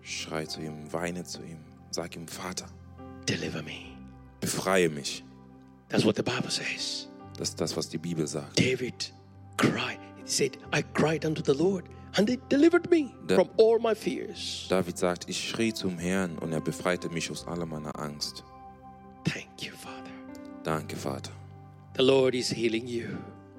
Schrei 0.03 0.45
zu 0.47 0.61
ihm, 0.61 0.93
weine 0.93 1.23
zu 1.23 1.41
ihm. 1.45 1.61
Sag 1.93 2.17
ihm, 2.17 2.27
Vater, 2.27 2.67
deliver 3.27 3.63
me. 3.63 3.97
befreie 4.41 4.89
mich. 4.89 5.23
That's 5.89 6.05
what 6.05 6.17
the 6.17 6.25
Bible 6.25 6.51
says. 6.51 7.07
Das 7.39 7.51
ist 7.51 7.61
das, 7.61 7.77
was 7.77 7.89
die 7.89 7.99
Bibel 7.99 8.27
sagt. 8.27 8.59
David 8.59 9.13
cried. 9.57 10.01
He 10.17 10.27
said, 10.27 10.59
I 10.73 10.83
cried 10.83 11.25
unto 11.25 11.43
the 11.45 11.55
Lord, 11.57 11.85
and 12.17 12.29
He 12.29 12.41
delivered 12.49 12.91
me 12.91 13.15
Da- 13.29 13.37
from 13.37 13.51
all 13.57 13.79
my 13.79 13.95
fears. 13.95 14.67
David 14.69 14.99
sagt, 14.99 15.29
ich 15.29 15.49
schrie 15.49 15.73
zum 15.73 15.97
Herrn 15.97 16.39
und 16.41 16.53
er 16.53 16.61
befreite 16.61 17.09
mich 17.09 17.31
aus 17.31 17.47
aller 17.47 17.67
meiner 17.67 17.97
Angst. 18.01 18.43
Danke, 20.65 20.97
Vater. 20.97 21.31
The 21.97 22.03
Lord 22.03 22.35
is 22.35 22.51
healing 22.51 22.87
you. 22.89 23.07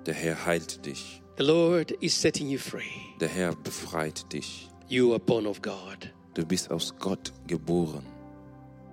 Der 0.05 0.13
Herr 0.13 0.45
heilt 0.45 0.85
dich. 0.85 1.21
The 1.37 1.43
Lord 1.43 1.91
is 2.01 2.19
setting 2.19 2.49
you 2.49 2.57
free. 2.59 3.15
Der 3.19 3.29
Herr 3.29 3.55
befreit 3.55 4.31
dich. 4.33 4.69
You 4.89 5.11
are 5.11 5.19
born 5.19 5.45
of 5.47 5.61
God. 5.61 6.11
Du 6.33 6.45
bist 6.45 6.69
aus 6.71 6.93
Gott 6.99 7.31
geboren. 7.47 8.03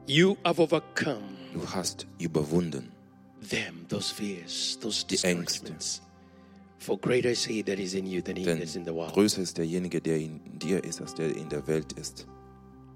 You 0.06 0.36
have 0.44 0.60
overcome 0.60 1.22
Du 1.54 1.60
hast 1.74 2.06
überwunden. 2.18 2.90
them, 3.48 3.84
those 3.88 4.12
fears, 4.12 4.78
those 4.80 5.04
Die 5.06 5.16
Ängste. 5.26 5.64
discouragements. 5.64 6.02
For 6.78 6.98
greater 6.98 7.30
is 7.30 7.44
He 7.44 7.62
that 7.62 7.78
is 7.78 7.94
in 7.94 8.06
you 8.06 8.20
than 8.22 8.36
He 8.36 8.44
Denn 8.44 8.58
that 8.58 8.64
is 8.64 8.76
in 8.76 8.84
the 8.84 8.92
world. 8.92 9.12
größer 9.12 9.42
ist 9.42 9.58
derjenige, 9.58 10.00
der 10.00 10.18
in 10.18 10.40
dir 10.58 10.82
ist, 10.84 11.00
als 11.00 11.14
der 11.14 11.34
in 11.36 11.48
der 11.48 11.66
Welt 11.66 11.92
ist. 11.94 12.26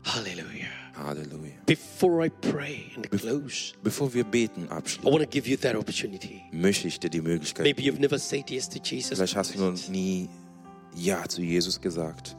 Hallelujah. 0.04 0.68
Halleluja. 0.96 1.52
Before 1.66 2.24
I 2.24 2.30
pray 2.30 2.92
and 2.96 3.10
close, 3.10 3.74
Bevor 3.82 4.12
wir 4.14 4.24
beten 4.24 4.64
I 4.64 4.68
abschließen, 4.70 5.04
want 5.04 5.22
to 5.22 5.28
give 5.28 5.48
you 5.48 5.56
that 5.58 5.74
opportunity. 5.76 6.42
möchte 6.52 6.88
ich 6.88 6.98
dir 7.00 7.10
die 7.10 7.20
Möglichkeit 7.20 7.64
Maybe 7.64 7.82
you've 7.82 8.00
never 8.00 8.18
said 8.18 8.50
yes 8.50 8.68
to 8.68 8.78
Jesus. 8.82 9.16
Vielleicht 9.18 9.36
hast 9.36 9.54
du 9.54 9.58
noch 9.60 9.88
nie 9.88 10.28
Ja 10.94 11.26
zu 11.28 11.42
Jesus 11.42 11.80
gesagt. 11.80 12.36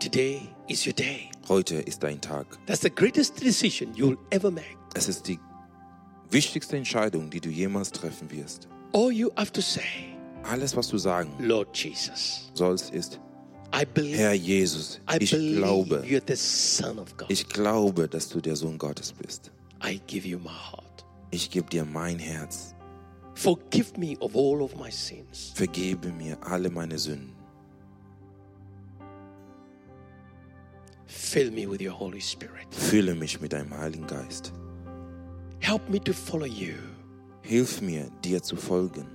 Today 0.00 0.40
is 0.68 0.86
your 0.86 0.94
day. 0.94 1.30
Heute 1.48 1.76
ist 1.76 2.02
dein 2.02 2.20
Tag. 2.20 2.46
That's 2.66 2.80
the 2.80 2.90
greatest 2.90 3.38
decision 3.42 3.92
you'll 3.94 4.16
ever 4.30 4.50
make. 4.50 4.78
Es 4.94 5.08
ist 5.08 5.28
die 5.28 5.38
wichtigste 6.30 6.76
Entscheidung, 6.76 7.28
die 7.28 7.40
du 7.40 7.50
jemals 7.50 7.90
treffen 7.92 8.30
wirst. 8.30 8.68
All 8.94 9.12
you 9.12 9.30
have 9.36 9.52
to 9.52 9.60
say, 9.60 9.82
Alles, 10.44 10.74
was 10.74 10.88
du 10.88 10.96
sagen 10.96 11.30
Lord 11.38 11.76
Jesus, 11.76 12.50
sollst, 12.54 12.94
ist, 12.94 13.16
I 13.16 13.29
Herr 13.72 14.34
Jesus, 14.34 15.00
ich 15.18 15.30
glaube, 15.30 16.04
ich 17.28 17.48
glaube, 17.48 18.08
dass 18.08 18.28
du 18.28 18.40
der 18.40 18.56
Sohn 18.56 18.76
Gottes 18.78 19.12
bist. 19.12 19.50
I 19.82 20.00
give 20.06 20.26
you 20.26 20.38
my 20.38 20.50
heart. 20.50 21.04
Ich 21.30 21.50
gebe 21.50 21.68
dir 21.70 21.84
mein 21.84 22.18
Herz. 22.18 22.74
Forgive 23.34 23.98
me 23.98 24.16
of 24.18 24.34
all 24.34 24.60
of 24.60 24.76
my 24.76 24.90
sins. 24.90 25.52
Vergebe 25.54 26.12
mir 26.12 26.36
alle 26.42 26.68
meine 26.68 26.98
Sünden. 26.98 27.34
Fill 31.06 31.50
me 31.50 31.66
with 31.66 31.80
your 31.80 31.98
Holy 31.98 32.20
Spirit. 32.20 32.66
Fülle 32.70 33.14
mich 33.14 33.40
mit 33.40 33.52
deinem 33.52 33.76
Heiligen 33.76 34.06
Geist. 34.06 34.52
Help 35.60 35.88
me 35.88 36.02
to 36.02 36.12
follow 36.12 36.46
you 36.46 36.74
Hilf 37.42 37.80
mir, 37.80 38.10
dir 38.24 38.42
zu 38.42 38.56
folgen, 38.56 39.06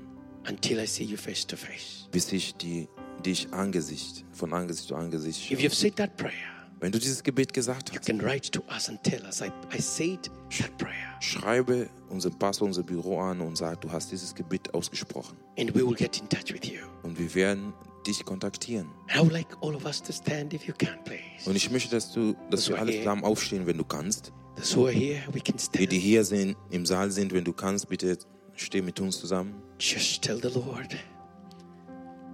until 0.47 0.79
I 0.79 0.87
see 0.87 1.03
you 1.03 1.17
face 1.17 1.45
to 1.45 1.55
face. 1.55 2.07
bis 2.11 2.31
ich 2.33 2.55
die, 2.55 2.87
dich 3.25 3.51
Angesicht, 3.53 4.25
von 4.31 4.53
Angesicht 4.53 4.87
zu 4.87 4.95
Angesicht 4.95 5.51
If 5.51 5.59
schaue. 5.59 5.65
you've 5.67 5.73
said 5.75 5.95
that 5.97 6.15
prayer, 6.17 6.31
Wenn 6.79 6.91
du 6.91 6.99
dieses 6.99 7.23
Gebet 7.23 7.53
gesagt 7.53 7.89
you 7.89 7.97
hast, 7.97 8.05
can 8.05 8.19
write 8.21 8.51
to 8.51 8.61
us 8.73 8.89
and 8.89 9.01
tell 9.03 9.23
us, 9.25 9.41
I, 9.41 9.51
I 9.75 9.81
said 9.81 10.29
that 10.59 10.77
prayer. 10.77 10.93
schreibe 11.21 11.89
unseren 12.09 12.37
Pastor, 12.37 12.67
unser 12.67 12.83
Büro 12.83 13.19
an 13.19 13.41
und 13.41 13.57
sag, 13.57 13.81
du 13.81 13.91
hast 13.91 14.11
dieses 14.11 14.35
Gebet 14.35 14.73
ausgesprochen. 14.73 15.37
And 15.57 15.73
we 15.73 15.85
will 15.85 15.95
get 15.95 16.19
in 16.19 16.29
touch 16.29 16.53
with 16.53 16.69
you. 16.69 16.81
Und 17.03 17.17
wir 17.17 17.33
werden 17.33 17.73
dich 18.05 18.23
kontaktieren. 18.23 18.87
Like 19.31 19.47
stand 20.11 20.53
if 20.53 20.67
can. 20.77 20.99
Und 21.45 21.55
ich 21.55 21.71
möchte, 21.71 21.89
dass 21.91 22.11
du, 22.11 22.35
dass 22.51 22.69
wir 22.69 22.77
alle 22.79 22.95
zusammen 22.97 23.23
aufstehen, 23.23 23.65
wenn 23.65 23.77
du 23.77 23.83
kannst. 23.83 24.31
Here, 24.57 24.93
Wir, 24.93 25.43
stand. 25.59 25.91
die 25.91 25.99
hier 25.99 26.23
sind, 26.23 26.55
im 26.69 26.85
Saal 26.85 27.11
sind, 27.11 27.33
wenn 27.33 27.43
du 27.43 27.53
kannst, 27.53 27.89
bitte 27.89 28.17
steh 28.53 28.81
mit 28.81 28.99
uns 28.99 29.19
zusammen. 29.19 29.55
Just 29.79 30.21
tell 30.21 30.37
the 30.41 30.49
Lord, 30.53 30.95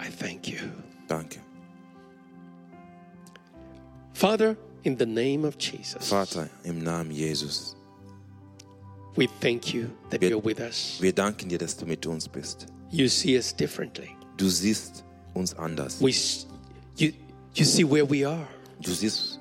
I 0.02 0.10
thank 0.10 0.47
you. 0.47 0.58
Danke. 1.08 1.39
Father, 4.14 4.58
in 4.84 4.97
the 4.97 5.06
name 5.06 5.45
of 5.45 5.58
Jesus, 5.58 6.10
Vater, 6.10 6.49
im 6.64 6.84
Namen 6.84 7.12
Jesus, 7.12 7.76
we 9.16 9.28
thank 9.39 9.74
you 9.74 9.89
that 10.10 10.22
Wir- 10.22 10.32
you're 10.32 10.43
with 10.43 10.60
us. 10.60 10.97
wir 10.99 11.14
danken 11.14 11.49
dir, 11.49 11.58
dass 11.58 11.76
du 11.78 11.86
mit 11.86 12.06
uns 12.06 12.28
bist. 12.28 12.68
You 12.91 13.08
see 13.08 13.38
us 13.38 13.54
differently. 13.56 14.10
Du 14.38 14.49
siehst 14.49 15.04
uns 15.34 15.54
anders. 15.58 15.99
We, 16.02 16.12
you, 16.97 17.14
you 17.56 17.64
see 17.66 17.84
where 17.84 18.06
we 18.10 18.26
are. 18.28 18.47
Du 18.82 18.91
siehst, 18.91 19.38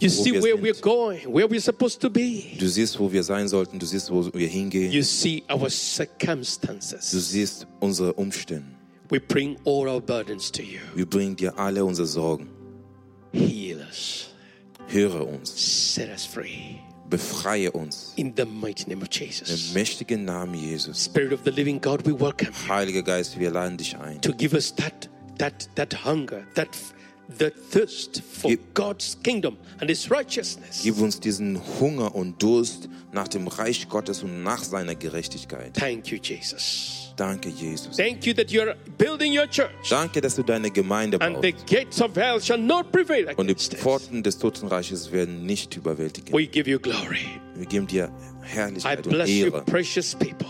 You 0.00 0.08
Wo 0.10 0.24
see 0.24 0.32
wir 0.32 0.42
where 0.42 0.56
sind. 0.56 0.64
we're 0.64 0.80
going, 0.80 1.32
where 1.32 1.46
we're 1.48 1.60
supposed 1.60 2.00
to 2.00 2.10
be. 2.10 2.56
du 2.58 2.66
siehst, 2.68 2.98
wo 2.98 3.12
wir 3.12 3.22
sein 3.22 3.46
sollten. 3.46 3.78
Du 3.78 3.86
siehst, 3.86 4.10
wo 4.10 4.28
wir 4.34 4.48
hingehen. 4.48 4.90
You 4.90 5.02
see 5.04 5.44
our 5.48 5.58
Du 5.68 5.70
circumstances. 5.70 7.08
siehst 7.30 7.68
unsere 7.78 8.12
Umstände. 8.14 8.66
We 9.12 9.18
bring 9.18 9.58
all 9.64 9.90
our 9.90 10.00
burdens 10.00 10.50
to 10.52 10.62
you. 10.62 10.80
Wir 10.94 11.04
bringen 11.04 11.36
dir 11.36 11.58
alle 11.58 11.84
unsere 11.84 12.06
Sorgen. 12.06 12.48
Heal 13.30 13.82
us. 13.86 14.30
Höre 14.88 15.26
uns. 15.26 15.50
Set 15.94 16.08
us 16.08 16.24
free. 16.24 16.80
Befreie 17.10 17.70
uns. 17.72 18.14
In 18.16 18.34
the 18.34 18.46
mighty 18.46 18.88
name 18.88 19.02
of 19.02 19.10
Jesus. 19.10 19.68
Im 19.68 19.74
mächtigen 19.74 20.24
Namen 20.24 20.54
Jesus. 20.54 21.04
Spirit 21.04 21.34
of 21.34 21.40
the 21.44 21.50
living 21.50 21.78
God, 21.78 22.06
we 22.06 22.18
welcome 22.18 22.54
Heiliger 22.66 23.02
Geist, 23.02 23.38
wir 23.38 23.50
laden 23.50 23.76
dich 23.76 23.94
ein. 23.98 24.18
to 24.22 24.32
give 24.32 24.54
us 24.54 24.74
that 24.76 25.10
that 25.36 25.68
that 25.74 25.92
hunger, 25.92 26.46
that 26.54 26.70
that 27.38 27.52
thirst 27.70 28.22
for 28.22 28.50
Gib- 28.50 28.74
God's 28.74 29.16
kingdom 29.22 29.56
and 29.80 29.88
His 29.90 30.10
righteousness. 30.10 30.80
Gib 30.82 30.98
uns 31.00 31.18
diesen 31.20 31.60
Hunger 31.80 32.14
und 32.14 32.42
Durst 32.42 32.88
nach 33.12 33.28
dem 33.28 33.46
Reich 33.48 33.88
Gottes 33.88 34.22
und 34.22 34.42
nach 34.42 34.62
seiner 34.64 34.94
Gerechtigkeit. 34.94 35.74
Thank 35.74 36.08
you, 36.08 36.18
Jesus. 36.22 36.98
Danke, 37.16 37.50
Jesus. 37.50 37.96
Thank 37.98 38.24
you 38.24 38.32
that 38.32 38.48
you're 38.50 38.74
building 38.96 39.36
your 39.38 39.46
church, 39.46 39.68
Danke, 39.90 40.20
dass 40.22 40.34
du 40.36 40.42
deine 40.42 40.70
Gemeinde 40.70 41.20
and 41.20 41.36
the 41.42 41.52
baust. 41.52 41.66
gates 41.66 42.00
of 42.00 42.16
hell 42.16 42.40
shall 42.40 42.56
not 42.58 42.90
prevail 42.90 43.26
Und 43.36 43.48
die 43.48 43.52
against. 43.52 43.74
Pforten 43.74 44.22
des 44.22 44.38
Totenreiches 44.38 45.12
werden 45.12 45.44
nicht 45.44 45.76
überwältigen. 45.76 46.32
We 46.32 46.46
give 46.46 46.68
you 46.70 46.78
glory. 46.78 47.18
Wir 47.54 47.66
geben 47.66 47.86
dir 47.86 48.10
I 48.42 48.46
Herrlichkeit 48.46 49.06
und 49.06 49.12
bless 49.12 49.28
you, 49.28 49.46
Ehre. 49.48 49.62
precious 49.66 50.14
people, 50.14 50.46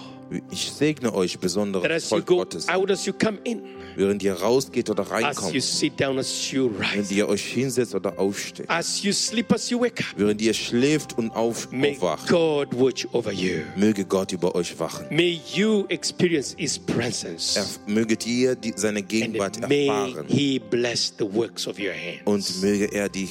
Ich 0.50 0.70
segne 0.72 1.12
euch 1.14 1.32
that 1.32 1.40
besonders 1.40 2.04
you 2.04 2.08
Volk 2.08 2.26
go 2.26 2.36
Gottes, 2.38 2.68
out, 2.68 2.90
as 2.90 3.06
you 3.06 3.12
come 3.12 3.38
in, 3.44 3.62
während 3.96 4.22
ihr 4.22 4.32
rausgeht 4.34 4.88
oder 4.90 5.02
as 5.02 5.08
you 5.08 5.14
reinkommt, 5.14 5.62
sit 5.62 6.00
down, 6.00 6.18
as 6.18 6.50
you 6.50 6.70
während 6.78 6.96
rise, 6.98 7.14
ihr 7.14 7.28
euch 7.28 7.44
hinsetzt 7.44 7.94
oder 7.94 8.18
aufsteht, 8.18 8.68
as 8.70 9.02
you 9.02 9.12
sleep, 9.12 9.52
as 9.52 9.68
you 9.70 9.80
wake 9.80 10.00
up. 10.00 10.06
während 10.16 10.40
ihr 10.40 10.54
schläft 10.54 11.18
und 11.18 11.30
auf, 11.30 11.70
May 11.70 11.92
aufwacht, 11.96 12.28
God 12.28 12.68
watch 12.78 13.06
over 13.12 13.32
you. 13.32 13.60
möge 13.76 14.04
Gott 14.04 14.32
über 14.32 14.54
euch 14.54 14.78
wachen. 14.78 15.06
May 15.10 15.40
you 15.54 15.84
experience 15.88 16.54
His 16.56 16.78
presence. 16.78 17.56
Er, 17.56 17.66
möget 17.92 18.26
ihr 18.26 18.54
die, 18.54 18.72
seine 18.76 19.02
Gegenwart 19.02 19.56
And 19.58 19.68
may 19.68 19.86
erfahren 19.88 20.26
He 20.28 20.58
bless 20.58 21.12
the 21.18 21.24
works 21.30 21.66
of 21.66 21.78
your 21.78 21.92
hands. 21.92 22.22
und 22.24 22.62
möge 22.62 22.86
er 22.92 23.08
die, 23.08 23.28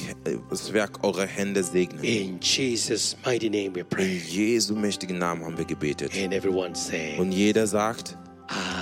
das 0.50 0.72
Werk 0.72 1.02
eurer 1.02 1.26
Hände 1.26 1.62
segnen. 1.64 2.04
In 2.04 2.38
Jesus' 2.40 3.16
mighty 3.24 3.48
name 3.50 3.74
we 3.74 3.80
In 3.80 3.86
pray. 3.88 4.16
Jesu 4.28 4.74
mächtigen 4.76 5.18
Namen 5.18 5.44
haben 5.44 5.58
wir 5.58 5.64
gebetet. 5.64 6.12
And 6.16 6.32
everyone 6.32 6.74
say, 6.74 6.91
Und 7.18 7.32
jeder 7.32 7.66
sagt 7.66 8.16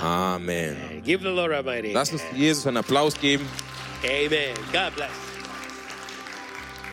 Amen. 0.01 0.75
Give 1.03 1.21
the 1.21 1.29
Lord 1.29 1.53
a 1.53 1.61
mighty. 1.61 1.93
Lass 1.93 2.11
uns 2.11 2.23
Jesus 2.35 2.67
einen 2.67 2.77
Applaus 2.77 3.19
geben. 3.19 3.45
Amen. 4.03 4.55
God 4.73 4.95
bless. 4.95 5.30